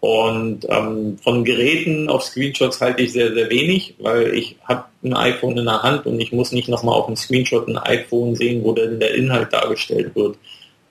Und 0.00 0.64
ähm, 0.68 1.18
von 1.22 1.44
Geräten 1.44 2.08
auf 2.08 2.22
Screenshots 2.22 2.80
halte 2.80 3.02
ich 3.02 3.12
sehr, 3.12 3.32
sehr 3.34 3.50
wenig, 3.50 3.94
weil 3.98 4.32
ich 4.34 4.56
habe 4.64 4.84
ein 5.02 5.14
iPhone 5.14 5.58
in 5.58 5.64
der 5.64 5.82
Hand 5.82 6.06
und 6.06 6.20
ich 6.20 6.30
muss 6.30 6.52
nicht 6.52 6.68
nochmal 6.68 6.94
auf 6.94 7.06
dem 7.06 7.16
Screenshot 7.16 7.66
ein 7.66 7.78
iPhone 7.78 8.36
sehen, 8.36 8.62
wo 8.62 8.72
denn 8.72 9.00
der 9.00 9.14
Inhalt 9.14 9.52
dargestellt 9.52 10.14
wird. 10.14 10.36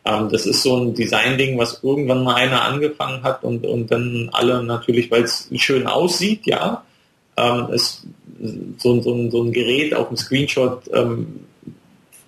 Ähm, 0.04 0.28
das 0.30 0.46
ist 0.46 0.62
so 0.62 0.76
ein 0.76 0.94
Design-Ding, 0.94 1.58
was 1.58 1.82
irgendwann 1.84 2.24
mal 2.24 2.36
einer 2.36 2.64
angefangen 2.64 3.24
hat 3.24 3.44
und, 3.44 3.66
und 3.66 3.90
dann 3.92 4.30
alle 4.34 4.62
natürlich, 4.64 5.10
weil 5.10 5.24
es 5.24 5.50
schön 5.56 5.88
aussieht, 5.88 6.46
ja, 6.46 6.84
ähm, 7.38 7.70
ist 7.72 8.08
so, 8.78 9.02
so, 9.02 9.30
so 9.30 9.44
ein 9.44 9.52
Gerät 9.52 9.94
auf 9.94 10.08
dem 10.10 10.18
Screenshot 10.18 10.84
ähm, 10.94 11.42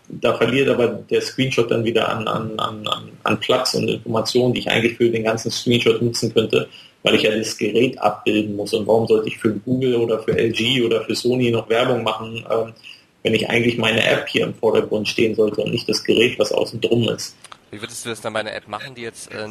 da 0.09 0.33
verliert 0.33 0.69
aber 0.69 0.87
der 0.87 1.21
Screenshot 1.21 1.69
dann 1.69 1.85
wieder 1.85 2.09
an, 2.09 2.27
an, 2.27 2.59
an, 2.59 2.87
an 3.23 3.39
Platz 3.39 3.75
und 3.75 3.87
Informationen, 3.87 4.53
die 4.53 4.61
ich 4.61 4.69
eigentlich 4.69 4.97
für 4.97 5.09
den 5.09 5.23
ganzen 5.23 5.51
Screenshot 5.51 6.01
nutzen 6.01 6.33
könnte, 6.33 6.67
weil 7.03 7.15
ich 7.15 7.23
ja 7.23 7.35
das 7.35 7.57
Gerät 7.57 7.97
abbilden 7.99 8.55
muss. 8.55 8.73
Und 8.73 8.87
warum 8.87 9.07
sollte 9.07 9.27
ich 9.27 9.37
für 9.37 9.53
Google 9.53 9.95
oder 9.97 10.19
für 10.19 10.35
LG 10.35 10.83
oder 10.83 11.01
für 11.01 11.15
Sony 11.15 11.51
noch 11.51 11.69
Werbung 11.69 12.03
machen, 12.03 12.43
ähm, 12.51 12.73
wenn 13.21 13.35
ich 13.35 13.49
eigentlich 13.49 13.77
meine 13.77 14.03
App 14.03 14.27
hier 14.29 14.45
im 14.45 14.53
Vordergrund 14.55 15.07
stehen 15.07 15.35
sollte 15.35 15.61
und 15.61 15.71
nicht 15.71 15.87
das 15.87 16.03
Gerät, 16.03 16.39
was 16.39 16.51
außen 16.51 16.81
drum 16.81 17.07
ist. 17.09 17.35
Wie 17.71 17.81
würdest 17.81 18.03
du 18.03 18.09
das 18.09 18.21
dann 18.21 18.33
bei 18.33 18.39
einer 18.39 18.53
App 18.53 18.67
machen, 18.67 18.95
die 18.95 19.01
jetzt, 19.01 19.31
äh, 19.31 19.47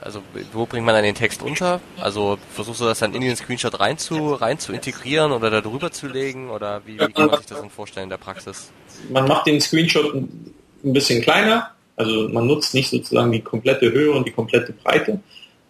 also 0.00 0.22
wo 0.52 0.66
bringt 0.66 0.84
man 0.84 0.94
dann 0.94 1.04
den 1.04 1.14
Text 1.14 1.42
unter? 1.42 1.80
Also 2.00 2.38
versuchst 2.52 2.80
du 2.80 2.84
das 2.84 2.98
dann 2.98 3.14
in 3.14 3.20
den 3.20 3.36
Screenshot 3.36 3.78
rein 3.78 3.96
zu, 3.96 4.34
rein 4.34 4.58
zu 4.58 4.72
integrieren 4.72 5.32
oder 5.32 5.50
da 5.50 5.60
drüber 5.60 5.92
zu 5.92 6.08
legen 6.08 6.50
oder 6.50 6.82
wie, 6.84 6.94
wie 6.94 7.12
kann 7.12 7.26
man 7.26 7.38
sich 7.38 7.46
das 7.46 7.60
dann 7.60 7.70
vorstellen 7.70 8.04
in 8.04 8.10
der 8.10 8.16
Praxis? 8.16 8.70
Man 9.10 9.28
macht 9.28 9.46
den 9.46 9.60
Screenshot 9.60 10.14
ein 10.14 10.52
bisschen 10.82 11.22
kleiner, 11.22 11.70
also 11.96 12.28
man 12.28 12.46
nutzt 12.46 12.74
nicht 12.74 12.90
sozusagen 12.90 13.30
die 13.30 13.40
komplette 13.40 13.92
Höhe 13.92 14.10
und 14.10 14.26
die 14.26 14.32
komplette 14.32 14.72
Breite. 14.72 15.20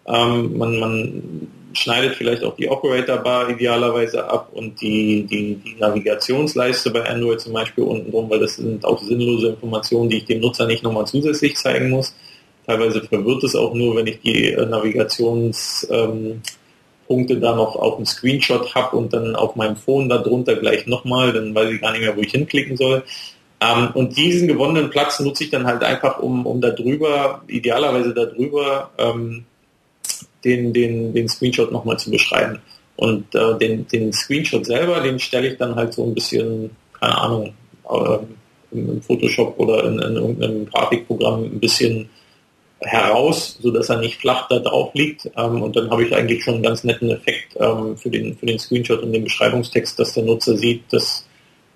Ähm, 0.07 0.57
man, 0.57 0.79
man 0.79 1.49
schneidet 1.73 2.17
vielleicht 2.17 2.45
auch 2.45 2.57
die 2.57 2.69
Operator 2.69 3.19
Bar 3.19 3.49
idealerweise 3.51 4.29
ab 4.29 4.51
und 4.53 4.81
die, 4.81 5.25
die, 5.25 5.57
die 5.57 5.77
Navigationsleiste 5.79 6.91
bei 6.91 7.09
Android 7.09 7.41
zum 7.41 7.53
Beispiel 7.53 7.85
unten 7.85 8.11
drum, 8.11 8.29
weil 8.31 8.41
das 8.41 8.57
sind 8.57 8.85
auch 8.85 9.01
sinnlose 9.01 9.49
Informationen, 9.49 10.11
die 10.11 10.19
ich 10.19 10.25
dem 10.25 10.41
Nutzer 10.41 10.67
nicht 10.67 10.83
nochmal 10.83 11.07
zusätzlich 11.07 11.57
zeigen 11.57 11.91
muss. 11.91 12.15
Teilweise 12.67 13.03
verwirrt 13.03 13.45
es 13.45 13.57
auch 13.57 13.75
nur, 13.75 13.97
wenn 13.97 14.07
ich 14.07 14.21
die 14.21 14.53
äh, 14.53 14.67
Navigationspunkte 14.67 16.43
ähm, 17.09 17.41
da 17.41 17.55
noch 17.55 17.77
auf 17.77 17.97
dem 17.97 18.07
Screenshot 18.07 18.75
habe 18.75 18.97
und 18.97 19.13
dann 19.13 19.35
auf 19.37 19.57
meinem 19.57 19.77
Phone 19.77 20.09
darunter 20.09 20.57
gleich 20.57 20.87
nochmal, 20.87 21.33
dann 21.33 21.55
weiß 21.55 21.71
ich 21.71 21.81
gar 21.81 21.93
nicht 21.93 22.03
mehr, 22.03 22.17
wo 22.17 22.21
ich 22.21 22.33
hinklicken 22.33 22.77
soll. 22.77 23.03
Ähm, 23.61 23.91
und 23.95 24.17
diesen 24.17 24.49
gewonnenen 24.49 24.91
Platz 24.91 25.21
nutze 25.21 25.45
ich 25.45 25.51
dann 25.51 25.67
halt 25.67 25.85
einfach, 25.85 26.19
um, 26.19 26.47
um 26.47 26.61
da 26.61 26.71
drüber, 26.71 27.43
idealerweise 27.47 28.15
da 28.15 28.25
drüber, 28.25 28.91
ähm, 28.99 29.45
den, 30.45 30.73
den, 30.73 31.13
den 31.13 31.29
Screenshot 31.29 31.73
nochmal 31.73 31.99
zu 31.99 32.11
beschreiben. 32.11 32.59
Und 32.97 33.35
äh, 33.35 33.59
den, 33.59 33.87
den 33.89 34.13
Screenshot 34.13 34.67
selber, 34.67 35.01
den 35.01 35.19
stelle 35.19 35.49
ich 35.49 35.59
dann 35.59 35.75
halt 35.75 35.95
so 35.95 36.05
ein 36.05 36.15
bisschen, 36.15 36.71
keine 36.99 37.19
Ahnung, 37.19 37.55
äh, 37.91 38.19
im 38.73 39.03
Photoshop 39.03 39.59
oder 39.59 39.85
in, 39.85 39.99
in 39.99 40.17
irgendeinem 40.17 40.67
Grafikprogramm 40.67 41.45
ein 41.45 41.61
bisschen 41.61 42.09
heraus, 42.81 43.59
so 43.61 43.71
dass 43.71 43.91
er 43.91 43.99
nicht 43.99 44.21
flach 44.21 44.49
da 44.49 44.59
drauf 44.59 44.95
liegt. 44.95 45.31
Ähm, 45.37 45.63
und 45.63 45.77
dann 45.77 45.91
habe 45.91 46.05
ich 46.05 46.15
eigentlich 46.15 46.45
schon 46.45 46.55
einen 46.55 46.63
ganz 46.63 46.85
netten 46.85 47.11
Effekt 47.11 47.57
ähm, 47.59 47.97
für, 47.97 48.11
den, 48.11 48.37
für 48.37 48.47
den 48.47 48.59
Screenshot 48.59 49.03
und 49.03 49.13
den 49.13 49.25
Beschreibungstext, 49.25 49.99
dass 49.99 50.15
der 50.15 50.25
Nutzer 50.25 50.57
sieht, 50.57 50.85
das 50.91 51.27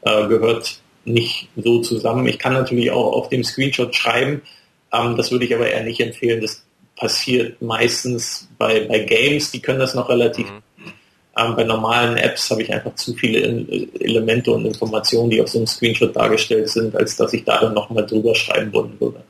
äh, 0.02 0.26
gehört 0.26 0.78
nicht 1.04 1.48
so 1.56 1.80
zusammen. 1.80 2.26
Ich 2.26 2.38
kann 2.38 2.54
natürlich 2.54 2.90
auch 2.90 3.12
auf 3.12 3.28
dem 3.28 3.44
Screenshot 3.44 3.94
schreiben, 3.94 4.42
ähm, 4.92 5.16
das 5.16 5.30
würde 5.30 5.44
ich 5.44 5.54
aber 5.54 5.68
eher 5.68 5.84
nicht 5.84 6.00
empfehlen. 6.00 6.40
Das 6.40 6.64
passiert 6.96 7.60
meistens 7.60 8.48
bei, 8.58 8.86
bei 8.86 9.00
Games, 9.00 9.50
die 9.50 9.60
können 9.60 9.80
das 9.80 9.94
noch 9.94 10.08
relativ. 10.08 10.50
Mhm. 10.50 10.62
Ähm, 11.36 11.56
bei 11.56 11.64
normalen 11.64 12.16
Apps 12.16 12.50
habe 12.50 12.62
ich 12.62 12.72
einfach 12.72 12.94
zu 12.94 13.12
viele 13.14 13.40
Elemente 13.98 14.52
und 14.52 14.64
Informationen, 14.64 15.30
die 15.30 15.42
auf 15.42 15.48
so 15.48 15.58
einem 15.58 15.66
Screenshot 15.66 16.14
dargestellt 16.14 16.68
sind, 16.68 16.94
als 16.94 17.16
dass 17.16 17.32
ich 17.32 17.44
da 17.44 17.60
dann 17.60 17.74
nochmal 17.74 18.06
drüber 18.06 18.34
schreiben 18.34 18.72
wollen 18.72 19.00
würde. 19.00 19.22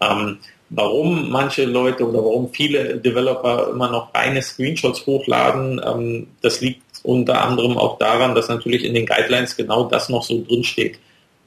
Ähm, 0.00 0.38
warum 0.70 1.30
manche 1.30 1.64
Leute 1.64 2.08
oder 2.08 2.18
warum 2.18 2.52
viele 2.52 2.96
Developer 2.98 3.70
immer 3.70 3.90
noch 3.90 4.14
reine 4.14 4.40
Screenshots 4.40 5.04
hochladen, 5.06 5.80
ähm, 5.84 6.28
das 6.42 6.60
liegt 6.60 6.82
unter 7.02 7.42
anderem 7.42 7.76
auch 7.76 7.98
daran, 7.98 8.34
dass 8.36 8.48
natürlich 8.48 8.84
in 8.84 8.94
den 8.94 9.06
Guidelines 9.06 9.56
genau 9.56 9.84
das 9.84 10.08
noch 10.08 10.22
so 10.22 10.44
drin 10.44 10.62
steht. 10.62 11.00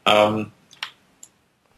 Ähm, 0.06 0.48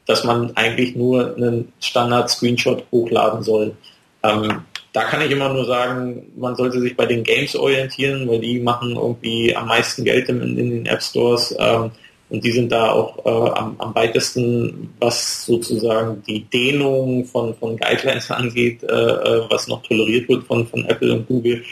dass 0.07 0.23
man 0.23 0.55
eigentlich 0.55 0.95
nur 0.95 1.35
einen 1.35 1.71
Standard-Screenshot 1.79 2.85
hochladen 2.91 3.43
soll. 3.43 3.75
Ähm, 4.23 4.61
da 4.93 5.03
kann 5.03 5.21
ich 5.21 5.29
immer 5.29 5.53
nur 5.53 5.65
sagen, 5.65 6.31
man 6.37 6.55
sollte 6.55 6.79
sich 6.81 6.95
bei 6.95 7.05
den 7.05 7.23
Games 7.23 7.55
orientieren, 7.55 8.27
weil 8.27 8.39
die 8.39 8.59
machen 8.59 8.95
irgendwie 8.95 9.55
am 9.55 9.67
meisten 9.67 10.03
Geld 10.03 10.29
in, 10.29 10.41
in 10.41 10.71
den 10.71 10.85
App 10.87 11.03
Stores 11.03 11.55
ähm, 11.59 11.91
und 12.29 12.43
die 12.43 12.51
sind 12.51 12.71
da 12.71 12.91
auch 12.91 13.25
äh, 13.25 13.51
am, 13.51 13.75
am, 13.77 13.95
weitesten, 13.95 14.93
was 14.99 15.45
sozusagen 15.45 16.23
die 16.27 16.41
Dehnung 16.45 17.25
von, 17.25 17.55
von 17.55 17.77
Guidelines 17.77 18.31
angeht, 18.31 18.83
äh, 18.83 18.87
äh, 18.87 19.43
was 19.49 19.67
noch 19.67 19.83
toleriert 19.83 20.27
wird 20.27 20.45
von, 20.45 20.67
von 20.67 20.85
Apple 20.85 21.13
und 21.13 21.27
Google. 21.27 21.63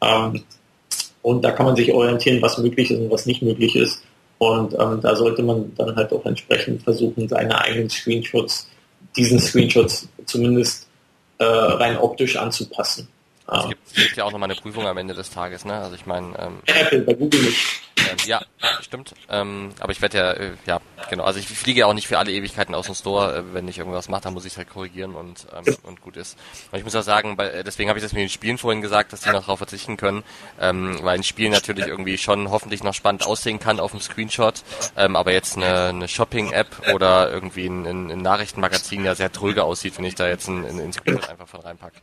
Ähm, 0.00 0.42
und 1.22 1.42
da 1.42 1.52
kann 1.52 1.66
man 1.66 1.74
sich 1.74 1.92
orientieren, 1.92 2.42
was 2.42 2.58
möglich 2.58 2.90
ist 2.90 3.00
und 3.00 3.10
was 3.10 3.26
nicht 3.26 3.42
möglich 3.42 3.74
ist. 3.76 4.02
Und 4.38 4.74
ähm, 4.74 5.00
da 5.00 5.14
sollte 5.14 5.42
man 5.42 5.72
dann 5.76 5.94
halt 5.96 6.12
auch 6.12 6.24
entsprechend 6.26 6.82
versuchen, 6.82 7.28
seine 7.28 7.58
eigenen 7.60 7.88
Screenshots, 7.88 8.68
diesen 9.16 9.38
Screenshots 9.38 10.08
zumindest 10.26 10.88
äh, 11.38 11.44
rein 11.44 11.96
optisch 11.98 12.36
anzupassen. 12.36 13.08
Es 13.46 13.68
gibt, 13.68 13.86
es 13.88 13.94
gibt 13.94 14.16
ja 14.16 14.24
auch 14.24 14.32
nochmal 14.32 14.50
eine 14.50 14.58
Prüfung 14.58 14.86
am 14.86 14.96
Ende 14.96 15.14
des 15.14 15.30
Tages, 15.30 15.64
ne? 15.64 15.74
Also 15.74 15.94
ich 15.94 16.06
meine. 16.06 16.38
Ähm, 16.38 16.58
Apple, 16.64 17.00
bei 17.00 17.14
Google 17.14 17.42
nicht. 17.42 17.82
Ähm, 17.98 18.16
ja, 18.26 18.42
stimmt. 18.80 19.14
Ähm, 19.28 19.70
aber 19.80 19.92
ich 19.92 20.00
werde 20.02 20.18
ja, 20.18 20.32
äh, 20.32 20.52
ja, 20.66 20.80
genau. 21.10 21.24
Also 21.24 21.38
ich 21.38 21.46
fliege 21.46 21.80
ja 21.80 21.86
auch 21.86 21.94
nicht 21.94 22.08
für 22.08 22.18
alle 22.18 22.32
Ewigkeiten 22.32 22.74
aus 22.74 22.86
dem 22.86 22.94
Store. 22.94 23.36
Äh, 23.36 23.54
wenn 23.54 23.68
ich 23.68 23.78
irgendwas 23.78 24.08
mache, 24.08 24.22
dann 24.22 24.34
muss 24.34 24.44
ich 24.44 24.52
es 24.52 24.56
halt 24.56 24.70
korrigieren 24.70 25.14
und, 25.14 25.46
ähm, 25.54 25.76
und 25.82 26.00
gut 26.00 26.16
ist. 26.16 26.38
Und 26.72 26.78
ich 26.78 26.84
muss 26.84 26.96
auch 26.96 27.02
sagen, 27.02 27.36
bei, 27.36 27.48
äh, 27.48 27.64
deswegen 27.64 27.88
habe 27.88 27.98
ich 27.98 28.02
das 28.02 28.12
mit 28.12 28.22
den 28.22 28.28
Spielen 28.30 28.58
vorhin 28.58 28.80
gesagt, 28.80 29.12
dass 29.12 29.20
die 29.20 29.30
noch 29.30 29.42
darauf 29.42 29.58
verzichten 29.58 29.96
können, 29.96 30.24
ähm, 30.60 30.98
weil 31.02 31.18
ein 31.18 31.22
Spiel 31.22 31.50
natürlich 31.50 31.86
irgendwie 31.86 32.18
schon 32.18 32.50
hoffentlich 32.50 32.82
noch 32.82 32.94
spannend 32.94 33.26
aussehen 33.26 33.58
kann 33.58 33.78
auf 33.78 33.90
dem 33.90 34.00
Screenshot, 34.00 34.62
ähm, 34.96 35.16
aber 35.16 35.32
jetzt 35.32 35.56
eine, 35.56 35.88
eine 35.88 36.08
Shopping-App 36.08 36.94
oder 36.94 37.30
irgendwie 37.30 37.66
ein, 37.66 37.86
ein, 37.86 38.10
ein 38.10 38.22
Nachrichtenmagazin 38.22 39.04
ja 39.04 39.14
sehr 39.14 39.30
tröge 39.30 39.64
aussieht, 39.64 39.96
wenn 39.98 40.04
ich 40.04 40.14
da 40.14 40.28
jetzt 40.28 40.48
ein, 40.48 40.64
ein, 40.64 40.80
ein 40.80 40.92
Screenshot 40.92 41.28
einfach 41.28 41.48
von 41.48 41.60
reinpacke. 41.60 42.00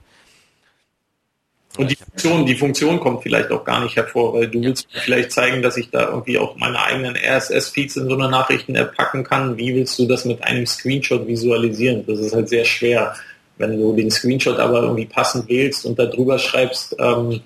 Und 1.78 1.90
die 1.90 1.96
Funktion, 1.96 2.46
die 2.46 2.56
Funktion 2.56 3.00
kommt 3.00 3.24
vielleicht 3.24 3.50
auch 3.52 3.64
gar 3.64 3.82
nicht 3.82 3.96
hervor, 3.96 4.34
weil 4.34 4.48
du 4.48 4.62
willst 4.62 4.88
vielleicht 4.92 5.32
zeigen, 5.32 5.62
dass 5.62 5.78
ich 5.78 5.90
da 5.90 6.10
irgendwie 6.10 6.38
auch 6.38 6.58
meine 6.58 6.82
eigenen 6.82 7.16
RSS-Feeds 7.16 7.96
in 7.96 8.10
so 8.10 8.16
eine 8.16 8.30
Nachrichten-App 8.30 8.96
packen 8.96 9.24
kann. 9.24 9.58
Wie 9.58 9.74
willst 9.74 9.98
du 9.98 10.06
das 10.06 10.26
mit 10.26 10.44
einem 10.44 10.66
Screenshot 10.66 11.28
visualisieren? 11.28 12.06
Das 12.06 12.20
ist 12.20 12.36
halt 12.36 12.50
sehr 12.50 12.66
schwer. 12.66 13.16
Wenn 13.58 13.80
du 13.80 13.96
den 13.96 14.12
Screenshot 14.12 14.60
aber 14.60 14.82
irgendwie 14.82 15.06
passend 15.06 15.48
wählst 15.48 15.86
und 15.86 15.98
da 15.98 16.06
drüber 16.06 16.40
schreibst, 16.40 16.96
ähm, 17.00 17.42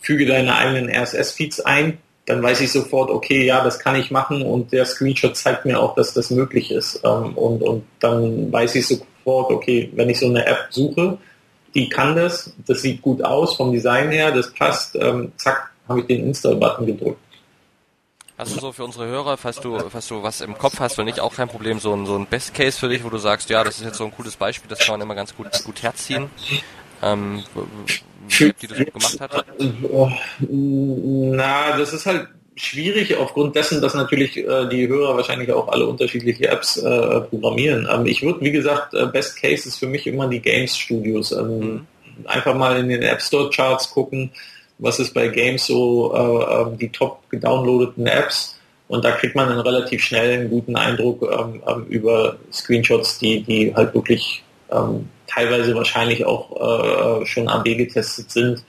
füge 0.00 0.26
deine 0.26 0.56
eigenen 0.56 0.88
RSS-Feeds 0.88 1.60
ein, 1.60 1.98
dann 2.26 2.42
weiß 2.42 2.60
ich 2.60 2.72
sofort, 2.72 3.10
okay, 3.10 3.44
ja, 3.44 3.62
das 3.62 3.78
kann 3.78 3.96
ich 3.96 4.10
machen 4.10 4.42
und 4.42 4.72
der 4.72 4.84
Screenshot 4.84 5.36
zeigt 5.36 5.64
mir 5.64 5.80
auch, 5.80 5.94
dass 5.94 6.14
das 6.14 6.30
möglich 6.30 6.70
ist. 6.70 7.00
Ähm, 7.04 7.34
und, 7.34 7.62
und 7.62 7.84
dann 8.00 8.50
weiß 8.50 8.74
ich 8.74 8.86
sofort, 8.86 9.50
okay, 9.50 9.90
wenn 9.94 10.08
ich 10.08 10.18
so 10.18 10.26
eine 10.26 10.46
App 10.46 10.68
suche, 10.70 11.18
die 11.74 11.88
kann 11.88 12.16
das, 12.16 12.52
das 12.66 12.82
sieht 12.82 13.02
gut 13.02 13.24
aus 13.24 13.56
vom 13.56 13.72
Design 13.72 14.10
her, 14.10 14.32
das 14.32 14.52
passt, 14.52 14.96
ähm, 14.96 15.32
zack, 15.36 15.70
habe 15.88 16.00
ich 16.00 16.06
den 16.06 16.26
Install-Button 16.26 16.86
gedrückt. 16.86 17.20
Hast 18.38 18.56
du 18.56 18.60
so 18.60 18.72
für 18.72 18.84
unsere 18.84 19.06
Hörer, 19.06 19.36
falls 19.36 19.60
du, 19.60 19.78
falls 19.90 20.08
du 20.08 20.22
was 20.22 20.40
im 20.40 20.56
Kopf 20.56 20.80
hast, 20.80 20.96
wenn 20.96 21.04
nicht 21.04 21.20
auch 21.20 21.34
kein 21.34 21.48
Problem, 21.48 21.78
so 21.78 21.92
ein, 21.92 22.06
so 22.06 22.16
ein 22.16 22.26
Best 22.26 22.54
Case 22.54 22.78
für 22.78 22.88
dich, 22.88 23.04
wo 23.04 23.10
du 23.10 23.18
sagst, 23.18 23.50
ja, 23.50 23.62
das 23.62 23.78
ist 23.78 23.84
jetzt 23.84 23.98
so 23.98 24.04
ein 24.04 24.12
cooles 24.12 24.36
Beispiel, 24.36 24.68
das 24.68 24.78
kann 24.78 24.94
man 24.94 25.02
immer 25.02 25.14
ganz 25.14 25.36
gut, 25.36 25.48
gut 25.64 25.82
herziehen. 25.82 26.30
ähm, 27.02 27.42
die 28.28 28.66
das 28.66 28.78
gemacht 28.78 29.20
hat? 29.20 29.44
Na, 30.38 31.76
das 31.76 31.92
ist 31.92 32.06
halt 32.06 32.28
schwierig 32.56 33.16
aufgrund 33.16 33.56
dessen, 33.56 33.80
dass 33.80 33.94
natürlich 33.94 34.36
äh, 34.36 34.68
die 34.68 34.88
Hörer 34.88 35.16
wahrscheinlich 35.16 35.52
auch 35.52 35.68
alle 35.68 35.86
unterschiedliche 35.86 36.48
Apps 36.48 36.76
äh, 36.76 37.20
programmieren. 37.20 37.88
Ähm, 37.90 38.06
ich 38.06 38.22
würde, 38.22 38.40
wie 38.40 38.50
gesagt, 38.50 38.94
äh, 38.94 39.06
Best 39.06 39.40
Case 39.40 39.68
ist 39.68 39.78
für 39.78 39.86
mich 39.86 40.06
immer 40.06 40.28
die 40.28 40.40
Games 40.40 40.76
Studios. 40.76 41.32
Ähm, 41.32 41.58
mhm. 41.58 41.86
Einfach 42.26 42.54
mal 42.54 42.78
in 42.78 42.88
den 42.88 43.02
App 43.02 43.22
Store 43.22 43.48
Charts 43.50 43.90
gucken, 43.90 44.30
was 44.78 44.98
ist 44.98 45.14
bei 45.14 45.28
Games 45.28 45.66
so 45.66 46.14
äh, 46.14 46.62
ähm, 46.62 46.78
die 46.78 46.90
top 46.90 47.28
gedownloadeten 47.30 48.06
Apps. 48.06 48.58
Und 48.88 49.04
da 49.04 49.12
kriegt 49.12 49.36
man 49.36 49.48
einen 49.48 49.60
relativ 49.60 50.02
schnell 50.02 50.40
einen 50.40 50.50
guten 50.50 50.74
Eindruck 50.76 51.22
ähm, 51.22 51.62
ähm, 51.66 51.86
über 51.88 52.36
Screenshots, 52.52 53.18
die, 53.18 53.42
die 53.42 53.74
halt 53.74 53.94
wirklich 53.94 54.42
teilweise 55.26 55.74
wahrscheinlich 55.74 56.24
auch 56.24 57.22
äh, 57.22 57.26
schon 57.26 57.48
AB 57.48 57.64
getestet 57.76 58.30
sind 58.30 58.64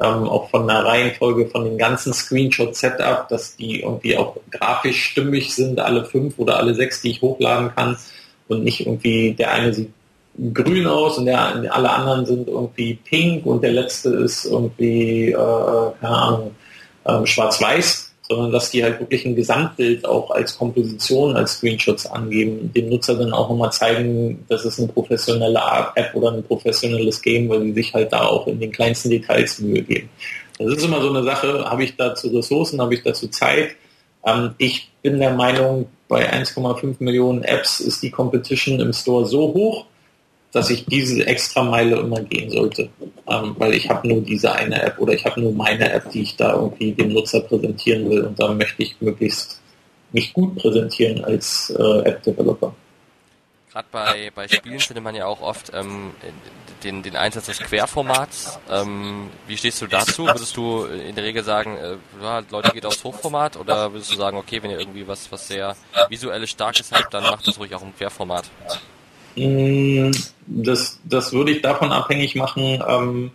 ähm, 0.00 0.28
auch 0.28 0.50
von 0.50 0.66
der 0.66 0.84
Reihenfolge 0.84 1.46
von 1.46 1.64
dem 1.64 1.78
ganzen 1.78 2.12
Screenshot-Setup, 2.12 3.28
dass 3.28 3.56
die 3.56 3.80
irgendwie 3.80 4.16
auch 4.16 4.36
grafisch 4.50 5.04
stimmig 5.04 5.54
sind, 5.54 5.78
alle 5.78 6.04
fünf 6.04 6.38
oder 6.38 6.56
alle 6.56 6.74
sechs, 6.74 7.02
die 7.02 7.10
ich 7.10 7.22
hochladen 7.22 7.74
kann. 7.74 7.96
Und 8.48 8.64
nicht 8.64 8.80
irgendwie 8.86 9.34
der 9.34 9.52
eine 9.52 9.72
sieht 9.72 9.90
grün 10.54 10.86
aus 10.86 11.18
und 11.18 11.26
der, 11.26 11.40
alle 11.72 11.90
anderen 11.90 12.24
sind 12.24 12.48
irgendwie 12.48 12.94
pink 12.94 13.44
und 13.46 13.62
der 13.62 13.72
letzte 13.72 14.10
ist 14.10 14.46
irgendwie, 14.46 15.30
äh, 15.30 15.90
keine 16.00 16.16
Ahnung, 16.16 16.54
äh, 17.04 17.26
schwarz-weiß 17.26 18.09
sondern 18.30 18.52
dass 18.52 18.70
die 18.70 18.84
halt 18.84 19.00
wirklich 19.00 19.26
ein 19.26 19.34
Gesamtbild 19.34 20.06
auch 20.06 20.30
als 20.30 20.56
Komposition, 20.56 21.36
als 21.36 21.54
Screenshots 21.54 22.06
angeben, 22.06 22.72
dem 22.72 22.88
Nutzer 22.88 23.16
dann 23.16 23.32
auch 23.32 23.48
nochmal 23.48 23.72
zeigen, 23.72 24.44
dass 24.48 24.64
es 24.64 24.78
eine 24.78 24.86
professionelle 24.86 25.60
App 25.96 26.14
oder 26.14 26.30
ein 26.30 26.44
professionelles 26.44 27.20
Game, 27.20 27.48
weil 27.48 27.64
die 27.64 27.72
sich 27.72 27.92
halt 27.92 28.12
da 28.12 28.26
auch 28.26 28.46
in 28.46 28.60
den 28.60 28.70
kleinsten 28.70 29.10
Details 29.10 29.58
Mühe 29.58 29.82
geben. 29.82 30.08
Das 30.60 30.72
ist 30.72 30.84
immer 30.84 31.02
so 31.02 31.10
eine 31.10 31.24
Sache, 31.24 31.64
habe 31.68 31.82
ich 31.82 31.96
dazu 31.96 32.28
Ressourcen, 32.28 32.80
habe 32.80 32.94
ich 32.94 33.02
dazu 33.02 33.26
Zeit. 33.26 33.74
Ähm, 34.24 34.54
ich 34.58 34.92
bin 35.02 35.18
der 35.18 35.34
Meinung, 35.34 35.88
bei 36.06 36.32
1,5 36.32 36.96
Millionen 37.00 37.42
Apps 37.42 37.80
ist 37.80 38.00
die 38.00 38.12
Competition 38.12 38.78
im 38.78 38.92
Store 38.92 39.26
so 39.26 39.52
hoch, 39.54 39.86
dass 40.52 40.70
ich 40.70 40.84
diese 40.86 41.26
extra 41.26 41.62
Meile 41.62 41.96
immer 41.96 42.20
gehen 42.22 42.50
sollte. 42.50 42.88
Ähm, 43.28 43.54
weil 43.58 43.74
ich 43.74 43.88
habe 43.88 44.08
nur 44.08 44.20
diese 44.20 44.52
eine 44.52 44.82
App 44.82 44.98
oder 44.98 45.12
ich 45.12 45.24
habe 45.24 45.40
nur 45.40 45.52
meine 45.52 45.92
App, 45.92 46.10
die 46.10 46.22
ich 46.22 46.36
da 46.36 46.54
irgendwie 46.54 46.92
dem 46.92 47.12
Nutzer 47.12 47.40
präsentieren 47.40 48.10
will 48.10 48.24
und 48.24 48.38
da 48.40 48.52
möchte 48.52 48.82
ich 48.82 48.96
möglichst 49.00 49.60
mich 50.12 50.32
gut 50.32 50.56
präsentieren 50.56 51.24
als 51.24 51.70
äh, 51.78 52.08
App-Developer. 52.08 52.74
Gerade 53.70 53.86
bei, 53.92 54.32
bei 54.34 54.48
Spielen 54.48 54.80
findet 54.80 55.04
man 55.04 55.14
ja 55.14 55.26
auch 55.26 55.40
oft 55.40 55.70
ähm, 55.72 56.10
den, 56.82 57.04
den 57.04 57.14
Einsatz 57.14 57.46
des 57.46 57.58
Querformats. 57.58 58.58
Ähm, 58.68 59.30
wie 59.46 59.56
stehst 59.56 59.80
du 59.80 59.86
dazu? 59.86 60.26
Würdest 60.26 60.56
du 60.56 60.86
in 60.86 61.14
der 61.14 61.22
Regel 61.22 61.44
sagen, 61.44 61.76
äh, 61.76 61.96
Leute 62.50 62.72
geht 62.72 62.84
aufs 62.84 63.04
Hochformat 63.04 63.56
oder 63.56 63.92
würdest 63.92 64.10
du 64.10 64.16
sagen, 64.16 64.36
okay, 64.36 64.60
wenn 64.60 64.72
ihr 64.72 64.80
irgendwie 64.80 65.06
was, 65.06 65.30
was 65.30 65.46
sehr 65.46 65.76
visuelles 66.08 66.50
Starkes 66.50 66.90
habt, 66.90 67.14
dann 67.14 67.22
macht 67.22 67.46
das 67.46 67.60
ruhig 67.60 67.72
auch 67.72 67.82
im 67.82 67.94
Querformat? 67.96 68.50
Mm, 69.36 70.10
das, 70.46 70.98
das 71.04 71.32
würde 71.32 71.52
ich 71.52 71.62
davon 71.62 71.92
abhängig 71.92 72.34
machen, 72.34 72.82
ähm, 72.86 73.30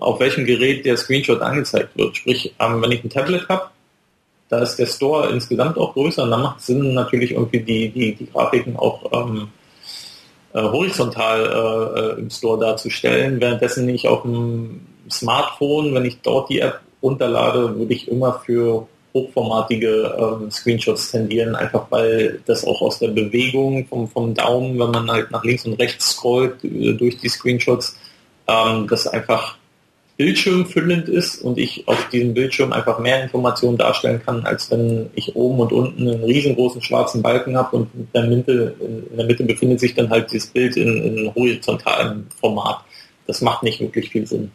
auf 0.00 0.20
welchem 0.20 0.44
Gerät 0.44 0.84
der 0.84 0.96
Screenshot 0.96 1.40
angezeigt 1.40 1.96
wird. 1.96 2.16
Sprich, 2.16 2.54
ähm, 2.58 2.82
wenn 2.82 2.92
ich 2.92 3.04
ein 3.04 3.10
Tablet 3.10 3.48
habe, 3.48 3.70
da 4.48 4.58
ist 4.60 4.76
der 4.76 4.86
Store 4.86 5.30
insgesamt 5.30 5.76
auch 5.76 5.94
größer 5.94 6.22
und 6.22 6.30
dann 6.30 6.42
macht 6.42 6.60
es 6.60 6.66
Sinn, 6.66 6.94
natürlich 6.94 7.32
irgendwie 7.32 7.60
die, 7.60 7.88
die, 7.88 8.14
die 8.14 8.30
Grafiken 8.30 8.76
auch 8.76 9.10
ähm, 9.12 9.48
äh, 10.52 10.62
horizontal 10.62 11.40
äh, 11.40 12.00
äh 12.00 12.20
im 12.20 12.30
Store 12.30 12.58
darzustellen. 12.58 13.40
Währenddessen 13.40 13.88
ich 13.88 14.06
auf 14.06 14.22
dem 14.22 14.86
Smartphone, 15.10 15.94
wenn 15.94 16.04
ich 16.04 16.20
dort 16.20 16.48
die 16.50 16.60
App 16.60 16.80
runterlade, 17.02 17.76
würde 17.76 17.92
ich 17.92 18.08
immer 18.08 18.40
für 18.44 18.86
hochformatige 19.16 20.14
ähm, 20.18 20.50
Screenshots 20.50 21.10
tendieren, 21.10 21.54
einfach 21.54 21.86
weil 21.90 22.40
das 22.46 22.64
auch 22.64 22.82
aus 22.82 22.98
der 22.98 23.08
Bewegung 23.08 23.86
vom, 23.86 24.08
vom 24.08 24.34
Daumen, 24.34 24.78
wenn 24.78 24.90
man 24.90 25.10
halt 25.10 25.30
nach 25.30 25.44
links 25.44 25.64
und 25.64 25.74
rechts 25.74 26.10
scrollt 26.10 26.62
äh, 26.64 26.92
durch 26.92 27.18
die 27.18 27.28
Screenshots, 27.28 27.96
ähm, 28.46 28.86
das 28.88 29.06
einfach 29.06 29.56
bildschirmfüllend 30.16 31.08
ist 31.08 31.42
und 31.42 31.58
ich 31.58 31.86
auf 31.86 32.08
diesem 32.08 32.32
Bildschirm 32.32 32.72
einfach 32.72 32.98
mehr 32.98 33.22
Informationen 33.22 33.76
darstellen 33.76 34.22
kann, 34.24 34.46
als 34.46 34.70
wenn 34.70 35.10
ich 35.14 35.36
oben 35.36 35.60
und 35.60 35.72
unten 35.72 36.08
einen 36.08 36.24
riesengroßen 36.24 36.82
schwarzen 36.82 37.22
Balken 37.22 37.56
habe 37.56 37.76
und 37.76 37.90
in 37.94 38.08
der 38.14 38.24
Mitte, 38.24 38.74
in 38.80 39.16
der 39.16 39.26
Mitte 39.26 39.44
befindet 39.44 39.80
sich 39.80 39.94
dann 39.94 40.08
halt 40.08 40.30
dieses 40.32 40.48
Bild 40.48 40.76
in, 40.76 41.02
in 41.02 41.34
horizontalem 41.34 42.26
Format. 42.40 42.78
Das 43.26 43.42
macht 43.42 43.62
nicht 43.62 43.80
wirklich 43.80 44.08
viel 44.08 44.26
Sinn. 44.26 44.50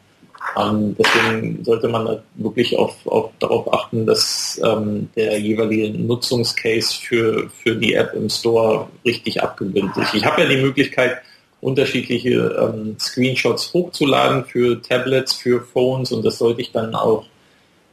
Ähm, 0.57 0.95
deswegen 0.97 1.63
sollte 1.63 1.87
man 1.87 2.19
wirklich 2.35 2.77
auf, 2.77 2.95
auf, 3.05 3.31
darauf 3.39 3.73
achten, 3.73 4.05
dass 4.05 4.59
ähm, 4.63 5.09
der 5.15 5.39
jeweilige 5.39 5.97
Nutzungscase 5.97 6.99
für, 6.99 7.49
für 7.49 7.75
die 7.75 7.93
App 7.93 8.13
im 8.13 8.29
Store 8.29 8.87
richtig 9.05 9.41
abgebildet 9.41 9.95
ist. 9.97 10.13
Ich 10.13 10.25
habe 10.25 10.41
ja 10.41 10.49
die 10.49 10.61
Möglichkeit, 10.61 11.21
unterschiedliche 11.61 12.31
ähm, 12.59 12.95
Screenshots 12.99 13.71
hochzuladen 13.73 14.45
für 14.45 14.81
Tablets, 14.81 15.33
für 15.33 15.61
Phones 15.61 16.11
und 16.11 16.25
das 16.25 16.39
sollte 16.39 16.61
ich 16.61 16.71
dann 16.71 16.95
auch 16.95 17.25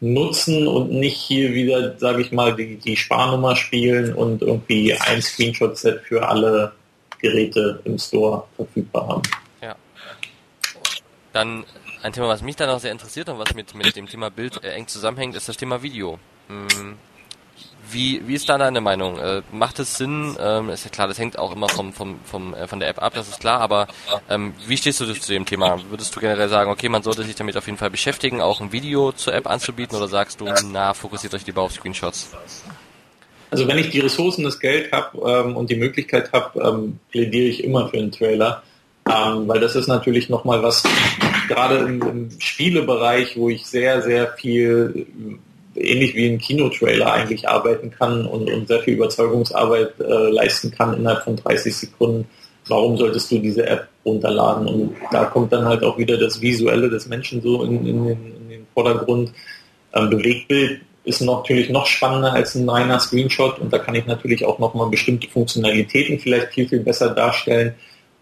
nutzen 0.00 0.66
und 0.66 0.90
nicht 0.90 1.16
hier 1.16 1.52
wieder, 1.52 1.98
sage 1.98 2.22
ich 2.22 2.32
mal, 2.32 2.54
die, 2.54 2.76
die 2.76 2.96
Sparnummer 2.96 3.56
spielen 3.56 4.14
und 4.14 4.42
irgendwie 4.42 4.94
ein 4.94 5.20
Screenshot-Set 5.20 6.02
für 6.02 6.26
alle 6.26 6.72
Geräte 7.20 7.80
im 7.84 7.98
Store 7.98 8.44
verfügbar 8.56 9.08
haben. 9.08 9.22
Ja. 9.60 9.76
Dann 11.32 11.64
ein 12.02 12.12
Thema, 12.12 12.28
was 12.28 12.42
mich 12.42 12.56
dann 12.56 12.70
auch 12.70 12.80
sehr 12.80 12.92
interessiert 12.92 13.28
und 13.28 13.38
was 13.38 13.54
mit, 13.54 13.74
mit 13.74 13.96
dem 13.96 14.06
Thema 14.06 14.30
Bild 14.30 14.62
äh, 14.62 14.72
eng 14.72 14.86
zusammenhängt, 14.86 15.34
ist 15.34 15.48
das 15.48 15.56
Thema 15.56 15.82
Video. 15.82 16.18
Hm, 16.48 16.96
wie, 17.90 18.22
wie 18.26 18.34
ist 18.34 18.48
da 18.48 18.58
deine 18.58 18.80
Meinung? 18.80 19.18
Äh, 19.18 19.42
macht 19.50 19.78
es 19.78 19.96
Sinn? 19.96 20.36
Ähm, 20.38 20.68
ist 20.68 20.84
ja 20.84 20.90
klar, 20.90 21.08
das 21.08 21.18
hängt 21.18 21.38
auch 21.38 21.54
immer 21.54 21.68
vom, 21.68 21.92
vom, 21.92 22.20
vom, 22.24 22.54
äh, 22.54 22.66
von 22.66 22.80
der 22.80 22.88
App 22.88 23.02
ab, 23.02 23.14
das 23.14 23.28
ist 23.28 23.40
klar, 23.40 23.60
aber 23.60 23.88
ähm, 24.28 24.54
wie 24.66 24.76
stehst 24.76 25.00
du 25.00 25.12
zu 25.12 25.32
dem 25.32 25.46
Thema? 25.46 25.80
Würdest 25.88 26.14
du 26.14 26.20
generell 26.20 26.48
sagen, 26.48 26.70
okay, 26.70 26.88
man 26.88 27.02
sollte 27.02 27.22
sich 27.22 27.34
damit 27.34 27.56
auf 27.56 27.66
jeden 27.66 27.78
Fall 27.78 27.90
beschäftigen, 27.90 28.40
auch 28.40 28.60
ein 28.60 28.72
Video 28.72 29.12
zur 29.12 29.34
App 29.34 29.46
anzubieten 29.46 29.96
oder 29.96 30.08
sagst 30.08 30.40
du, 30.40 30.46
na, 30.70 30.92
fokussiert 30.94 31.34
euch 31.34 31.46
lieber 31.46 31.62
auf 31.62 31.72
Screenshots? 31.72 32.30
Also 33.50 33.66
wenn 33.66 33.78
ich 33.78 33.88
die 33.88 34.00
Ressourcen, 34.00 34.44
das 34.44 34.60
Geld 34.60 34.92
habe 34.92 35.18
ähm, 35.26 35.56
und 35.56 35.70
die 35.70 35.76
Möglichkeit 35.76 36.32
habe, 36.32 36.60
ähm, 36.60 36.98
plädiere 37.10 37.46
ich 37.46 37.64
immer 37.64 37.88
für 37.88 37.96
einen 37.96 38.12
Trailer, 38.12 38.62
ähm, 39.08 39.48
weil 39.48 39.60
das 39.60 39.74
ist 39.74 39.88
natürlich 39.88 40.28
nochmal 40.28 40.62
was, 40.62 40.82
gerade 41.48 41.78
im, 41.78 42.02
im 42.02 42.30
Spielebereich, 42.38 43.36
wo 43.36 43.48
ich 43.48 43.66
sehr, 43.66 44.02
sehr 44.02 44.32
viel 44.32 45.06
ähnlich 45.74 46.14
wie 46.14 46.28
ein 46.28 46.38
Kinotrailer 46.38 47.12
eigentlich 47.12 47.48
arbeiten 47.48 47.90
kann 47.90 48.26
und, 48.26 48.50
und 48.50 48.68
sehr 48.68 48.80
viel 48.80 48.94
Überzeugungsarbeit 48.94 49.94
äh, 50.00 50.30
leisten 50.30 50.70
kann 50.70 50.94
innerhalb 50.94 51.24
von 51.24 51.36
30 51.36 51.74
Sekunden. 51.74 52.28
Warum 52.66 52.96
solltest 52.96 53.30
du 53.30 53.38
diese 53.38 53.66
App 53.66 53.88
runterladen? 54.04 54.66
Und 54.66 54.96
da 55.10 55.24
kommt 55.24 55.52
dann 55.52 55.64
halt 55.64 55.82
auch 55.82 55.96
wieder 55.96 56.18
das 56.18 56.40
Visuelle 56.40 56.90
des 56.90 57.08
Menschen 57.08 57.40
so 57.40 57.62
in, 57.62 57.86
in, 57.86 58.04
den, 58.04 58.36
in 58.36 58.48
den, 58.48 58.66
Vordergrund. 58.74 59.32
Ähm, 59.94 60.10
Bewegtbild 60.10 60.80
ist 61.04 61.22
natürlich 61.22 61.70
noch 61.70 61.86
spannender 61.86 62.34
als 62.34 62.54
ein 62.54 62.68
reiner 62.68 63.00
Screenshot 63.00 63.58
und 63.58 63.72
da 63.72 63.78
kann 63.78 63.94
ich 63.94 64.04
natürlich 64.04 64.44
auch 64.44 64.58
nochmal 64.58 64.90
bestimmte 64.90 65.28
Funktionalitäten 65.28 66.18
vielleicht 66.18 66.52
viel, 66.52 66.68
viel 66.68 66.80
besser 66.80 67.10
darstellen. 67.10 67.74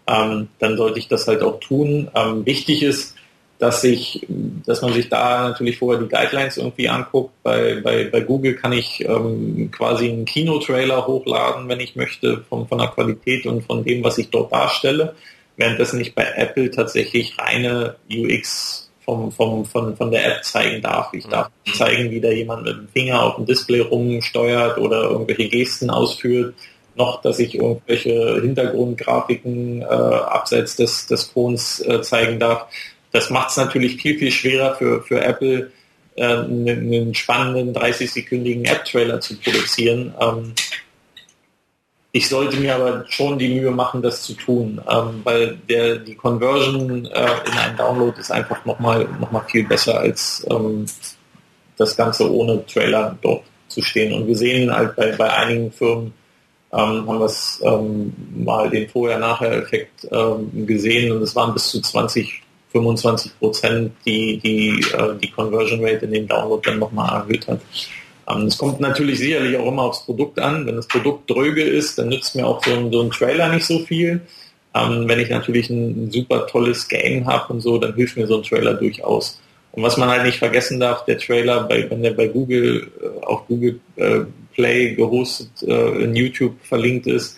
Ähm, 0.07 0.47
dann 0.59 0.77
sollte 0.77 0.99
ich 0.99 1.07
das 1.07 1.27
halt 1.27 1.41
auch 1.41 1.59
tun. 1.59 2.09
Ähm, 2.15 2.45
wichtig 2.45 2.83
ist, 2.83 3.15
dass 3.59 3.83
ich, 3.83 4.25
dass 4.65 4.81
man 4.81 4.93
sich 4.93 5.09
da 5.09 5.49
natürlich 5.49 5.77
vorher 5.77 6.01
die 6.01 6.09
Guidelines 6.09 6.57
irgendwie 6.57 6.89
anguckt. 6.89 7.31
Bei, 7.43 7.81
bei, 7.81 8.05
bei 8.05 8.21
Google 8.21 8.55
kann 8.55 8.71
ich 8.71 9.03
ähm, 9.03 9.71
quasi 9.71 10.09
einen 10.09 10.25
Kinotrailer 10.25 11.07
hochladen, 11.07 11.67
wenn 11.67 11.79
ich 11.79 11.95
möchte, 11.95 12.43
von, 12.49 12.67
von 12.67 12.77
der 12.77 12.89
Qualität 12.89 13.45
und 13.47 13.63
von 13.63 13.83
dem, 13.83 14.03
was 14.03 14.17
ich 14.17 14.29
dort 14.29 14.51
darstelle. 14.51 15.15
Währenddessen 15.55 15.99
ich 15.99 16.13
bei 16.13 16.23
Apple 16.35 16.69
tatsächlich 16.69 17.37
reine 17.39 17.95
UX 18.11 18.91
vom, 19.03 19.31
vom, 19.31 19.65
von, 19.65 19.97
von 19.97 20.11
der 20.11 20.25
App 20.27 20.43
zeigen 20.43 20.81
darf. 20.83 21.11
Ich 21.13 21.25
darf 21.25 21.49
zeigen, 21.73 22.11
wie 22.11 22.21
da 22.21 22.29
jemand 22.29 22.63
mit 22.63 22.75
dem 22.75 22.87
Finger 22.89 23.23
auf 23.23 23.37
dem 23.37 23.45
Display 23.47 23.79
rumsteuert 23.79 24.77
oder 24.77 25.09
irgendwelche 25.09 25.49
Gesten 25.49 25.89
ausführt 25.89 26.53
noch, 26.97 27.21
dass 27.21 27.39
ich 27.39 27.55
irgendwelche 27.55 28.41
Hintergrundgrafiken 28.41 29.81
äh, 29.81 29.85
abseits 29.85 30.75
des, 30.75 31.07
des 31.07 31.25
Phones 31.25 31.79
äh, 31.81 32.01
zeigen 32.01 32.39
darf. 32.39 32.67
Das 33.11 33.29
macht 33.29 33.51
es 33.51 33.57
natürlich 33.57 34.01
viel, 34.01 34.17
viel 34.17 34.31
schwerer 34.31 34.75
für, 34.75 35.01
für 35.01 35.21
Apple, 35.21 35.71
äh, 36.15 36.25
einen, 36.25 37.13
spannenden 37.13 37.73
30-sekündigen 37.73 38.65
App-Trailer 38.65 39.21
zu 39.21 39.37
produzieren. 39.37 40.13
Ähm, 40.19 40.53
ich 42.11 42.29
sollte 42.29 42.57
mir 42.57 42.75
aber 42.75 43.05
schon 43.09 43.37
die 43.37 43.49
Mühe 43.49 43.69
machen, 43.69 44.01
das 44.01 44.23
zu 44.23 44.33
tun, 44.33 44.81
ähm, 44.89 45.21
weil 45.23 45.57
der, 45.69 45.97
die 45.97 46.15
Conversion 46.15 47.05
äh, 47.05 47.29
in 47.45 47.53
einen 47.53 47.77
Download 47.77 48.19
ist 48.19 48.31
einfach 48.31 48.65
nochmal 48.65 49.07
noch 49.19 49.31
mal 49.31 49.43
viel 49.47 49.67
besser 49.67 49.99
als 49.99 50.45
ähm, 50.49 50.85
das 51.77 51.95
Ganze 51.95 52.31
ohne 52.31 52.65
Trailer 52.65 53.15
dort 53.21 53.43
zu 53.67 53.81
stehen. 53.81 54.13
Und 54.13 54.27
wir 54.27 54.35
sehen 54.35 54.73
halt 54.73 54.95
bei, 54.95 55.11
bei 55.11 55.31
einigen 55.31 55.71
Firmen, 55.71 56.13
ähm, 56.71 57.07
haben 57.07 57.19
wir 57.19 57.31
ähm, 57.63 58.13
mal 58.35 58.69
den 58.69 58.89
Vorher-Nachher-Effekt 58.89 60.07
ähm, 60.11 60.65
gesehen 60.65 61.11
und 61.11 61.21
es 61.21 61.35
waren 61.35 61.53
bis 61.53 61.69
zu 61.69 61.81
20 61.81 62.43
25 62.71 63.39
Prozent 63.39 63.91
die, 64.05 64.37
die, 64.37 64.85
äh, 64.93 65.17
die 65.21 65.31
Conversion 65.31 65.83
Rate 65.83 66.05
in 66.05 66.11
dem 66.11 66.27
Download 66.27 66.61
dann 66.69 66.79
nochmal 66.79 67.21
erhöht 67.21 67.47
hat. 67.47 67.61
Ähm, 68.29 68.43
es 68.43 68.57
kommt 68.57 68.79
natürlich 68.79 69.19
sicherlich 69.19 69.57
auch 69.57 69.67
immer 69.67 69.83
aufs 69.83 70.05
Produkt 70.05 70.39
an. 70.39 70.65
Wenn 70.65 70.75
das 70.75 70.87
Produkt 70.87 71.29
dröge 71.29 71.63
ist, 71.63 71.97
dann 71.97 72.09
nützt 72.09 72.35
mir 72.35 72.45
auch 72.45 72.63
so 72.63 72.73
ein, 72.73 72.91
so 72.91 73.01
ein 73.01 73.11
Trailer 73.11 73.49
nicht 73.49 73.65
so 73.65 73.79
viel. 73.79 74.21
Ähm, 74.73 75.07
wenn 75.07 75.19
ich 75.19 75.29
natürlich 75.29 75.69
ein 75.69 76.11
super 76.11 76.45
tolles 76.47 76.87
Game 76.87 77.25
habe 77.25 77.53
und 77.53 77.61
so, 77.61 77.77
dann 77.77 77.95
hilft 77.95 78.17
mir 78.17 78.27
so 78.27 78.37
ein 78.37 78.43
Trailer 78.43 78.73
durchaus. 78.73 79.39
Und 79.77 79.83
was 79.83 79.95
man 79.95 80.09
halt 80.09 80.23
nicht 80.23 80.39
vergessen 80.39 80.79
darf, 80.79 81.05
der 81.05 81.19
Trailer, 81.19 81.65
bei, 81.65 81.87
wenn 81.87 82.01
der 82.01 82.09
bei 82.09 82.25
Google, 82.29 82.91
äh, 82.99 83.23
auf 83.23 83.45
Google 83.45 83.79
äh, 83.97 84.21
Play 84.55 84.95
gehostet, 84.95 85.51
äh, 85.61 86.03
in 86.03 86.15
YouTube 86.15 86.55
verlinkt 86.63 87.05
ist, 87.05 87.37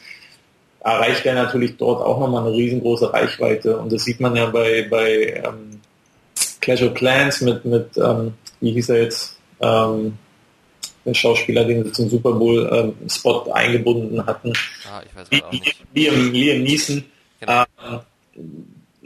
erreicht 0.80 1.26
er 1.26 1.34
natürlich 1.34 1.76
dort 1.76 2.02
auch 2.02 2.18
nochmal 2.18 2.48
eine 2.48 2.56
riesengroße 2.56 3.12
Reichweite. 3.12 3.78
Und 3.78 3.92
das 3.92 4.06
sieht 4.06 4.22
man 4.22 4.38
ja 4.38 4.46
bei, 4.46 4.88
bei 4.90 5.42
ähm, 5.44 5.82
Clash 6.62 6.82
of 6.82 6.94
Clans 6.94 7.42
mit, 7.42 7.66
mit 7.66 7.98
ähm, 7.98 8.36
wie 8.62 8.72
hieß 8.72 8.88
er 8.88 9.04
jetzt, 9.04 9.38
ähm, 9.60 10.18
der 11.04 11.14
Schauspieler, 11.16 11.66
den 11.66 11.84
sie 11.84 11.92
zum 11.92 12.10
Super 12.10 12.32
Bowl 12.32 12.70
ähm, 12.72 13.10
Spot 13.10 13.52
eingebunden 13.52 14.26
hatten. 14.26 14.54
Ah, 14.90 15.02
ich 15.06 15.14
weiß 15.14 15.44
auch 15.44 15.52
nicht. 15.52 15.76
Liam, 15.94 16.32
Liam 16.32 16.64
Neeson. 16.64 17.04
Genau. 17.42 17.66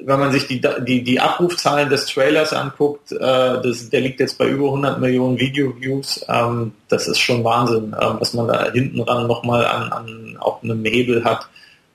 Wenn 0.06 0.20
man 0.20 0.32
sich 0.32 0.48
die, 0.48 0.62
die, 0.86 1.04
die 1.04 1.20
Abrufzahlen 1.20 1.90
des 1.90 2.08
Trailers 2.08 2.54
anguckt, 2.54 3.12
äh, 3.12 3.18
das, 3.18 3.90
der 3.90 4.02
liegt 4.02 4.20
jetzt 4.20 4.38
bei 4.38 4.48
über 4.48 4.66
100 4.66 5.00
Millionen 5.00 5.40
Video-Views. 5.40 6.26
Ähm, 6.28 6.74
das 6.90 7.08
ist 7.08 7.20
schon 7.20 7.44
Wahnsinn, 7.44 7.96
ähm, 8.00 8.18
was 8.20 8.34
man 8.34 8.48
da 8.48 8.72
hinten 8.72 9.02
ran 9.02 9.28
nochmal 9.28 9.66
an, 9.66 9.92
an 9.92 10.38
auch 10.40 10.62
einem 10.64 10.84
Hebel 10.86 11.24
hat, 11.24 11.48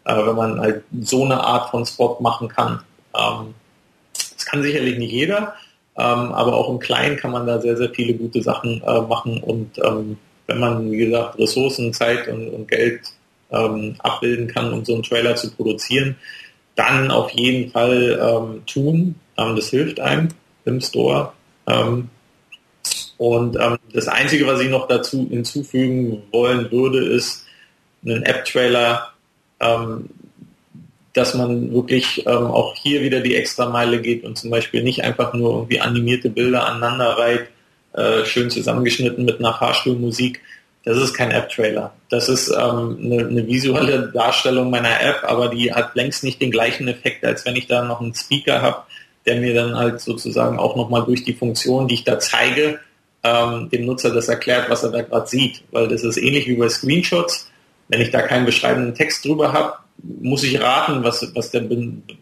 äh, 0.05 0.17
wenn 0.17 0.37
man 0.37 0.61
halt 0.61 0.83
so 1.01 1.25
eine 1.25 1.41
Art 1.41 1.71
von 1.71 1.85
Spot 1.85 2.19
machen 2.21 2.49
kann. 2.49 2.81
Ähm, 3.15 3.55
das 4.13 4.47
kann 4.47 4.63
sicherlich 4.63 4.99
nicht 4.99 5.13
jeder, 5.13 5.55
ähm, 5.97 6.33
aber 6.33 6.55
auch 6.55 6.71
im 6.71 6.79
Kleinen 6.79 7.17
kann 7.17 7.33
man 7.33 7.47
da 7.47 7.61
sehr, 7.61 7.77
sehr 7.77 7.91
viele 7.91 8.15
gute 8.15 8.43
Sachen 8.43 8.83
äh, 8.83 9.01
machen 9.03 9.43
und 9.43 9.79
ähm, 9.79 10.19
wenn 10.47 10.61
man, 10.61 10.91
wie 10.91 10.97
gesagt, 10.97 11.39
Ressourcen, 11.39 11.93
Zeit 11.93 12.27
und, 12.27 12.49
und 12.49 12.69
Geld 12.69 13.01
ähm, 13.51 13.95
abbilden 13.99 14.49
kann, 14.49 14.73
um 14.73 14.85
so 14.85 14.95
einen 14.95 15.03
Trailer 15.03 15.37
zu 15.37 15.51
produzieren, 15.51 16.17
dann 16.79 17.11
auf 17.11 17.31
jeden 17.33 17.71
Fall 17.73 18.19
ähm, 18.23 18.63
tun. 18.67 19.17
Ähm, 19.37 19.57
das 19.57 19.69
hilft 19.69 19.99
einem 19.99 20.29
im 20.65 20.81
Store. 20.81 21.33
Ähm, 21.67 22.09
und 23.17 23.57
ähm, 23.57 23.79
das 23.93 24.07
Einzige, 24.07 24.47
was 24.47 24.61
ich 24.61 24.71
noch 24.71 24.87
dazu 24.87 25.27
hinzufügen 25.29 26.23
wollen 26.31 26.71
würde, 26.71 27.05
ist 27.05 27.45
einen 28.05 28.23
App-Trailer, 28.23 29.13
ähm, 29.59 30.09
dass 31.15 31.35
man 31.35 31.73
wirklich 31.73 32.29
auch 32.29 32.77
hier 32.77 33.03
wieder 33.03 33.21
die 33.21 33.35
extra 33.35 33.69
Meile 33.69 34.01
geht 34.01 34.23
und 34.23 34.39
zum 34.39 34.51
Beispiel 34.51 34.85
nicht 34.85 35.03
einfach 35.03 35.35
nur 35.35 35.53
irgendwie 35.55 35.81
animierte 35.81 36.31
Bilder 36.31 36.65
aneinander 36.65 37.19
reiht, 37.19 37.49
äh, 37.93 38.25
schön 38.25 38.51
zusammengeschnitten 38.51 39.25
mit 39.25 39.41
einer 39.41 39.55
Fahrstuhlmusik, 39.55 40.41
das 40.89 40.97
ist 40.99 41.15
kein 41.15 41.31
App-Trailer. 41.31 41.93
Das 42.09 42.29
ist 42.29 42.49
ähm, 42.49 42.99
eine, 43.03 43.27
eine, 43.27 43.47
visuelle 43.47 44.11
Darstellung 44.13 44.71
meiner 44.71 45.01
App, 45.01 45.23
aber 45.23 45.49
die 45.49 45.73
hat 45.73 45.95
längst 45.95 46.25
nicht 46.25 46.41
den 46.41 46.51
gleichen 46.51 46.89
Effekt, 46.89 47.25
als 47.25 47.45
wenn 47.45 47.57
ich 47.57 47.67
da 47.67 47.85
noch 47.85 48.01
einen 48.01 48.15
Speaker 48.15 48.63
habe, 48.63 48.83
der 49.27 49.41
mir 49.41 49.55
dann 49.55 49.77
halt 49.77 50.01
sozusagen 50.01 50.59
auch 50.59 50.77
nochmal 50.77 51.05
durch 51.05 51.25
die 51.25 51.35
Funktion, 51.35 51.89
die 51.89 51.95
ich 51.95 52.05
da 52.05 52.19
zeige, 52.19 52.79
ähm, 53.23 53.69
dem 53.71 53.85
Nutzer 53.85 54.15
das 54.15 54.29
erklärt, 54.29 54.71
was 54.71 54.83
er 54.83 54.91
da 54.91 55.03
gerade 55.03 55.27
sieht. 55.27 55.63
Weil 55.73 55.89
das 55.89 56.03
ist 56.03 56.17
ähnlich 56.17 56.47
wie 56.47 56.57
bei 56.57 56.69
Screenshots. 56.69 57.51
Wenn 57.89 58.01
ich 58.01 58.11
da 58.11 58.23
keinen 58.23 58.47
beschreibenden 58.47 58.95
Text 58.95 59.25
drüber 59.25 59.53
habe, 59.53 59.75
muss 60.03 60.43
ich 60.43 60.61
raten, 60.61 61.05
was, 61.05 61.35
was 61.35 61.51
der 61.51 61.63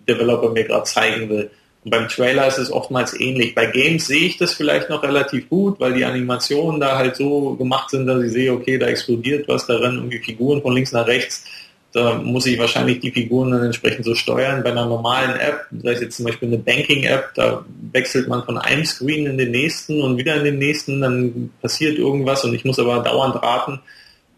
Developer 0.09 0.51
mir 0.51 0.64
gerade 0.64 0.85
zeigen 0.85 1.29
will. 1.29 1.51
Und 1.87 1.91
beim 1.91 2.09
Trailer 2.09 2.49
ist 2.49 2.59
es 2.59 2.72
oftmals 2.72 3.14
ähnlich. 3.14 3.55
Bei 3.55 3.66
Games 3.66 4.09
sehe 4.09 4.26
ich 4.26 4.39
das 4.39 4.55
vielleicht 4.55 4.91
noch 4.91 5.05
relativ 5.05 5.49
gut, 5.49 5.78
weil 5.78 5.95
die 5.95 6.05
Animationen 6.05 6.80
da 6.80 6.99
halt 6.99 7.14
so 7.14 7.55
gemacht 7.55 7.91
sind, 7.91 8.09
dass 8.09 8.24
ich 8.24 8.32
sehe, 8.32 8.53
okay, 8.53 8.76
da 8.76 8.89
explodiert 8.89 9.47
was, 9.47 9.68
da 9.68 9.76
rennen 9.76 9.99
irgendwie 9.99 10.18
Figuren 10.18 10.61
von 10.62 10.74
links 10.74 10.91
nach 10.91 11.07
rechts. 11.07 11.45
Da 11.93 12.14
muss 12.14 12.45
ich 12.47 12.59
wahrscheinlich 12.59 12.99
die 12.99 13.12
Figuren 13.12 13.53
dann 13.53 13.62
entsprechend 13.62 14.05
so 14.05 14.16
steuern. 14.16 14.64
Bei 14.64 14.72
einer 14.72 14.87
normalen 14.87 15.39
App, 15.39 15.66
sei 15.80 15.93
es 15.93 16.01
jetzt 16.01 16.16
zum 16.16 16.26
Beispiel 16.26 16.49
eine 16.49 16.59
Banking-App, 16.59 17.34
da 17.37 17.64
wechselt 17.93 18.26
man 18.26 18.43
von 18.43 18.59
einem 18.59 18.84
Screen 18.84 19.26
in 19.26 19.39
den 19.39 19.53
nächsten 19.53 20.03
und 20.03 20.16
wieder 20.16 20.34
in 20.34 20.43
den 20.43 20.59
nächsten, 20.59 21.01
dann 21.01 21.51
passiert 21.62 21.99
irgendwas 21.99 22.43
und 22.43 22.53
ich 22.53 22.64
muss 22.64 22.80
aber 22.80 22.99
dauernd 22.99 23.41
raten, 23.41 23.78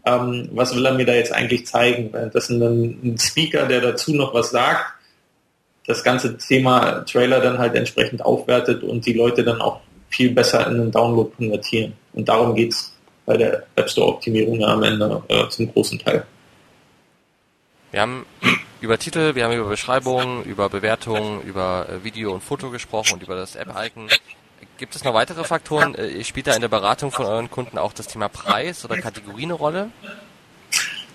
ähm, 0.05 0.49
was 0.51 0.75
will 0.75 0.85
er 0.85 0.93
mir 0.93 1.07
da 1.07 1.15
jetzt 1.15 1.33
eigentlich 1.33 1.65
zeigen. 1.65 2.11
Das 2.11 2.47
ist 2.47 2.61
dann 2.61 2.99
ein 3.03 3.17
Speaker, 3.17 3.65
der 3.65 3.81
dazu 3.81 4.13
noch 4.13 4.35
was 4.35 4.51
sagt 4.51 4.98
das 5.89 6.03
ganze 6.03 6.37
Thema 6.37 7.03
Trailer 7.03 7.41
dann 7.41 7.57
halt 7.57 7.73
entsprechend 7.73 8.23
aufwertet 8.23 8.83
und 8.83 9.07
die 9.07 9.13
Leute 9.13 9.43
dann 9.43 9.59
auch 9.59 9.79
viel 10.09 10.29
besser 10.29 10.67
in 10.67 10.77
den 10.77 10.91
Download 10.91 11.31
konvertieren. 11.35 11.93
Und 12.13 12.29
darum 12.29 12.53
geht 12.53 12.73
es 12.73 12.95
bei 13.25 13.37
der 13.37 13.63
App 13.75 13.89
Store 13.89 14.07
Optimierung 14.07 14.63
am 14.63 14.83
Ende 14.83 15.23
äh, 15.29 15.49
zum 15.49 15.73
großen 15.73 15.97
Teil. 15.97 16.27
Wir 17.89 18.01
haben 18.01 18.27
über 18.81 18.99
Titel, 18.99 19.33
wir 19.33 19.45
haben 19.45 19.55
über 19.55 19.67
Beschreibungen, 19.67 20.43
über 20.43 20.69
Bewertungen, 20.69 21.41
über 21.41 21.87
äh, 21.89 22.03
Video 22.03 22.35
und 22.35 22.43
Foto 22.43 22.69
gesprochen 22.69 23.13
und 23.13 23.23
über 23.23 23.35
das 23.35 23.55
App-Icon. 23.55 24.09
Gibt 24.77 24.95
es 24.95 25.03
noch 25.03 25.15
weitere 25.15 25.43
Faktoren? 25.43 25.95
Äh, 25.95 26.23
spielt 26.23 26.45
da 26.45 26.53
in 26.53 26.61
der 26.61 26.67
Beratung 26.67 27.09
von 27.11 27.25
euren 27.25 27.49
Kunden 27.49 27.79
auch 27.79 27.93
das 27.93 28.05
Thema 28.05 28.29
Preis 28.29 28.85
oder 28.85 28.97
Kategorie 28.97 29.45
eine 29.45 29.53
Rolle? 29.53 29.89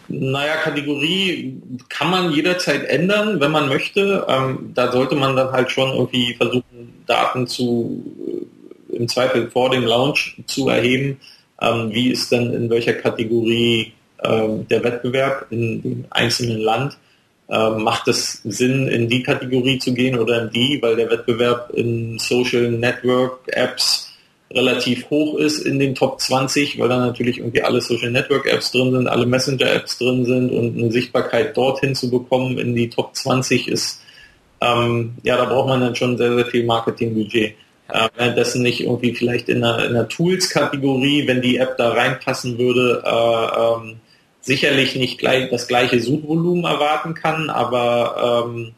Naja, 0.09 0.57
Kategorie 0.57 1.61
kann 1.89 2.11
man 2.11 2.33
jederzeit 2.33 2.85
ändern, 2.85 3.41
wenn 3.41 3.51
man 3.51 3.69
möchte. 3.69 4.27
Ähm, 4.29 4.73
da 4.75 4.93
sollte 4.93 5.15
man 5.15 5.37
dann 5.37 5.53
halt 5.53 5.71
schon 5.71 5.91
irgendwie 5.93 6.35
versuchen, 6.35 7.03
Daten 7.07 7.47
zu 7.47 8.03
äh, 8.93 8.97
im 8.97 9.09
Zweifel 9.09 9.51
vor 9.51 9.71
dem 9.71 9.85
Launch 9.85 10.37
zu 10.47 10.69
erheben. 10.69 11.21
Ähm, 11.61 11.91
wie 11.93 12.11
ist 12.11 12.31
denn 12.33 12.53
in 12.53 12.71
welcher 12.71 12.95
Kategorie 12.95 13.93
ähm, 14.23 14.69
der 14.69 14.85
Wettbewerb 14.85 15.47
in 15.51 15.83
dem 15.83 16.05
einzelnen 16.11 16.61
Land? 16.61 16.99
Ähm, 17.49 17.83
macht 17.83 18.09
es 18.09 18.41
Sinn, 18.45 18.89
in 18.89 19.09
die 19.09 19.23
Kategorie 19.23 19.79
zu 19.79 19.93
gehen 19.93 20.19
oder 20.19 20.43
in 20.43 20.51
die, 20.51 20.79
weil 20.81 20.97
der 20.97 21.11
Wettbewerb 21.11 21.71
in 21.75 22.19
Social 22.19 22.71
Network 22.71 23.41
Apps 23.49 24.14
relativ 24.55 25.11
hoch 25.11 25.37
ist 25.39 25.61
in 25.61 25.79
den 25.79 25.95
Top 25.95 26.21
20, 26.21 26.79
weil 26.79 26.89
da 26.89 26.99
natürlich 26.99 27.39
irgendwie 27.39 27.63
alle 27.63 27.81
Social 27.81 28.11
Network 28.11 28.47
Apps 28.47 28.71
drin 28.73 28.93
sind, 28.93 29.09
alle 29.09 29.27
Messenger 29.27 29.73
Apps 29.73 29.99
drin 29.99 30.25
sind 30.25 30.51
und 30.51 30.79
eine 30.79 30.93
Sichtbarkeit 30.93 31.57
dorthin 31.57 31.95
zu 31.95 32.11
bekommen 32.11 32.59
in 32.59 32.75
die 32.75 32.89
Top 32.91 33.15
20 33.15 33.69
ist, 33.69 34.01
ähm, 34.61 35.15
ja, 35.23 35.37
da 35.37 35.45
braucht 35.45 35.69
man 35.69 35.81
dann 35.81 35.97
schon 35.97 36.17
sehr, 36.17 36.35
sehr 36.35 36.47
viel 36.47 36.65
Marketingbudget. 36.65 37.55
Äh, 37.89 38.09
währenddessen 38.17 38.63
nicht 38.63 38.81
irgendwie 38.81 39.15
vielleicht 39.15 39.49
in 39.49 39.63
einer, 39.63 39.79
einer 39.79 40.09
Tools-Kategorie, 40.09 41.27
wenn 41.27 41.43
die 41.43 41.59
App 41.59 41.77
da 41.77 41.91
reinpassen 41.93 42.59
würde, 42.59 43.03
äh, 43.05 43.61
ähm, 43.61 43.97
sicherlich 44.41 44.97
nicht 44.97 45.19
gleich 45.19 45.51
das 45.51 45.69
gleiche 45.69 46.01
Suchvolumen 46.01 46.65
erwarten 46.65 47.15
kann, 47.15 47.51
aber 47.51 48.47
ähm, 48.47 48.73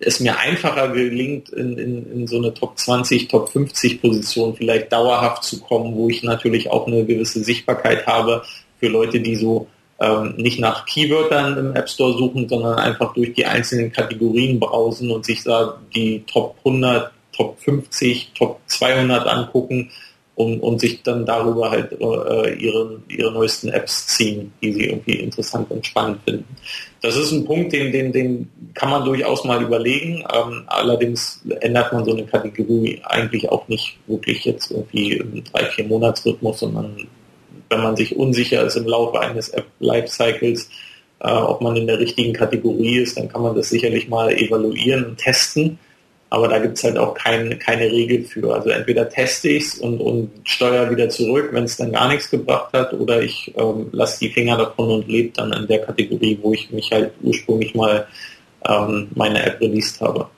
es 0.00 0.20
mir 0.20 0.38
einfacher 0.38 0.88
gelingt, 0.88 1.48
in, 1.50 1.76
in, 1.76 2.12
in 2.12 2.26
so 2.26 2.38
eine 2.38 2.54
Top 2.54 2.78
20, 2.78 3.28
Top 3.28 3.48
50 3.48 4.00
Position 4.00 4.54
vielleicht 4.54 4.92
dauerhaft 4.92 5.42
zu 5.44 5.60
kommen, 5.60 5.94
wo 5.94 6.08
ich 6.08 6.22
natürlich 6.22 6.70
auch 6.70 6.86
eine 6.86 7.04
gewisse 7.04 7.42
Sichtbarkeit 7.42 8.06
habe 8.06 8.42
für 8.78 8.88
Leute, 8.88 9.20
die 9.20 9.34
so 9.34 9.66
ähm, 10.00 10.34
nicht 10.36 10.60
nach 10.60 10.86
Keywörtern 10.86 11.58
im 11.58 11.74
App 11.74 11.88
Store 11.88 12.16
suchen, 12.16 12.48
sondern 12.48 12.78
einfach 12.78 13.12
durch 13.14 13.32
die 13.32 13.46
einzelnen 13.46 13.92
Kategorien 13.92 14.60
browsen 14.60 15.10
und 15.10 15.24
sich 15.24 15.42
da 15.42 15.78
die 15.94 16.22
Top 16.26 16.56
100, 16.58 17.10
Top 17.32 17.58
50, 17.60 18.32
Top 18.34 18.60
200 18.66 19.26
angucken 19.26 19.90
und, 20.38 20.60
und 20.60 20.80
sich 20.80 21.02
dann 21.02 21.26
darüber 21.26 21.68
halt 21.72 21.90
äh, 22.00 22.54
ihre, 22.54 23.00
ihre 23.08 23.32
neuesten 23.32 23.70
Apps 23.70 24.06
ziehen, 24.06 24.52
die 24.62 24.72
sie 24.72 24.84
irgendwie 24.84 25.16
interessant 25.16 25.68
und 25.68 25.84
spannend 25.84 26.20
finden. 26.24 26.56
Das 27.02 27.16
ist 27.16 27.32
ein 27.32 27.44
Punkt, 27.44 27.72
den, 27.72 27.90
den, 27.90 28.12
den 28.12 28.48
kann 28.74 28.90
man 28.90 29.04
durchaus 29.04 29.42
mal 29.42 29.60
überlegen. 29.60 30.24
Ähm, 30.32 30.62
allerdings 30.68 31.42
ändert 31.60 31.92
man 31.92 32.04
so 32.04 32.12
eine 32.12 32.24
Kategorie 32.24 33.00
eigentlich 33.02 33.48
auch 33.48 33.66
nicht 33.66 33.98
wirklich 34.06 34.44
jetzt 34.44 34.70
irgendwie 34.70 35.14
im 35.14 35.42
drei, 35.42 35.64
vier 35.64 35.86
Monatsrhythmus, 35.86 36.60
sondern 36.60 37.08
wenn 37.68 37.82
man 37.82 37.96
sich 37.96 38.14
unsicher 38.14 38.62
ist 38.62 38.76
im 38.76 38.86
Laufe 38.86 39.18
eines 39.18 39.48
App-Lifecycles, 39.48 40.70
äh, 41.18 41.32
ob 41.32 41.62
man 41.62 41.74
in 41.74 41.88
der 41.88 41.98
richtigen 41.98 42.32
Kategorie 42.32 42.98
ist, 42.98 43.18
dann 43.18 43.28
kann 43.28 43.42
man 43.42 43.56
das 43.56 43.70
sicherlich 43.70 44.08
mal 44.08 44.30
evaluieren 44.30 45.04
und 45.04 45.18
testen 45.18 45.80
aber 46.30 46.48
da 46.48 46.58
gibt 46.58 46.76
es 46.76 46.84
halt 46.84 46.98
auch 46.98 47.14
kein, 47.14 47.58
keine 47.58 47.90
Regel 47.90 48.24
für. 48.24 48.54
Also 48.54 48.70
entweder 48.70 49.08
teste 49.08 49.48
ich 49.48 49.64
es 49.64 49.78
und, 49.78 50.00
und 50.00 50.30
steuere 50.44 50.90
wieder 50.90 51.08
zurück, 51.08 51.48
wenn 51.52 51.64
es 51.64 51.76
dann 51.76 51.92
gar 51.92 52.08
nichts 52.08 52.30
gebracht 52.30 52.72
hat, 52.72 52.92
oder 52.92 53.22
ich 53.22 53.52
ähm, 53.56 53.88
lasse 53.92 54.20
die 54.20 54.30
Finger 54.30 54.56
davon 54.58 54.90
und 54.90 55.08
lebe 55.08 55.30
dann 55.34 55.52
in 55.52 55.66
der 55.66 55.84
Kategorie, 55.84 56.38
wo 56.42 56.52
ich 56.52 56.70
mich 56.70 56.90
halt 56.92 57.12
ursprünglich 57.22 57.74
mal 57.74 58.06
ähm, 58.66 59.08
meine 59.14 59.42
App 59.44 59.60
released 59.60 60.00
habe. 60.00 60.28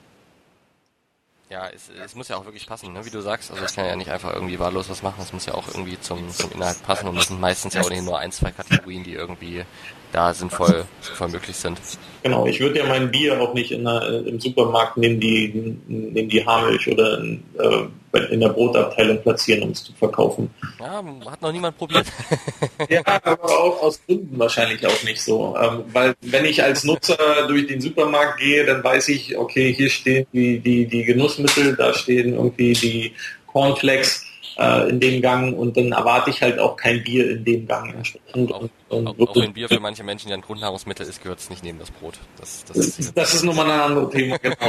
Ja, 1.48 1.68
es, 1.74 1.90
es 2.04 2.14
muss 2.14 2.28
ja 2.28 2.36
auch 2.36 2.44
wirklich 2.44 2.64
passen, 2.64 2.92
ne? 2.92 3.04
wie 3.04 3.10
du 3.10 3.20
sagst. 3.20 3.50
Also 3.50 3.64
ich 3.64 3.74
kann 3.74 3.84
ja 3.84 3.96
nicht 3.96 4.10
einfach 4.10 4.32
irgendwie 4.32 4.60
wahllos 4.60 4.88
was 4.88 5.02
machen. 5.02 5.20
Es 5.20 5.32
muss 5.32 5.46
ja 5.46 5.54
auch 5.54 5.66
irgendwie 5.66 5.98
zum, 6.00 6.30
zum 6.30 6.52
Inhalt 6.52 6.80
passen 6.84 7.08
und 7.08 7.16
es 7.16 7.26
sind 7.26 7.40
meistens 7.40 7.74
ja 7.74 7.80
auch 7.80 7.90
nicht 7.90 8.04
nur 8.04 8.16
ein, 8.16 8.30
zwei 8.30 8.52
Kategorien, 8.52 9.02
die 9.02 9.14
irgendwie 9.14 9.64
da 10.12 10.34
sinnvoll, 10.34 10.84
sinnvoll 11.00 11.28
möglich 11.28 11.56
sind. 11.56 11.78
Genau, 12.22 12.46
ich 12.46 12.60
würde 12.60 12.78
ja 12.80 12.86
mein 12.86 13.10
Bier 13.10 13.40
auch 13.40 13.54
nicht 13.54 13.70
in 13.72 13.84
der, 13.84 14.02
äh, 14.02 14.28
im 14.28 14.40
Supermarkt 14.40 14.96
neben 14.96 15.20
die, 15.20 15.76
neben 15.88 16.28
die 16.28 16.44
Haarmilch 16.44 16.88
oder 16.88 17.18
in, 17.18 17.42
äh, 17.58 18.18
in 18.30 18.40
der 18.40 18.50
Brotabteilung 18.50 19.22
platzieren, 19.22 19.62
um 19.62 19.70
es 19.70 19.84
zu 19.84 19.92
verkaufen. 19.94 20.50
Ja, 20.78 21.02
hat 21.30 21.40
noch 21.40 21.52
niemand 21.52 21.78
probiert. 21.78 22.06
ja, 22.90 23.02
aber 23.06 23.44
auch 23.44 23.82
aus 23.82 24.00
Gründen 24.04 24.38
wahrscheinlich 24.38 24.84
auch 24.86 25.02
nicht 25.04 25.22
so. 25.22 25.56
Ähm, 25.58 25.84
weil 25.92 26.14
wenn 26.20 26.44
ich 26.44 26.62
als 26.62 26.84
Nutzer 26.84 27.46
durch 27.48 27.66
den 27.68 27.80
Supermarkt 27.80 28.40
gehe, 28.40 28.66
dann 28.66 28.84
weiß 28.84 29.08
ich, 29.08 29.38
okay, 29.38 29.72
hier 29.72 29.88
stehen 29.88 30.26
die, 30.32 30.58
die, 30.58 30.86
die 30.86 31.04
Genussmittel, 31.04 31.76
da 31.76 31.94
stehen 31.94 32.34
irgendwie 32.34 32.72
die 32.74 33.12
Cornflakes 33.46 34.26
äh, 34.60 34.90
in 34.90 35.00
dem 35.00 35.22
Gang 35.22 35.56
und 35.56 35.76
dann 35.76 35.92
erwarte 35.92 36.30
ich 36.30 36.42
halt 36.42 36.58
auch 36.58 36.76
kein 36.76 37.02
Bier 37.02 37.30
in 37.30 37.44
dem 37.44 37.66
Gang 37.66 37.94
entsprechend. 37.94 38.52
Auch, 38.52 38.68
und, 38.90 39.06
auch, 39.06 39.28
auch 39.28 39.36
wenn 39.36 39.54
Bier 39.54 39.68
für 39.68 39.80
manche 39.80 40.04
Menschen 40.04 40.28
ja 40.28 40.36
ein 40.36 40.42
Grundnahrungsmittel 40.42 41.06
ist, 41.06 41.22
gehört 41.22 41.38
es 41.38 41.50
nicht 41.50 41.64
neben 41.64 41.78
das 41.78 41.90
Brot. 41.90 42.18
Das, 42.38 42.64
das, 42.66 42.76
ist, 42.76 43.16
das 43.16 43.34
ist 43.34 43.44
nochmal 43.44 43.70
ein 43.70 43.80
anderes 43.80 44.10
Thema, 44.10 44.38
genau. 44.38 44.56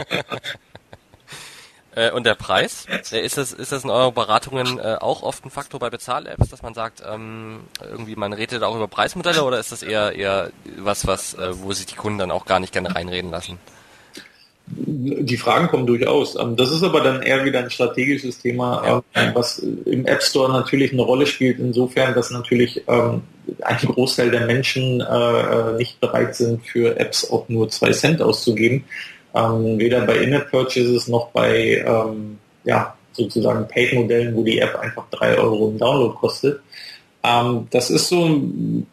Äh, 1.94 2.12
und 2.12 2.26
der 2.26 2.36
Preis? 2.36 2.86
Äh, 3.12 3.20
ist 3.20 3.38
das, 3.38 3.52
ist 3.52 3.74
das 3.74 3.84
in 3.84 3.90
euren 3.90 4.14
Beratungen 4.14 4.80
äh, 4.80 4.96
auch 5.02 5.24
oft 5.24 5.46
ein 5.46 5.50
Faktor 5.50 5.78
bei 5.78 5.90
Bezahl-Apps, 5.90 6.48
dass 6.50 6.62
man 6.62 6.74
sagt, 6.74 7.04
ähm, 7.06 7.66
irgendwie 7.82 8.16
man 8.16 8.32
redet 8.32 8.64
auch 8.64 8.78
über 8.78 8.88
Preismodelle 8.88 9.44
oder 9.44 9.60
ist 9.60 9.74
das 9.74 9.84
eher 9.84 10.14
eher 10.14 10.52
was, 10.78 11.06
was, 11.06 11.34
äh, 11.34 11.62
wo 11.62 11.74
sich 11.74 11.88
die 11.88 11.96
Kunden 11.96 12.20
dann 12.20 12.32
auch 12.32 12.46
gar 12.46 12.62
nicht 12.62 12.72
gerne 12.72 12.96
reinreden 12.96 13.30
lassen? 13.30 13.60
Die 14.74 15.38
Fragen 15.38 15.68
kommen 15.68 15.86
durchaus. 15.86 16.36
Ähm, 16.36 16.56
das 16.56 16.72
ist 16.72 16.84
aber 16.84 17.02
dann 17.02 17.22
eher 17.22 17.44
wieder 17.46 17.60
ein 17.60 17.70
strategisches 17.70 18.40
Thema, 18.40 18.84
ja. 18.86 19.04
Ähm, 19.16 19.32
was 19.34 19.60
im 19.60 20.06
App 20.06 20.24
Store 20.24 20.52
natürlich 20.52 20.94
eine 20.94 21.02
Rolle 21.02 21.26
spielt, 21.26 21.60
insofern, 21.60 22.14
dass 22.14 22.32
natürlich 22.32 22.84
ähm, 22.88 23.22
ein 23.62 23.78
Großteil 23.78 24.32
der 24.32 24.46
Menschen 24.46 25.02
äh, 25.02 25.78
nicht 25.78 26.00
bereit 26.00 26.36
sind, 26.36 26.66
für 26.66 26.98
Apps 27.00 27.30
auch 27.30 27.50
nur 27.50 27.70
zwei 27.70 27.92
Cent 27.92 28.22
auszugeben. 28.22 28.86
Weder 29.34 30.02
bei 30.02 30.18
In-App-Purchases 30.18 31.08
noch 31.08 31.30
bei 31.30 31.86
ja, 32.66 32.96
sozusagen 33.14 33.66
Paid-Modellen, 33.66 34.36
wo 34.36 34.44
die 34.44 34.60
App 34.60 34.78
einfach 34.78 35.06
drei 35.10 35.38
Euro 35.38 35.70
im 35.70 35.78
Download 35.78 36.16
kostet. 36.16 36.60
Ähm, 37.24 37.68
das 37.70 37.92
ist 37.92 38.08
so, 38.08 38.42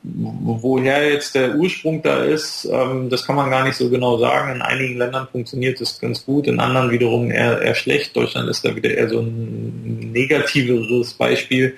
woher 0.03 1.11
jetzt 1.11 1.35
der 1.35 1.55
Ursprung 1.55 2.03
da 2.03 2.25
ist, 2.25 2.69
ähm, 2.71 3.09
das 3.09 3.27
kann 3.27 3.37
man 3.37 3.51
gar 3.51 3.65
nicht 3.65 3.77
so 3.77 3.89
genau 3.89 4.19
sagen. 4.19 4.57
In 4.57 4.63
einigen 4.63 4.99
Ländern 4.99 5.29
funktioniert 5.33 5.81
es 5.81 5.99
ganz 5.99 6.27
gut, 6.27 6.47
in 6.47 6.61
anderen 6.61 6.91
wiederum 6.91 7.31
eher, 7.31 7.63
eher 7.63 7.75
schlecht. 7.75 8.15
Deutschland 8.15 8.49
ist 8.51 8.65
da 8.65 8.77
wieder 8.77 8.91
eher 8.91 9.09
so 9.09 9.21
ein 9.21 10.11
negativeres 10.13 11.15
Beispiel, 11.15 11.75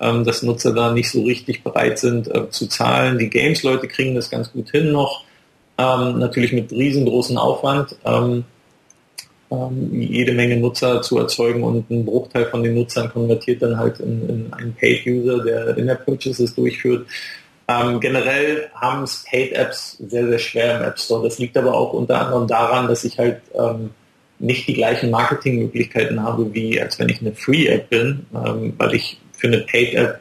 ähm, 0.00 0.24
dass 0.24 0.42
Nutzer 0.42 0.74
da 0.74 0.92
nicht 0.92 1.10
so 1.10 1.22
richtig 1.22 1.62
bereit 1.62 2.00
sind 2.00 2.26
äh, 2.34 2.50
zu 2.50 2.66
zahlen. 2.66 3.18
Die 3.18 3.30
Games-Leute 3.30 3.86
kriegen 3.86 4.16
das 4.16 4.28
ganz 4.28 4.52
gut 4.52 4.70
hin 4.70 4.90
noch, 4.90 5.24
ähm, 5.78 6.18
natürlich 6.18 6.52
mit 6.52 6.72
riesengroßen 6.72 7.38
Aufwand. 7.38 7.94
Ähm, 9.52 9.90
jede 9.92 10.32
Menge 10.32 10.56
Nutzer 10.56 11.02
zu 11.02 11.18
erzeugen 11.18 11.62
und 11.62 11.90
ein 11.90 12.06
Bruchteil 12.06 12.46
von 12.46 12.62
den 12.62 12.74
Nutzern 12.74 13.12
konvertiert 13.12 13.60
dann 13.60 13.76
halt 13.76 14.00
in, 14.00 14.28
in 14.28 14.52
einen 14.52 14.74
Paid-User, 14.74 15.44
der 15.44 15.76
In-App-Purchases 15.76 16.54
durchführt. 16.54 17.06
Ähm, 17.68 18.00
generell 18.00 18.70
haben 18.74 19.02
es 19.02 19.24
Paid-Apps 19.28 19.98
sehr, 19.98 20.26
sehr 20.26 20.38
schwer 20.38 20.78
im 20.78 20.84
App 20.84 20.98
Store. 20.98 21.22
Das 21.22 21.38
liegt 21.38 21.56
aber 21.58 21.74
auch 21.74 21.92
unter 21.92 22.20
anderem 22.20 22.46
daran, 22.48 22.88
dass 22.88 23.04
ich 23.04 23.18
halt 23.18 23.42
ähm, 23.54 23.90
nicht 24.38 24.66
die 24.68 24.74
gleichen 24.74 25.10
Marketingmöglichkeiten 25.10 26.22
habe, 26.22 26.52
wie 26.54 26.80
als 26.80 26.98
wenn 26.98 27.10
ich 27.10 27.20
eine 27.20 27.32
Free-App 27.32 27.90
bin, 27.90 28.26
ähm, 28.34 28.72
weil 28.78 28.94
ich 28.94 29.20
für 29.32 29.48
eine 29.48 29.58
Paid-App 29.58 30.20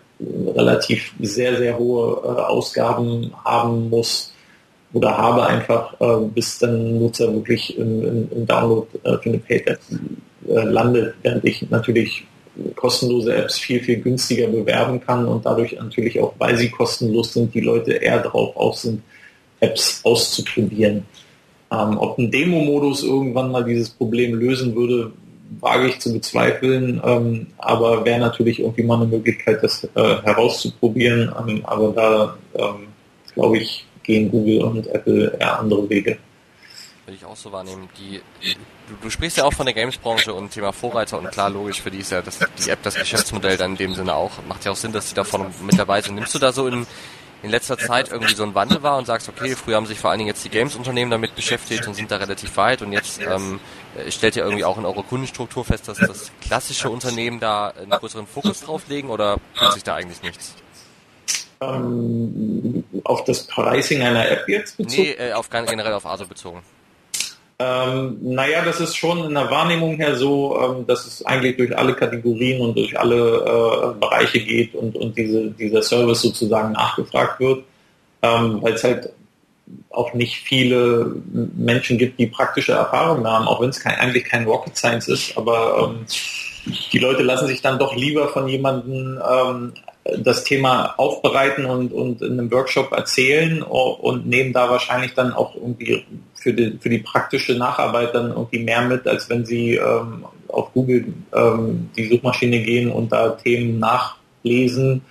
relativ 0.56 1.14
sehr, 1.22 1.58
sehr 1.58 1.78
hohe 1.78 2.22
äh, 2.24 2.42
Ausgaben 2.42 3.32
haben 3.46 3.90
muss, 3.90 4.34
oder 4.94 5.18
habe 5.18 5.46
einfach, 5.48 5.94
äh, 6.00 6.26
bis 6.34 6.60
dann 6.60 7.00
Nutzer 7.00 7.34
wirklich 7.34 7.78
im, 7.78 8.06
im, 8.06 8.32
im 8.32 8.46
Download 8.46 8.88
äh, 9.04 9.18
für 9.18 9.30
eine 9.30 9.38
Paid-App 9.40 9.80
äh, 10.48 10.54
landet, 10.64 11.16
während 11.22 11.46
ich 11.46 11.70
natürlich 11.70 12.26
kostenlose 12.76 13.34
Apps 13.34 13.60
viel, 13.60 13.82
viel 13.82 14.02
günstiger 14.02 14.48
bewerben 14.48 15.00
kann 15.00 15.26
und 15.26 15.46
dadurch 15.46 15.74
natürlich 15.74 16.20
auch, 16.20 16.34
weil 16.38 16.58
sie 16.58 16.70
kostenlos 16.70 17.34
sind, 17.34 17.54
die 17.54 17.62
Leute 17.62 17.94
eher 17.94 18.20
darauf 18.20 18.56
aus 18.58 18.82
sind, 18.84 19.02
Apps 19.62 20.02
auszuprobieren. 20.04 21.06
Ähm, 21.72 21.98
ob 21.98 22.18
ein 22.18 22.30
Demo-Modus 22.30 23.04
irgendwann 23.04 23.52
mal 23.52 23.64
dieses 23.64 23.90
Problem 23.90 24.34
lösen 24.34 24.76
würde, 24.76 25.14
wage 25.60 25.88
ich 25.88 26.00
zu 26.00 26.12
bezweifeln, 26.12 27.02
ähm, 27.06 27.48
aber 27.58 28.04
wäre 28.06 28.20
natürlich 28.20 28.60
irgendwie 28.60 28.84
mal 28.84 28.96
eine 28.96 29.06
Möglichkeit, 29.06 29.64
das 29.64 29.84
äh, 29.96 30.16
herauszuprobieren. 30.24 31.32
Ähm, 31.48 31.62
aber 31.66 31.94
da 31.94 32.38
ähm, 32.56 32.88
glaube 33.34 33.58
ich, 33.58 33.86
gehen 34.12 34.30
Google 34.30 34.64
und 34.64 34.88
Apple 34.88 35.38
eher 35.40 35.60
andere 35.60 35.90
Wege. 35.90 36.18
Würde 37.06 37.18
ich 37.18 37.26
auch 37.26 37.36
so 37.36 37.52
wahrnehmen. 37.52 37.90
Die, 37.98 38.22
du, 38.88 38.96
du 39.02 39.10
sprichst 39.10 39.38
ja 39.38 39.46
auch 39.46 39.54
von 39.54 39.66
der 39.66 39.74
Games-Branche 39.74 40.34
und 40.34 40.52
Thema 40.52 40.74
Vorreiter 40.74 41.18
und 41.18 41.32
klar, 41.32 41.50
logisch, 41.50 41.82
für 41.82 41.90
die 41.90 42.00
ist 42.00 42.12
ja 42.12 42.22
das, 42.22 42.40
die 42.64 42.70
App 42.70 42.84
das 42.84 42.96
Geschäftsmodell 42.96 43.58
dann 43.58 43.72
in 43.72 43.78
dem 43.78 43.94
Sinne 43.96 44.14
auch. 44.14 44.32
Macht 44.48 44.66
ja 44.66 44.72
auch 44.72 44.76
Sinn, 44.76 44.92
dass 44.92 45.10
die 45.10 45.16
davon 45.16 45.48
mit 45.64 45.80
dabei 45.80 46.02
sind. 46.02 46.16
Nimmst 46.16 46.36
du 46.36 46.40
da 46.40 46.52
so 46.52 46.68
in, 46.68 46.86
in 47.42 47.50
letzter 47.50 47.78
Zeit 47.78 48.12
irgendwie 48.12 48.36
so 48.36 48.44
ein 48.44 48.54
Wandel 48.54 48.84
war 48.84 48.98
und 48.98 49.08
sagst, 49.08 49.30
okay, 49.30 49.56
früher 49.56 49.78
haben 49.78 49.88
sich 49.88 50.00
vor 50.00 50.12
allen 50.12 50.20
Dingen 50.20 50.28
jetzt 50.28 50.44
die 50.44 50.50
Games-Unternehmen 50.50 51.10
damit 51.10 51.36
beschäftigt 51.36 51.88
und 51.88 51.94
sind 51.94 52.12
da 52.12 52.18
relativ 52.18 52.56
weit 52.58 52.82
und 52.82 52.92
jetzt 52.92 53.22
ähm, 53.22 53.60
stellt 54.10 54.36
ihr 54.36 54.44
irgendwie 54.44 54.66
auch 54.66 54.78
in 54.78 54.86
eurer 54.86 55.04
Kundenstruktur 55.04 55.64
fest, 55.64 55.88
dass 55.88 55.98
das 55.98 56.32
klassische 56.42 56.90
Unternehmen 56.90 57.40
da 57.40 57.70
einen 57.70 57.92
größeren 57.92 58.28
Fokus 58.28 58.60
drauf 58.60 58.84
legen 58.90 59.10
oder 59.10 59.38
tut 59.58 59.74
sich 59.74 59.84
da 59.84 59.96
eigentlich 59.96 60.22
nichts? 60.22 60.56
ähm, 61.62 62.71
auf 63.04 63.24
das 63.24 63.48
Pricing 63.48 64.02
einer 64.02 64.30
App 64.30 64.48
jetzt 64.48 64.78
bezogen? 64.78 65.04
Nee, 65.04 65.30
äh, 65.30 65.34
auf, 65.34 65.50
generell 65.50 65.94
auf 65.94 66.06
ASO 66.06 66.26
bezogen. 66.26 66.62
Ähm, 67.62 68.18
naja, 68.22 68.66
das 68.66 68.80
ist 68.80 68.96
schon 68.96 69.24
in 69.24 69.36
der 69.36 69.52
Wahrnehmung 69.52 69.96
her 69.98 70.16
so, 70.16 70.60
ähm, 70.60 70.88
dass 70.88 71.06
es 71.06 71.24
eigentlich 71.24 71.58
durch 71.58 71.78
alle 71.78 71.94
Kategorien 71.94 72.60
und 72.60 72.76
durch 72.76 73.00
alle 73.00 73.96
äh, 73.96 74.00
Bereiche 74.00 74.40
geht 74.40 74.74
und, 74.74 74.96
und 74.96 75.16
diese, 75.16 75.52
dieser 75.52 75.84
Service 75.84 76.22
sozusagen 76.22 76.72
nachgefragt 76.72 77.40
wird, 77.40 77.64
ähm, 78.24 78.62
weil 78.62 78.74
es 78.74 78.84
halt 78.84 79.12
auch 79.92 80.14
nicht 80.14 80.38
viele 80.38 81.14
Menschen 81.56 82.00
gibt, 82.00 82.20
die 82.20 82.28
praktische 82.28 82.72
Erfahrungen 82.72 83.28
haben, 83.28 83.48
auch 83.48 83.62
wenn 83.62 83.70
es 83.70 83.80
kein, 83.80 83.96
eigentlich 83.96 84.26
kein 84.26 84.46
Rocket 84.46 84.76
Science 84.76 85.08
ist, 85.08 85.38
aber 85.38 85.94
ähm, 85.94 86.06
die 86.92 87.00
Leute 87.00 87.22
lassen 87.22 87.48
sich 87.48 87.62
dann 87.62 87.78
doch 87.78 87.96
lieber 87.96 88.28
von 88.30 88.48
jemandem 88.48 89.22
ähm, 89.30 89.74
das 90.04 90.44
Thema 90.44 90.96
aufbereiten 90.98 91.66
und, 91.66 91.94
und 91.94 92.22
in 92.22 92.34
einem 92.34 92.52
Workshop 92.52 92.92
erzählen 92.92 93.62
und 93.62 94.26
nehmen 94.26 94.52
da 94.52 94.70
wahrscheinlich 94.70 95.14
dann 95.14 95.32
auch 95.32 95.56
irgendwie 95.56 96.04
für 96.34 96.54
die, 96.54 96.78
für 96.80 96.90
die 96.90 97.00
praktische 97.00 97.54
Nacharbeit 97.54 98.16
dann 98.16 98.32
irgendwie 98.32 98.60
mehr 98.60 98.82
mit, 98.82 99.08
als 99.08 99.30
wenn 99.30 99.46
sie 99.46 99.76
ähm, 99.76 100.26
auf 100.48 100.74
Google 100.74 101.14
ähm, 101.34 101.90
die 101.96 102.08
Suchmaschine 102.08 102.62
gehen 102.62 102.92
und 102.92 103.12
da 103.12 103.30
Themen 103.30 103.80
nachlesen 103.80 105.02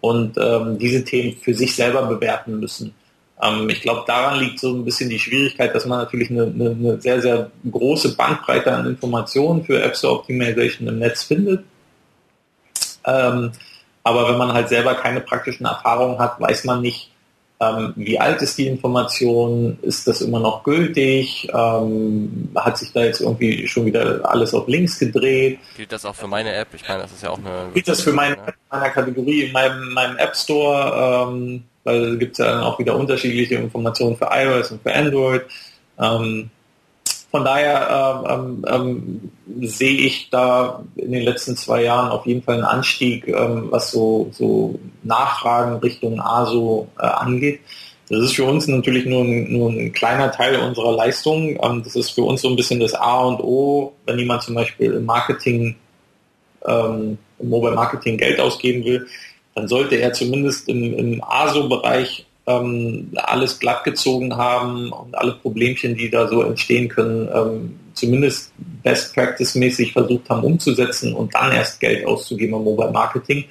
und 0.00 0.36
ähm, 0.36 0.78
diese 0.78 1.02
Themen 1.04 1.36
für 1.40 1.54
sich 1.54 1.74
selber 1.74 2.02
bewerten 2.02 2.60
müssen. 2.60 2.94
Ähm, 3.42 3.68
ich 3.70 3.80
glaube, 3.80 4.04
daran 4.06 4.40
liegt 4.40 4.60
so 4.60 4.74
ein 4.74 4.84
bisschen 4.84 5.08
die 5.08 5.18
Schwierigkeit, 5.18 5.74
dass 5.74 5.86
man 5.86 6.00
natürlich 6.00 6.30
eine, 6.30 6.42
eine, 6.42 6.70
eine 6.70 7.00
sehr, 7.00 7.22
sehr 7.22 7.50
große 7.70 8.14
Bandbreite 8.14 8.70
an 8.72 8.86
Informationen 8.86 9.64
für 9.64 9.82
App 9.82 9.96
Optimization 10.04 10.88
im 10.88 10.98
Netz 10.98 11.22
findet. 11.22 11.64
Aber 14.04 14.28
wenn 14.28 14.38
man 14.38 14.52
halt 14.52 14.68
selber 14.68 14.94
keine 14.94 15.20
praktischen 15.20 15.66
Erfahrungen 15.66 16.18
hat, 16.18 16.38
weiß 16.38 16.64
man 16.64 16.82
nicht, 16.82 17.10
ähm, 17.60 17.92
wie 17.96 18.18
alt 18.18 18.42
ist 18.42 18.58
die 18.58 18.66
Information, 18.66 19.78
ist 19.82 20.06
das 20.06 20.20
immer 20.20 20.40
noch 20.40 20.62
gültig, 20.62 21.48
ähm, 21.54 22.50
hat 22.54 22.78
sich 22.78 22.92
da 22.92 23.04
jetzt 23.04 23.20
irgendwie 23.20 23.66
schon 23.66 23.86
wieder 23.86 24.20
alles 24.24 24.52
auf 24.54 24.68
links 24.68 24.98
gedreht. 24.98 25.58
Gilt 25.76 25.92
das 25.92 26.04
auch 26.04 26.14
für 26.14 26.26
meine 26.26 26.52
App? 26.52 26.68
Ich 26.74 26.86
meine, 26.86 27.02
das 27.02 27.12
ist 27.12 27.22
ja 27.22 27.30
auch 27.30 27.38
eine... 27.38 27.70
Gilt 27.72 27.88
das 27.88 28.02
für 28.02 28.12
meine, 28.12 28.36
ne? 28.36 28.54
meine 28.70 28.90
Kategorie 28.90 29.44
in 29.44 29.52
meinem, 29.52 29.94
meinem 29.94 30.16
App 30.18 30.36
Store, 30.36 31.28
ähm, 31.30 31.64
weil 31.84 32.04
es 32.14 32.18
gibt 32.18 32.38
ja 32.38 32.46
dann 32.46 32.62
auch 32.62 32.78
wieder 32.78 32.96
unterschiedliche 32.96 33.54
Informationen 33.54 34.16
für 34.16 34.28
iOS 34.30 34.72
und 34.72 34.82
für 34.82 34.94
Android. 34.94 35.42
Ähm, 35.98 36.50
von 37.34 37.44
daher 37.44 38.22
ähm, 38.30 38.64
ähm, 38.68 39.30
sehe 39.66 39.96
ich 39.96 40.30
da 40.30 40.84
in 40.94 41.10
den 41.10 41.24
letzten 41.24 41.56
zwei 41.56 41.82
Jahren 41.82 42.12
auf 42.12 42.26
jeden 42.26 42.44
Fall 42.44 42.54
einen 42.54 42.64
Anstieg, 42.64 43.26
ähm, 43.26 43.72
was 43.72 43.90
so, 43.90 44.28
so 44.30 44.78
Nachfragen 45.02 45.78
Richtung 45.78 46.20
ASO 46.20 46.86
äh, 46.96 47.02
angeht. 47.02 47.58
Das 48.08 48.20
ist 48.20 48.36
für 48.36 48.44
uns 48.44 48.68
natürlich 48.68 49.04
nur 49.06 49.24
ein, 49.24 49.52
nur 49.52 49.68
ein 49.68 49.92
kleiner 49.92 50.30
Teil 50.30 50.60
unserer 50.60 50.92
Leistung. 50.92 51.58
Ähm, 51.60 51.82
das 51.82 51.96
ist 51.96 52.10
für 52.10 52.22
uns 52.22 52.40
so 52.40 52.50
ein 52.50 52.54
bisschen 52.54 52.78
das 52.78 52.94
A 52.94 53.24
und 53.24 53.40
O, 53.40 53.94
wenn 54.06 54.16
jemand 54.16 54.44
zum 54.44 54.54
Beispiel 54.54 54.92
im 54.92 55.04
Marketing, 55.04 55.74
ähm, 56.64 57.18
im 57.40 57.48
Mobile 57.48 57.74
Marketing 57.74 58.16
Geld 58.16 58.38
ausgeben 58.38 58.84
will, 58.84 59.08
dann 59.56 59.66
sollte 59.66 59.96
er 59.96 60.12
zumindest 60.12 60.68
im, 60.68 60.96
im 60.96 61.24
ASO-Bereich 61.24 62.26
ähm, 62.46 63.10
alles 63.16 63.58
glatt 63.58 63.84
gezogen 63.84 64.36
haben 64.36 64.92
und 64.92 65.16
alle 65.16 65.32
Problemchen, 65.32 65.96
die 65.96 66.10
da 66.10 66.28
so 66.28 66.42
entstehen 66.42 66.88
können, 66.88 67.28
ähm, 67.32 67.80
zumindest 67.94 68.52
Best 68.82 69.14
Practice 69.14 69.54
mäßig 69.54 69.92
versucht 69.92 70.28
haben 70.28 70.44
umzusetzen 70.44 71.14
und 71.14 71.34
dann 71.34 71.52
erst 71.52 71.80
Geld 71.80 72.06
auszugeben 72.06 72.54
im 72.56 72.64
Mobile 72.64 72.90
Marketing, 72.90 73.44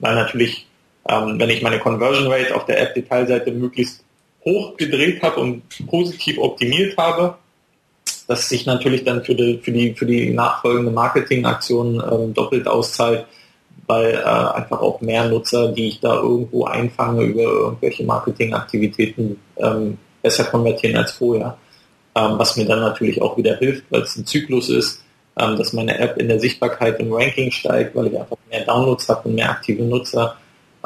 weil 0.00 0.14
natürlich, 0.14 0.66
ähm, 1.08 1.38
wenn 1.38 1.50
ich 1.50 1.62
meine 1.62 1.78
Conversion 1.78 2.30
Rate 2.30 2.54
auf 2.54 2.64
der 2.66 2.80
App-Detailseite 2.80 3.52
möglichst 3.52 4.04
hoch 4.44 4.76
gedreht 4.76 5.22
habe 5.22 5.40
und 5.40 5.62
positiv 5.86 6.38
optimiert 6.38 6.96
habe, 6.96 7.36
dass 8.26 8.48
sich 8.48 8.66
natürlich 8.66 9.04
dann 9.04 9.24
für 9.24 9.34
die, 9.34 9.58
für 9.62 9.72
die, 9.72 9.94
für 9.94 10.06
die 10.06 10.30
nachfolgende 10.30 10.90
Marketingaktion 10.90 12.02
ähm, 12.10 12.34
doppelt 12.34 12.66
auszahlt, 12.66 13.26
weil 13.86 14.14
äh, 14.14 14.24
einfach 14.24 14.80
auch 14.80 15.00
mehr 15.00 15.28
Nutzer, 15.28 15.72
die 15.72 15.88
ich 15.88 16.00
da 16.00 16.14
irgendwo 16.14 16.64
einfange 16.64 17.24
über 17.24 17.42
irgendwelche 17.42 18.04
Marketingaktivitäten, 18.04 19.38
ähm, 19.56 19.98
besser 20.22 20.44
konvertieren 20.44 20.96
als 20.96 21.12
vorher. 21.12 21.58
Ähm, 22.14 22.38
was 22.38 22.56
mir 22.56 22.66
dann 22.66 22.80
natürlich 22.80 23.20
auch 23.22 23.36
wieder 23.36 23.56
hilft, 23.56 23.84
weil 23.90 24.02
es 24.02 24.16
ein 24.16 24.26
Zyklus 24.26 24.68
ist, 24.68 25.02
ähm, 25.38 25.56
dass 25.56 25.72
meine 25.72 25.98
App 25.98 26.18
in 26.18 26.28
der 26.28 26.38
Sichtbarkeit 26.38 27.00
im 27.00 27.12
Ranking 27.12 27.50
steigt, 27.50 27.94
weil 27.96 28.08
ich 28.08 28.18
einfach 28.18 28.36
mehr 28.50 28.64
Downloads 28.64 29.08
habe 29.08 29.28
und 29.28 29.34
mehr 29.34 29.50
aktive 29.50 29.82
Nutzer, 29.82 30.36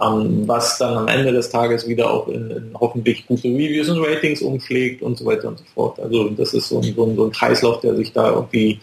ähm, 0.01 0.47
was 0.47 0.79
dann 0.79 0.97
am 0.97 1.09
Ende 1.09 1.33
des 1.33 1.51
Tages 1.51 1.89
wieder 1.89 2.11
auch 2.11 2.29
in, 2.29 2.51
in, 2.51 2.77
hoffentlich 2.79 3.27
gute 3.27 3.49
Reviews 3.49 3.89
und 3.89 4.05
Ratings 4.05 4.43
umschlägt 4.43 5.03
und 5.03 5.19
so 5.19 5.25
weiter 5.27 5.49
und 5.49 5.59
so 5.59 5.65
fort. 5.75 5.99
Also 5.99 6.29
das 6.31 6.55
ist 6.55 6.69
so 6.69 6.81
ein, 6.81 6.95
so 6.95 7.05
ein, 7.05 7.17
so 7.17 7.25
ein 7.25 7.33
Kreislauf, 7.33 7.81
der 7.81 7.97
sich 7.97 8.13
da 8.13 8.31
irgendwie 8.31 8.81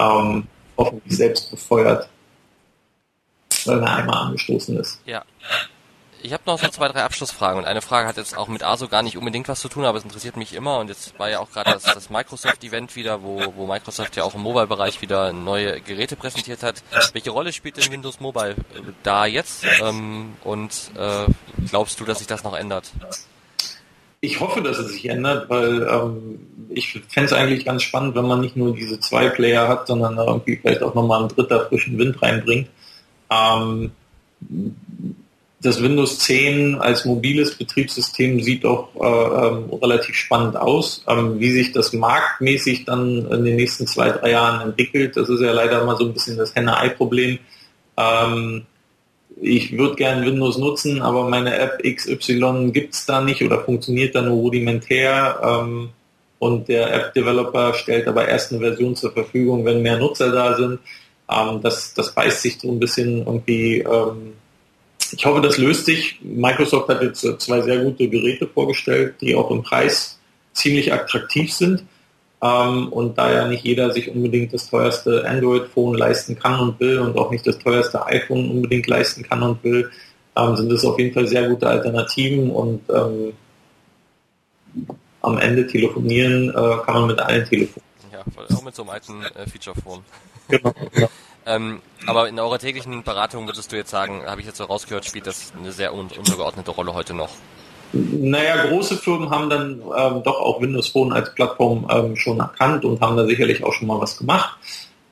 ähm, 0.00 0.44
hoffentlich 0.76 1.16
selbst 1.16 1.50
befeuert, 1.50 2.08
wenn 3.66 3.82
er 3.82 3.96
einmal 3.96 4.26
angestoßen 4.26 4.78
ist. 4.78 5.00
Ja. 5.06 5.24
Ich 6.24 6.32
habe 6.32 6.42
noch 6.46 6.58
so 6.58 6.68
zwei, 6.68 6.88
drei 6.88 7.02
Abschlussfragen 7.02 7.58
und 7.58 7.66
eine 7.66 7.82
Frage 7.82 8.08
hat 8.08 8.16
jetzt 8.16 8.34
auch 8.34 8.48
mit 8.48 8.62
ASO 8.62 8.88
gar 8.88 9.02
nicht 9.02 9.18
unbedingt 9.18 9.46
was 9.46 9.60
zu 9.60 9.68
tun, 9.68 9.84
aber 9.84 9.98
es 9.98 10.04
interessiert 10.04 10.38
mich 10.38 10.54
immer 10.54 10.78
und 10.78 10.88
jetzt 10.88 11.18
war 11.18 11.28
ja 11.28 11.38
auch 11.38 11.50
gerade 11.50 11.72
das, 11.72 11.82
das 11.82 12.08
Microsoft-Event 12.08 12.96
wieder, 12.96 13.22
wo, 13.22 13.42
wo 13.56 13.66
Microsoft 13.66 14.16
ja 14.16 14.24
auch 14.24 14.34
im 14.34 14.40
Mobile-Bereich 14.40 15.02
wieder 15.02 15.34
neue 15.34 15.82
Geräte 15.82 16.16
präsentiert 16.16 16.62
hat. 16.62 16.82
Welche 17.12 17.30
Rolle 17.30 17.52
spielt 17.52 17.76
denn 17.76 17.92
Windows 17.92 18.20
Mobile 18.20 18.52
äh, 18.52 18.92
da 19.02 19.26
jetzt 19.26 19.66
ähm, 19.82 20.32
und 20.44 20.70
äh, 20.96 21.30
glaubst 21.68 22.00
du, 22.00 22.06
dass 22.06 22.20
sich 22.20 22.26
das 22.26 22.42
noch 22.42 22.56
ändert? 22.56 22.90
Ich 24.22 24.40
hoffe, 24.40 24.62
dass 24.62 24.78
es 24.78 24.92
sich 24.92 25.06
ändert, 25.06 25.50
weil 25.50 25.82
ähm, 25.82 26.38
ich 26.70 27.02
fände 27.10 27.26
es 27.26 27.34
eigentlich 27.34 27.66
ganz 27.66 27.82
spannend, 27.82 28.14
wenn 28.14 28.26
man 28.26 28.40
nicht 28.40 28.56
nur 28.56 28.74
diese 28.74 28.98
zwei 28.98 29.28
Player 29.28 29.68
hat, 29.68 29.86
sondern 29.86 30.16
irgendwie 30.16 30.56
vielleicht 30.56 30.82
auch 30.82 30.94
nochmal 30.94 31.20
einen 31.20 31.28
dritter 31.28 31.66
frischen 31.66 31.98
Wind 31.98 32.22
reinbringt. 32.22 32.70
Ähm, 33.34 33.90
das 35.64 35.82
Windows 35.82 36.18
10 36.18 36.76
als 36.76 37.06
mobiles 37.06 37.56
Betriebssystem 37.56 38.40
sieht 38.42 38.66
auch 38.66 38.88
äh, 38.96 39.46
ähm, 39.46 39.72
relativ 39.80 40.14
spannend 40.14 40.56
aus. 40.56 41.02
Ähm, 41.08 41.40
wie 41.40 41.50
sich 41.50 41.72
das 41.72 41.94
marktmäßig 41.94 42.84
dann 42.84 43.26
in 43.30 43.44
den 43.44 43.56
nächsten 43.56 43.86
zwei, 43.86 44.10
drei 44.10 44.32
Jahren 44.32 44.68
entwickelt, 44.68 45.16
das 45.16 45.30
ist 45.30 45.40
ja 45.40 45.52
leider 45.52 45.82
mal 45.84 45.96
so 45.96 46.04
ein 46.04 46.12
bisschen 46.12 46.36
das 46.36 46.54
Henne-Ei-Problem. 46.54 47.38
Ähm, 47.96 48.66
ich 49.40 49.76
würde 49.76 49.96
gern 49.96 50.24
Windows 50.26 50.58
nutzen, 50.58 51.00
aber 51.00 51.28
meine 51.28 51.56
App 51.56 51.82
XY 51.82 52.70
gibt 52.72 52.94
es 52.94 53.06
da 53.06 53.22
nicht 53.22 53.42
oder 53.42 53.60
funktioniert 53.60 54.14
da 54.14 54.20
nur 54.20 54.34
rudimentär. 54.34 55.40
Ähm, 55.42 55.88
und 56.38 56.68
der 56.68 56.92
App-Developer 56.92 57.72
stellt 57.72 58.06
aber 58.06 58.28
erst 58.28 58.52
eine 58.52 58.60
Version 58.60 58.94
zur 58.96 59.12
Verfügung, 59.12 59.64
wenn 59.64 59.80
mehr 59.80 59.96
Nutzer 59.96 60.30
da 60.30 60.54
sind. 60.56 60.78
Ähm, 61.30 61.60
das, 61.62 61.94
das 61.94 62.14
beißt 62.14 62.42
sich 62.42 62.58
so 62.60 62.70
ein 62.70 62.80
bisschen 62.80 63.18
irgendwie 63.18 63.78
ähm, 63.80 64.34
ich 65.16 65.26
hoffe, 65.26 65.40
das 65.40 65.58
löst 65.58 65.86
sich. 65.86 66.18
Microsoft 66.22 66.88
hat 66.88 67.02
jetzt 67.02 67.20
zwei 67.40 67.60
sehr 67.60 67.78
gute 67.78 68.08
Geräte 68.08 68.46
vorgestellt, 68.46 69.16
die 69.20 69.34
auch 69.34 69.50
im 69.50 69.62
Preis 69.62 70.18
ziemlich 70.52 70.92
attraktiv 70.92 71.52
sind. 71.52 71.84
Ähm, 72.42 72.92
und 72.92 73.16
da 73.16 73.32
ja 73.32 73.48
nicht 73.48 73.64
jeder 73.64 73.92
sich 73.92 74.10
unbedingt 74.10 74.52
das 74.52 74.68
teuerste 74.68 75.26
Android-Phone 75.26 75.96
leisten 75.96 76.38
kann 76.38 76.60
und 76.60 76.80
will 76.80 76.98
und 76.98 77.16
auch 77.16 77.30
nicht 77.30 77.46
das 77.46 77.58
teuerste 77.58 78.04
iPhone 78.06 78.50
unbedingt 78.50 78.86
leisten 78.86 79.22
kann 79.22 79.42
und 79.42 79.62
will, 79.64 79.90
ähm, 80.36 80.56
sind 80.56 80.70
es 80.72 80.84
auf 80.84 80.98
jeden 80.98 81.14
Fall 81.14 81.26
sehr 81.26 81.48
gute 81.48 81.68
Alternativen 81.68 82.50
und 82.50 82.82
ähm, 82.90 83.32
am 85.22 85.38
Ende 85.38 85.66
telefonieren 85.66 86.50
äh, 86.50 86.52
kann 86.84 86.94
man 86.94 87.06
mit 87.06 87.18
allen 87.20 87.46
Telefonen. 87.46 87.86
Ja, 88.12 88.20
auch 88.54 88.62
mit 88.62 88.74
so 88.74 88.82
einem 88.82 88.90
alten 88.90 89.22
äh, 89.22 89.46
Feature-Phone. 89.46 90.02
Genau. 90.48 90.72
Ja. 90.94 91.08
Ähm, 91.46 91.80
aber 92.06 92.28
in 92.28 92.38
eurer 92.38 92.58
täglichen 92.58 93.02
Beratung 93.02 93.46
würdest 93.46 93.70
du 93.70 93.76
jetzt 93.76 93.90
sagen, 93.90 94.22
habe 94.26 94.40
ich 94.40 94.46
jetzt 94.46 94.58
so 94.58 94.64
rausgehört, 94.64 95.04
spielt 95.04 95.26
das 95.26 95.52
eine 95.58 95.72
sehr 95.72 95.94
un 95.94 96.08
untergeordnete 96.16 96.70
Rolle 96.70 96.94
heute 96.94 97.14
noch? 97.14 97.30
Naja, 97.92 98.66
große 98.66 98.96
Firmen 98.96 99.30
haben 99.30 99.48
dann 99.50 99.80
ähm, 99.96 100.22
doch 100.24 100.40
auch 100.40 100.60
Windows 100.60 100.88
Phone 100.88 101.12
als 101.12 101.32
Plattform 101.34 101.86
ähm, 101.90 102.16
schon 102.16 102.40
erkannt 102.40 102.84
und 102.84 103.00
haben 103.00 103.16
da 103.16 103.24
sicherlich 103.24 103.62
auch 103.62 103.72
schon 103.72 103.86
mal 103.86 104.00
was 104.00 104.16
gemacht. 104.16 104.58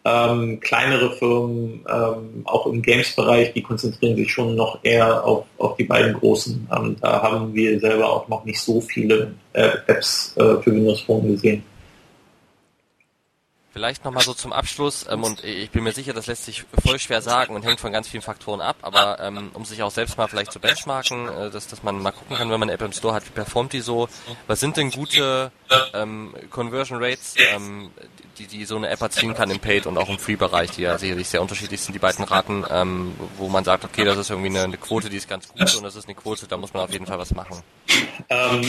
Ähm, 0.05 0.59
kleinere 0.59 1.13
Firmen, 1.13 1.85
ähm, 1.89 2.43
auch 2.45 2.67
im 2.67 2.83
Games-Bereich, 2.83 3.53
die 3.53 3.63
konzentrieren 3.63 4.17
sich 4.17 4.33
schon 4.33 4.57
noch 4.57 4.81
eher 4.83 5.25
auf, 5.25 5.45
auf 5.59 5.77
die 5.77 5.85
beiden 5.85 6.15
großen. 6.15 6.69
Ähm, 6.77 6.97
da 7.01 7.23
haben 7.23 7.55
wir 7.55 7.79
selber 7.79 8.11
auch 8.11 8.27
noch 8.27 8.45
nicht 8.45 8.59
so 8.59 8.81
viele 8.81 9.35
äh, 9.53 9.69
Apps 9.87 10.35
äh, 10.37 10.57
für 10.61 10.73
Windows 10.73 11.03
Phone 11.03 11.29
gesehen. 11.29 11.63
Vielleicht 13.73 14.05
nochmal 14.05 14.23
so 14.23 14.35
zum 14.35 14.53
Abschluss, 14.53 15.07
ähm, 15.09 15.25
und 15.25 15.43
ich 15.43 15.71
bin 15.71 15.83
mir 15.83 15.93
sicher, 15.93 16.13
das 16.13 16.27
lässt 16.27 16.45
sich 16.45 16.65
voll 16.85 16.99
schwer 16.99 17.23
sagen 17.23 17.55
und 17.55 17.65
hängt 17.65 17.81
von 17.81 17.91
ganz 17.91 18.07
vielen 18.07 18.23
Faktoren 18.23 18.61
ab, 18.61 18.77
aber 18.83 19.19
ähm, 19.21 19.51
um 19.55 19.65
sich 19.65 19.83
auch 19.83 19.91
selbst 19.91 20.19
mal 20.19 20.29
vielleicht 20.29 20.53
zu 20.53 20.61
benchmarken, 20.61 21.27
äh, 21.29 21.51
dass, 21.51 21.69
dass 21.69 21.83
man 21.83 22.03
mal 22.03 22.11
gucken 22.11 22.37
kann, 22.37 22.51
wenn 22.51 22.61
man 22.61 22.69
eine 22.69 22.73
App 22.73 22.83
im 22.83 22.93
Store 22.93 23.15
hat, 23.15 23.25
wie 23.27 23.31
performt 23.31 23.73
die 23.73 23.81
so, 23.81 24.11
was 24.47 24.61
sind 24.61 24.77
denn 24.77 24.91
gute 24.91 25.51
ähm, 25.95 26.35
Conversion 26.51 27.03
Rates, 27.03 27.35
ähm, 27.55 27.91
die, 28.39 28.47
die 28.47 28.65
so 28.67 28.77
eine 28.77 28.89
App 28.89 29.01
erzielen 29.01 29.33
kann 29.33 29.51
im 29.51 29.59
Paid 29.59 29.87
und 29.87 29.97
auch 29.97 30.11
im 30.11 30.19
Free-Bereich, 30.19 30.73
die 30.73 30.83
ja 30.83 30.99
sicherlich 30.99 31.29
sehr 31.29 31.41
unterschiedlich 31.41 31.81
sind, 31.81 31.95
die 31.95 31.99
beiden 31.99 32.27
Raten, 32.27 32.65
ähm, 32.71 33.15
wo 33.39 33.49
man 33.49 33.65
sagt, 33.65 33.85
okay, 33.85 34.05
das 34.05 34.19
ist 34.19 34.29
irgendwie 34.29 34.51
eine, 34.51 34.65
eine, 34.65 34.77
Quote, 34.77 35.09
die 35.09 35.17
ist 35.17 35.31
ganz 35.31 35.49
gut 35.49 35.75
und 35.77 35.83
das 35.83 35.97
ist 35.97 36.05
eine 36.07 36.15
Quote, 36.15 36.47
da 36.47 36.59
muss 36.59 36.75
man 36.75 36.83
auf 36.83 36.91
jeden 36.91 37.07
Fall 37.07 37.19
was 37.19 37.35
machen. 37.35 37.63
Ähm, 38.29 38.63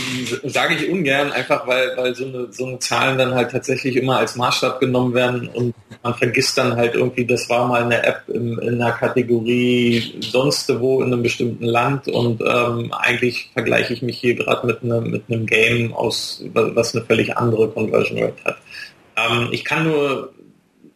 Sage 0.44 0.76
ich 0.76 0.90
ungern, 0.90 1.32
einfach 1.34 1.68
weil, 1.68 1.96
weil 1.98 2.16
so, 2.16 2.26
eine, 2.26 2.54
so 2.54 2.66
eine 2.66 2.80
Zahlen 2.80 3.18
dann 3.18 3.34
halt 3.36 3.52
tatsächlich 3.52 3.98
immer 3.98 4.18
als 4.18 4.36
Maßstab 4.36 4.80
genommen 4.80 4.93
werden 5.14 5.48
und 5.50 5.74
man 6.04 6.14
vergisst 6.16 6.58
dann 6.58 6.76
halt 6.76 6.96
irgendwie, 6.96 7.26
das 7.26 7.50
war 7.50 7.68
mal 7.68 7.84
eine 7.84 8.04
App 8.04 8.24
in, 8.28 8.58
in 8.60 8.82
einer 8.82 8.92
Kategorie 8.92 10.16
sonst 10.22 10.70
wo 10.80 11.02
in 11.02 11.12
einem 11.12 11.24
bestimmten 11.24 11.66
Land 11.66 12.08
und 12.08 12.42
ähm, 12.42 12.92
eigentlich 12.94 13.50
vergleiche 13.54 13.94
ich 13.94 14.02
mich 14.02 14.20
hier 14.20 14.36
gerade 14.36 14.66
mit 14.68 14.84
einem, 14.84 15.12
mit 15.12 15.24
einem 15.30 15.46
Game 15.46 15.94
aus, 15.94 16.44
was 16.54 16.96
eine 16.96 17.06
völlig 17.06 17.38
andere 17.38 17.70
Conversion 17.70 18.20
Rate 18.20 18.44
hat. 18.46 18.58
Ähm, 19.18 19.50
ich 19.52 19.64
kann 19.64 19.86
nur 19.86 20.34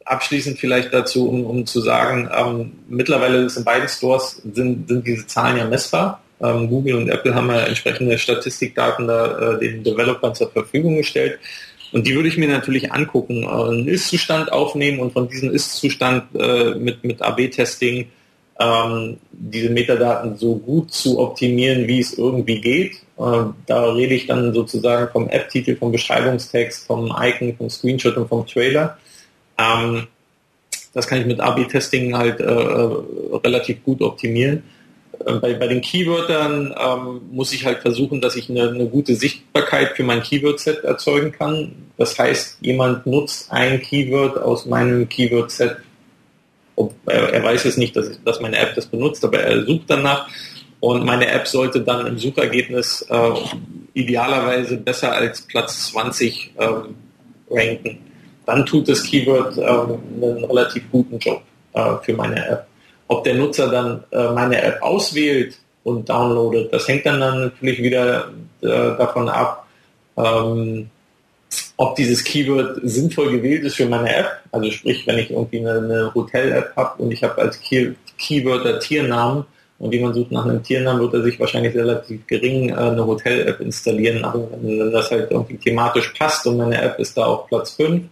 abschließend 0.06 0.60
vielleicht 0.60 0.94
dazu, 0.94 1.30
um, 1.30 1.46
um 1.46 1.66
zu 1.66 1.82
sagen, 1.82 2.30
ähm, 2.36 2.72
mittlerweile 2.88 3.40
ist 3.40 3.58
in 3.58 3.64
beiden 3.64 3.88
Stores 3.88 4.42
sind, 4.54 4.88
sind 4.88 5.06
diese 5.06 5.28
Zahlen 5.28 5.58
ja 5.58 5.66
messbar. 5.66 6.22
Ähm, 6.40 6.70
Google 6.70 6.96
und 6.96 7.10
Apple 7.10 7.34
haben 7.34 7.50
ja 7.50 7.62
entsprechende 7.62 8.18
Statistikdaten 8.18 9.08
da 9.08 9.56
äh, 9.56 9.60
den 9.60 9.84
Developern 9.84 10.36
zur 10.36 10.52
Verfügung 10.52 10.98
gestellt. 10.98 11.40
Und 11.92 12.08
die 12.08 12.16
würde 12.16 12.28
ich 12.28 12.38
mir 12.38 12.48
natürlich 12.48 12.92
angucken, 12.92 13.44
äh, 13.44 13.48
einen 13.48 13.88
Ist-Zustand 13.88 14.52
aufnehmen 14.52 15.00
und 15.00 15.14
von 15.14 15.30
diesem 15.30 15.52
Ist-Zustand 15.52 16.36
äh, 16.36 16.76
mit, 16.76 17.04
mit 17.04 17.22
AB-Testing 17.22 18.08
ähm, 18.60 19.18
diese 19.32 19.70
Metadaten 19.70 20.38
so 20.38 20.56
gut 20.56 20.92
zu 20.92 21.20
optimieren, 21.20 21.88
wie 21.88 22.00
es 22.00 22.18
irgendwie 22.18 22.60
geht. 22.60 22.94
Äh, 23.18 23.44
da 23.66 23.92
rede 23.92 24.16
ich 24.16 24.28
dann 24.28 24.54
sozusagen 24.54 25.12
vom 25.12 25.30
App-Titel, 25.30 25.76
vom 25.76 25.92
Beschreibungstext, 25.92 26.88
vom 26.88 27.14
Icon, 27.20 27.56
vom 27.56 27.70
Screenshot 27.70 28.18
und 28.18 28.28
vom 28.28 28.46
Trailer. 28.46 28.98
Ähm, 29.58 30.08
das 30.94 31.08
kann 31.08 31.20
ich 31.22 31.28
mit 31.28 31.40
AB-Testing 31.40 32.18
halt 32.18 32.40
äh, 32.40 32.52
relativ 32.52 33.84
gut 33.84 34.02
optimieren. 34.02 34.64
Äh, 35.26 35.34
bei, 35.34 35.54
bei 35.54 35.68
den 35.68 35.82
Keywörtern 35.82 36.74
ähm, 36.78 37.22
muss 37.32 37.54
ich 37.54 37.66
halt 37.66 37.80
versuchen, 37.80 38.22
dass 38.22 38.36
ich 38.36 38.50
eine, 38.50 38.70
eine 38.70 38.88
gute 38.88 39.16
Sichtbarkeit 39.16 39.96
für 39.96 40.04
mein 40.04 40.24
Keyword-Set 40.24 40.84
erzeugen 40.84 41.32
kann. 41.32 41.72
Das 41.98 42.18
heißt, 42.18 42.58
jemand 42.62 43.06
nutzt 43.06 43.52
ein 43.52 43.82
Keyword 43.82 44.38
aus 44.38 44.66
meinem 44.66 45.08
Keyword-Set 45.10 45.78
er, 47.08 47.34
er 47.34 47.44
weiß 47.44 47.66
es 47.66 47.78
nicht, 47.78 47.96
dass, 47.96 48.10
ich, 48.10 48.24
dass 48.24 48.40
meine 48.40 48.58
App 48.58 48.76
das 48.76 48.86
benutzt, 48.86 49.24
aber 49.26 49.40
er 49.40 49.66
sucht 49.66 49.86
danach 49.88 50.28
und 50.80 51.06
meine 51.06 51.28
App 51.28 51.48
sollte 51.48 51.82
dann 51.82 52.06
im 52.06 52.18
Suchergebnis 52.18 53.06
äh, 53.10 53.32
idealerweise 53.94 54.78
besser 54.78 55.12
als 55.12 55.42
Platz 55.42 55.92
20 55.92 56.54
ähm, 56.60 56.96
ranken. 57.50 57.98
Dann 58.46 58.66
tut 58.66 58.88
das 58.88 59.04
Keyword 59.04 59.58
ähm, 59.58 60.00
einen 60.22 60.46
relativ 60.46 60.84
guten 60.92 61.18
Job 61.18 61.42
äh, 61.74 61.96
für 62.04 62.14
meine 62.14 62.46
App. 62.48 62.68
Ob 63.08 63.24
der 63.24 63.36
Nutzer 63.36 63.70
dann 63.70 64.04
äh, 64.12 64.32
meine 64.32 64.62
App 64.62 64.82
auswählt 64.82 65.58
und 65.84 66.10
downloadet, 66.10 66.74
das 66.74 66.88
hängt 66.88 67.06
dann, 67.06 67.20
dann 67.20 67.40
natürlich 67.46 67.82
wieder 67.82 68.30
äh, 68.62 68.68
davon 68.68 69.30
ab, 69.30 69.66
ähm, 70.18 70.90
ob 71.78 71.96
dieses 71.96 72.24
Keyword 72.24 72.80
sinnvoll 72.84 73.32
gewählt 73.32 73.64
ist 73.64 73.76
für 73.76 73.86
meine 73.86 74.14
App. 74.14 74.42
Also 74.52 74.70
sprich, 74.72 75.06
wenn 75.08 75.20
ich 75.20 75.32
irgendwie 75.32 75.60
eine, 75.60 75.78
eine 75.78 76.12
Hotel-App 76.14 76.76
habe 76.76 77.04
und 77.04 77.12
ich 77.12 77.24
habe 77.24 77.42
als 77.42 77.60
Key 77.62 77.94
Keyword 78.18 78.82
Tiernamen 78.82 79.46
und 79.80 79.94
jemand 79.94 80.16
sucht 80.16 80.32
nach 80.32 80.46
einem 80.46 80.64
Tiernamen, 80.64 81.02
wird 81.02 81.14
er 81.14 81.22
sich 81.22 81.40
wahrscheinlich 81.40 81.76
relativ 81.76 82.26
gering 82.26 82.70
äh, 82.70 82.74
eine 82.74 83.06
Hotel-App 83.06 83.60
installieren. 83.60 84.26
Aber 84.26 84.48
wenn 84.60 84.92
das 84.92 85.12
halt 85.12 85.30
irgendwie 85.32 85.58
thematisch 85.58 86.14
passt 86.18 86.48
und 86.48 86.58
meine 86.58 86.82
App 86.82 87.00
ist 87.00 87.16
da 87.16 87.26
auf 87.26 87.48
Platz 87.48 87.74
5, 87.74 88.04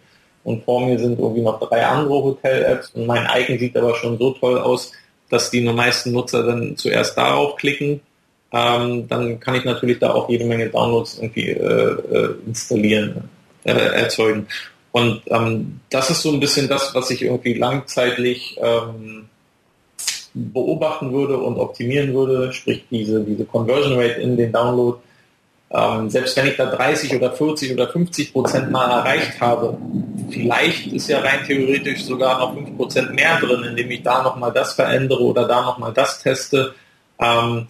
und 0.46 0.64
vor 0.64 0.86
mir 0.86 0.98
sind 0.98 1.20
irgendwie 1.20 1.42
noch 1.42 1.60
drei 1.60 1.84
andere 1.84 2.24
Hotel-Apps 2.24 2.92
und 2.94 3.08
mein 3.08 3.28
Icon 3.36 3.58
sieht 3.58 3.76
aber 3.76 3.96
schon 3.96 4.18
so 4.20 4.32
toll 4.32 4.60
aus, 4.60 4.92
dass 5.30 5.50
die 5.50 5.62
meisten 5.62 6.12
Nutzer 6.12 6.44
dann 6.44 6.78
zuerst 6.78 7.18
darauf 7.18 7.56
klicken. 7.56 8.00
Ähm, 8.54 9.08
dann 9.08 9.40
kann 9.40 9.56
ich 9.56 9.66
natürlich 9.66 9.98
da 9.98 10.14
auch 10.14 10.30
jede 10.30 10.46
Menge 10.46 10.70
Downloads 10.70 11.18
irgendwie 11.18 11.50
äh, 11.50 11.58
äh, 11.58 12.36
installieren, 12.46 13.28
äh, 13.64 13.72
erzeugen. 13.72 14.48
Und 14.92 15.24
ähm, 15.28 15.80
das 15.90 16.12
ist 16.12 16.22
so 16.22 16.32
ein 16.32 16.40
bisschen 16.40 16.70
das, 16.70 16.94
was 16.94 17.10
ich 17.10 17.24
irgendwie 17.24 17.56
langzeitlich 17.56 18.58
ähm, 18.62 19.28
beobachten 20.36 21.12
würde 21.12 21.38
und 21.38 21.58
optimieren 21.58 22.14
würde, 22.14 22.54
sprich 22.54 22.84
diese, 22.92 23.20
diese 23.24 23.46
Conversion 23.46 24.00
Rate 24.00 24.22
in 24.22 24.38
den 24.38 24.52
Download. 24.52 25.00
Ähm, 25.72 26.10
selbst 26.10 26.38
wenn 26.38 26.48
ich 26.48 26.56
da 26.56 26.68
30 26.68 27.16
oder 27.16 27.32
40 27.32 27.74
oder 27.74 27.88
50 27.88 28.34
Prozent 28.34 28.72
mal 28.72 28.90
erreicht 29.00 29.42
habe, 29.42 29.78
vielleicht 30.30 30.88
ist 30.88 31.10
ja 31.10 31.20
rein 31.20 31.44
theoretisch 31.46 32.04
sogar 32.04 32.40
noch 32.40 32.54
5 32.54 32.78
Prozent 32.78 33.14
mehr 33.14 33.40
drin, 33.40 33.64
indem 33.64 33.90
ich 33.92 34.04
da 34.04 34.22
nochmal 34.22 34.54
das 34.54 34.74
verändere 34.74 35.24
oder 35.24 35.48
da 35.48 35.64
nochmal 35.64 35.92
das 35.94 36.22
teste. 36.22 36.76
Ähm, 37.20 37.68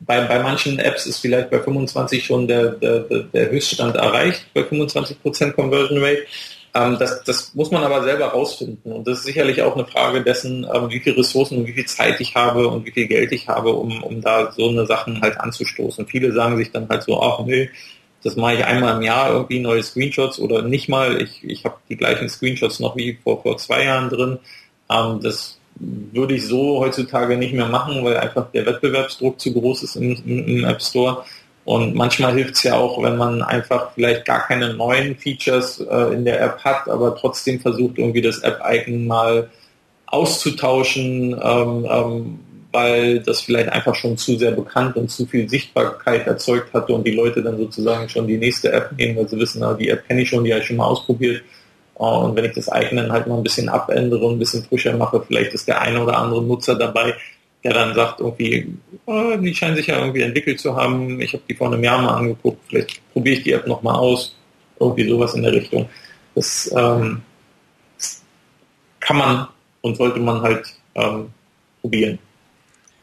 bei, 0.00 0.20
bei 0.22 0.42
manchen 0.42 0.78
Apps 0.78 1.06
ist 1.06 1.18
vielleicht 1.18 1.50
bei 1.50 1.60
25 1.60 2.24
schon 2.24 2.48
der, 2.48 2.72
der, 2.72 3.00
der 3.00 3.50
Höchststand 3.50 3.96
erreicht, 3.96 4.44
bei 4.54 4.64
25 4.64 5.22
Prozent 5.22 5.56
Conversion 5.56 6.02
Rate. 6.02 6.26
Ähm, 6.72 6.96
das, 6.98 7.24
das 7.24 7.54
muss 7.54 7.70
man 7.70 7.82
aber 7.82 8.02
selber 8.02 8.26
rausfinden. 8.26 8.92
Und 8.92 9.06
das 9.06 9.18
ist 9.18 9.24
sicherlich 9.24 9.62
auch 9.62 9.74
eine 9.74 9.86
Frage 9.86 10.22
dessen, 10.22 10.66
ähm, 10.72 10.90
wie 10.90 11.00
viele 11.00 11.18
Ressourcen 11.18 11.58
und 11.58 11.66
wie 11.66 11.72
viel 11.72 11.86
Zeit 11.86 12.20
ich 12.20 12.34
habe 12.34 12.68
und 12.68 12.86
wie 12.86 12.92
viel 12.92 13.08
Geld 13.08 13.32
ich 13.32 13.48
habe, 13.48 13.72
um, 13.72 14.02
um 14.02 14.20
da 14.20 14.52
so 14.52 14.68
eine 14.68 14.86
Sachen 14.86 15.20
halt 15.20 15.38
anzustoßen. 15.40 16.06
Viele 16.06 16.32
sagen 16.32 16.56
sich 16.56 16.70
dann 16.70 16.88
halt 16.88 17.02
so, 17.02 17.20
ach 17.20 17.44
nee, 17.44 17.70
das 18.22 18.36
mache 18.36 18.54
ich 18.54 18.64
einmal 18.64 18.96
im 18.96 19.02
Jahr 19.02 19.32
irgendwie 19.32 19.60
neue 19.60 19.82
Screenshots 19.82 20.38
oder 20.38 20.62
nicht 20.62 20.88
mal. 20.88 21.20
Ich, 21.20 21.42
ich 21.42 21.64
habe 21.64 21.76
die 21.88 21.96
gleichen 21.96 22.28
Screenshots 22.28 22.78
noch 22.78 22.96
wie 22.96 23.18
vor, 23.22 23.42
vor 23.42 23.56
zwei 23.56 23.84
Jahren 23.84 24.10
drin. 24.10 24.38
Ähm, 24.90 25.20
das 25.22 25.58
würde 25.76 26.34
ich 26.34 26.46
so 26.46 26.80
heutzutage 26.80 27.36
nicht 27.36 27.54
mehr 27.54 27.68
machen, 27.68 28.04
weil 28.04 28.16
einfach 28.18 28.50
der 28.52 28.66
Wettbewerbsdruck 28.66 29.40
zu 29.40 29.52
groß 29.52 29.82
ist 29.84 29.96
im, 29.96 30.12
im 30.26 30.64
App 30.64 30.82
Store. 30.82 31.24
Und 31.70 31.94
manchmal 31.94 32.34
hilft 32.34 32.56
es 32.56 32.64
ja 32.64 32.74
auch, 32.74 33.00
wenn 33.00 33.16
man 33.16 33.42
einfach 33.42 33.92
vielleicht 33.94 34.24
gar 34.24 34.44
keine 34.44 34.74
neuen 34.74 35.16
Features 35.16 35.78
äh, 35.78 36.12
in 36.12 36.24
der 36.24 36.40
App 36.40 36.64
hat, 36.64 36.88
aber 36.88 37.14
trotzdem 37.14 37.60
versucht 37.60 37.96
irgendwie 37.96 38.22
das 38.22 38.40
App-Icon 38.40 39.06
mal 39.06 39.48
auszutauschen, 40.06 41.40
ähm, 41.40 41.86
ähm, 41.88 42.38
weil 42.72 43.20
das 43.20 43.42
vielleicht 43.42 43.68
einfach 43.68 43.94
schon 43.94 44.16
zu 44.16 44.36
sehr 44.36 44.50
bekannt 44.50 44.96
und 44.96 45.12
zu 45.12 45.26
viel 45.26 45.48
Sichtbarkeit 45.48 46.26
erzeugt 46.26 46.74
hatte 46.74 46.92
und 46.92 47.06
die 47.06 47.12
Leute 47.14 47.40
dann 47.40 47.56
sozusagen 47.56 48.08
schon 48.08 48.26
die 48.26 48.38
nächste 48.38 48.72
App 48.72 48.90
nehmen, 48.98 49.16
weil 49.16 49.28
sie 49.28 49.38
wissen, 49.38 49.60
na, 49.60 49.72
die 49.74 49.90
App 49.90 50.08
kenne 50.08 50.22
ich 50.22 50.28
schon, 50.28 50.42
die 50.42 50.52
habe 50.52 50.62
ich 50.62 50.66
schon 50.66 50.76
mal 50.76 50.86
ausprobiert. 50.86 51.42
Und 51.94 52.34
wenn 52.34 52.46
ich 52.46 52.54
das 52.54 52.66
Icon 52.66 52.96
dann 52.96 53.12
halt 53.12 53.28
mal 53.28 53.36
ein 53.36 53.44
bisschen 53.44 53.68
abändere 53.68 54.26
und 54.26 54.34
ein 54.34 54.38
bisschen 54.40 54.64
frischer 54.64 54.96
mache, 54.96 55.22
vielleicht 55.24 55.54
ist 55.54 55.68
der 55.68 55.80
eine 55.80 56.02
oder 56.02 56.18
andere 56.18 56.42
Nutzer 56.42 56.74
dabei, 56.74 57.14
der 57.62 57.74
dann 57.74 57.94
sagt, 57.94 58.20
irgendwie, 58.20 58.74
oh, 59.06 59.36
die 59.36 59.54
scheinen 59.54 59.76
sich 59.76 59.86
ja 59.86 59.98
irgendwie 59.98 60.22
entwickelt 60.22 60.60
zu 60.60 60.74
haben, 60.74 61.20
ich 61.20 61.32
habe 61.32 61.42
die 61.48 61.54
vor 61.54 61.72
einem 61.72 61.84
Jahr 61.84 62.00
mal 62.00 62.14
angeguckt, 62.14 62.60
vielleicht 62.68 63.00
probiere 63.12 63.36
ich 63.36 63.42
die 63.42 63.52
App 63.52 63.66
nochmal 63.66 63.96
aus, 63.96 64.34
irgendwie 64.78 65.08
sowas 65.08 65.34
in 65.34 65.42
der 65.42 65.52
Richtung. 65.52 65.88
Das 66.34 66.72
ähm, 66.76 67.22
kann 69.00 69.16
man 69.16 69.48
und 69.82 69.96
sollte 69.96 70.20
man 70.20 70.40
halt 70.40 70.66
ähm, 70.94 71.30
probieren. 71.80 72.18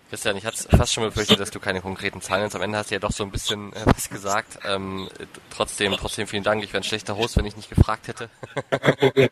Christian, 0.10 0.38
ich 0.38 0.46
hatte 0.46 0.58
fast 0.78 0.94
schon 0.94 1.04
befürchtet, 1.04 1.40
dass 1.40 1.52
du 1.52 1.60
keine 1.60 1.82
konkreten 1.82 2.22
Zahlen 2.22 2.46
hast. 2.46 2.56
Am 2.56 2.62
Ende 2.62 2.78
hast 2.78 2.92
du 2.92 2.96
ja 2.96 3.00
doch 3.00 3.12
so 3.12 3.24
ein 3.24 3.32
bisschen 3.32 3.74
äh, 3.74 3.82
was 3.86 4.10
gesagt. 4.10 4.60
Ähm, 4.66 5.10
trotzdem, 5.50 5.92
trotzdem 5.94 6.28
vielen 6.28 6.44
Dank. 6.44 6.64
Ich 6.64 6.72
wäre 6.72 6.82
ein 6.82 6.86
schlechter 6.86 7.18
Host, 7.18 7.36
wenn 7.36 7.46
ich 7.46 7.58
nicht 7.58 7.70
gefragt 7.70 8.08
hätte. 8.08 8.30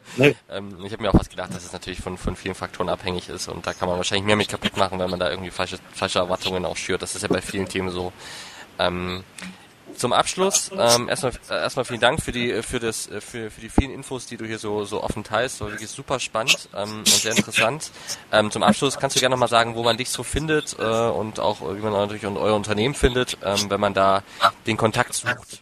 ähm, 0.50 0.86
ich 0.86 0.92
habe 0.92 1.02
mir 1.02 1.10
auch 1.10 1.20
was 1.20 1.30
gedacht, 1.30 1.54
dass 1.54 1.64
es 1.64 1.72
natürlich 1.72 2.02
von, 2.02 2.18
von 2.18 2.36
vielen 2.36 2.56
Faktoren 2.56 2.90
abhängig 2.90 3.30
ist 3.30 3.48
und 3.48 3.66
da 3.66 3.74
kann 3.74 3.88
man 3.88 3.98
wahrscheinlich 3.98 4.26
mehr 4.26 4.36
mit 4.36 4.50
kaputt 4.50 4.76
machen, 4.76 5.00
wenn 5.00 5.10
man 5.10 5.20
da 5.20 5.30
irgendwie 5.30 5.52
falsche, 5.52 5.78
falsche 5.94 6.20
Erwartungen 6.20 6.66
auch 6.66 6.78
schürt. 6.78 7.02
Das 7.02 7.16
ist 7.16 7.22
ja 7.22 7.30
bei 7.30 7.42
vielen 7.42 7.70
Themen 7.70 7.90
so. 7.90 8.12
Ähm, 8.78 9.24
zum 9.96 10.14
Abschluss 10.14 10.72
ähm, 10.72 11.10
erstmal 11.10 11.34
äh, 11.50 11.54
erstmal 11.54 11.86
vielen 11.86 12.00
Dank 12.00 12.22
für 12.22 12.32
die 12.32 12.62
für 12.62 12.80
das 12.80 13.10
äh, 13.10 13.22
für, 13.22 13.50
für 13.50 13.62
die 13.62 13.70
vielen 13.70 13.92
Infos, 13.92 14.26
die 14.26 14.38
du 14.38 14.46
hier 14.46 14.60
so 14.60 14.86
so 14.86 15.04
offen 15.04 15.24
teilst. 15.24 15.62
War 15.62 15.72
wirklich 15.72 15.90
super 15.90 16.20
spannend 16.20 16.70
ähm, 16.76 17.00
und 17.00 17.08
sehr 17.08 17.36
interessant. 17.36 17.92
Ähm, 18.32 18.52
zum 18.52 18.64
Abschluss 18.64 18.98
kannst 18.98 19.16
du 19.16 19.20
gerne 19.20 19.34
noch 19.34 19.40
mal 19.40 19.48
sagen, 19.48 19.76
wo 19.76 19.84
man 19.84 19.98
dich 19.98 20.10
so 20.10 20.24
findet 20.24 20.76
äh, 20.80 20.84
und 20.84 21.40
auch 21.40 21.62
wie 21.62 21.82
man 21.82 21.94
natürlich 21.94 22.26
euer 22.26 22.56
Unternehmen 22.56 22.96
findet, 22.96 23.38
ähm, 23.44 23.70
wenn 23.70 23.80
man 23.80 23.94
da 23.94 24.24
den 24.68 24.78
Kontakt 24.78 25.14
sucht. 25.14 25.62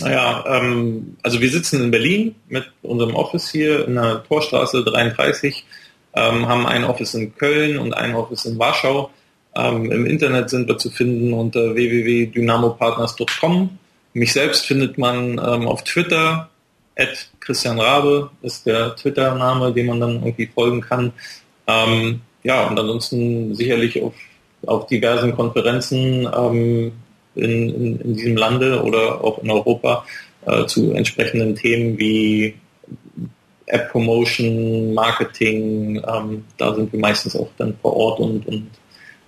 Naja, 0.00 0.44
ähm, 0.46 1.16
also 1.22 1.40
wir 1.40 1.50
sitzen 1.50 1.82
in 1.82 1.90
Berlin 1.90 2.34
mit 2.48 2.70
unserem 2.82 3.14
Office 3.14 3.50
hier 3.50 3.86
in 3.86 3.96
der 3.96 4.24
Torstraße 4.24 4.84
33, 4.84 5.66
ähm, 6.14 6.48
haben 6.48 6.66
ein 6.66 6.84
Office 6.84 7.14
in 7.14 7.34
Köln 7.36 7.78
und 7.78 7.92
ein 7.92 8.14
Office 8.14 8.44
in 8.46 8.58
Warschau. 8.58 9.10
Ähm, 9.54 9.90
Im 9.90 10.06
Internet 10.06 10.50
sind 10.50 10.68
wir 10.68 10.78
zu 10.78 10.90
finden 10.90 11.32
unter 11.32 11.74
www.dynamopartners.com. 11.74 13.78
Mich 14.12 14.32
selbst 14.32 14.66
findet 14.66 14.98
man 14.98 15.32
ähm, 15.32 15.66
auf 15.66 15.84
Twitter. 15.84 16.48
At 16.96 17.30
Christian 17.40 17.80
Rabe 17.80 18.30
ist 18.42 18.66
der 18.66 18.94
Twitter-Name, 18.96 19.72
dem 19.72 19.86
man 19.86 20.00
dann 20.00 20.14
irgendwie 20.16 20.46
folgen 20.46 20.80
kann. 20.80 21.12
Ähm, 21.66 22.20
ja, 22.42 22.66
und 22.66 22.78
ansonsten 22.78 23.54
sicherlich 23.54 24.02
auf, 24.02 24.14
auf 24.66 24.86
diversen 24.86 25.34
Konferenzen 25.34 26.28
ähm, 26.34 26.92
in, 27.34 27.68
in, 27.68 28.00
in, 28.00 28.14
diesem 28.14 28.36
Lande 28.36 28.82
oder 28.82 29.22
auch 29.22 29.42
in 29.42 29.50
Europa 29.50 30.04
äh, 30.46 30.66
zu 30.66 30.92
entsprechenden 30.92 31.54
Themen 31.54 31.98
wie 31.98 32.54
App 33.66 33.90
Promotion, 33.90 34.94
Marketing. 34.94 36.02
Ähm, 36.06 36.44
da 36.58 36.74
sind 36.74 36.92
wir 36.92 37.00
meistens 37.00 37.36
auch 37.36 37.50
dann 37.56 37.76
vor 37.80 37.96
Ort 37.96 38.20
und, 38.20 38.46
und 38.46 38.70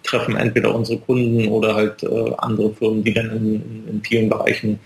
treffen 0.02 0.36
entweder 0.36 0.74
unsere 0.74 0.98
Kunden 0.98 1.48
oder 1.48 1.74
halt 1.74 2.02
äh, 2.02 2.32
andere 2.38 2.72
Firmen, 2.74 3.04
die 3.04 3.14
dann 3.14 3.30
in, 3.30 3.88
in, 3.88 4.02
vielen 4.02 4.28
Bereichen 4.28 4.80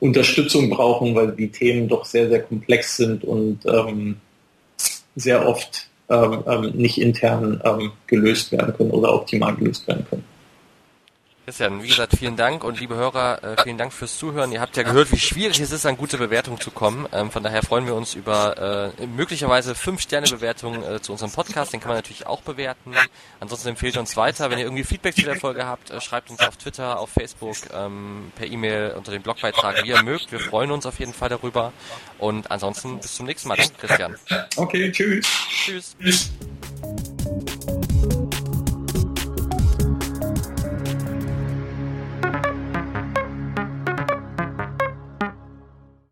Unterstützung 0.00 0.70
brauchen, 0.70 1.14
weil 1.14 1.32
die 1.32 1.48
Themen 1.48 1.88
doch 1.88 2.04
sehr, 2.04 2.28
sehr 2.28 2.42
komplex 2.42 2.96
sind 2.96 3.24
und 3.24 3.60
ähm, 3.66 4.16
sehr 5.16 5.46
oft 5.46 5.88
ähm, 6.08 6.44
ähm 6.46 6.70
nicht 6.74 7.00
intern 7.00 7.60
ähm, 7.64 7.92
gelöst 8.06 8.52
werden 8.52 8.74
können 8.76 8.90
oder 8.90 9.14
optimal 9.14 9.56
gelöst 9.56 9.88
werden 9.88 10.06
können. 10.08 10.24
Christian, 11.48 11.82
wie 11.82 11.88
gesagt, 11.88 12.14
vielen 12.14 12.36
Dank 12.36 12.62
und 12.62 12.78
liebe 12.78 12.94
Hörer, 12.94 13.42
äh, 13.42 13.62
vielen 13.62 13.78
Dank 13.78 13.94
fürs 13.94 14.18
Zuhören. 14.18 14.52
Ihr 14.52 14.60
habt 14.60 14.76
ja 14.76 14.82
gehört, 14.82 15.10
wie 15.12 15.18
schwierig 15.18 15.58
es 15.60 15.72
ist, 15.72 15.86
an 15.86 15.96
gute 15.96 16.18
Bewertungen 16.18 16.60
zu 16.60 16.70
kommen. 16.70 17.08
Ähm, 17.10 17.30
von 17.30 17.42
daher 17.42 17.62
freuen 17.62 17.86
wir 17.86 17.94
uns 17.94 18.12
über 18.12 18.92
äh, 19.00 19.06
möglicherweise 19.06 19.72
5-Sterne-Bewertungen 19.72 20.82
äh, 20.82 21.00
zu 21.00 21.12
unserem 21.12 21.32
Podcast. 21.32 21.72
Den 21.72 21.80
kann 21.80 21.88
man 21.88 21.96
natürlich 21.96 22.26
auch 22.26 22.42
bewerten. 22.42 22.92
Ansonsten 23.40 23.70
empfehlt 23.70 23.96
uns 23.96 24.14
weiter. 24.14 24.50
Wenn 24.50 24.58
ihr 24.58 24.66
irgendwie 24.66 24.84
Feedback 24.84 25.14
zu 25.14 25.22
der 25.22 25.36
Folge 25.36 25.64
habt, 25.64 25.90
äh, 25.90 26.02
schreibt 26.02 26.28
uns 26.28 26.40
auf 26.40 26.58
Twitter, 26.58 26.98
auf 27.00 27.08
Facebook, 27.08 27.56
ähm, 27.72 28.30
per 28.36 28.46
E-Mail 28.46 28.92
unter 28.98 29.10
dem 29.10 29.22
Blogbeitrag, 29.22 29.84
wie 29.84 29.88
ihr 29.88 30.02
mögt. 30.02 30.30
Wir 30.30 30.40
freuen 30.40 30.70
uns 30.70 30.84
auf 30.84 30.98
jeden 30.98 31.14
Fall 31.14 31.30
darüber. 31.30 31.72
Und 32.18 32.50
ansonsten 32.50 32.98
bis 32.98 33.14
zum 33.14 33.24
nächsten 33.24 33.48
Mal. 33.48 33.56
Danke, 33.56 33.72
Christian. 33.78 34.16
Okay, 34.56 34.92
tschüss. 34.92 35.26
Tschüss. 35.48 35.96
tschüss. 35.98 36.30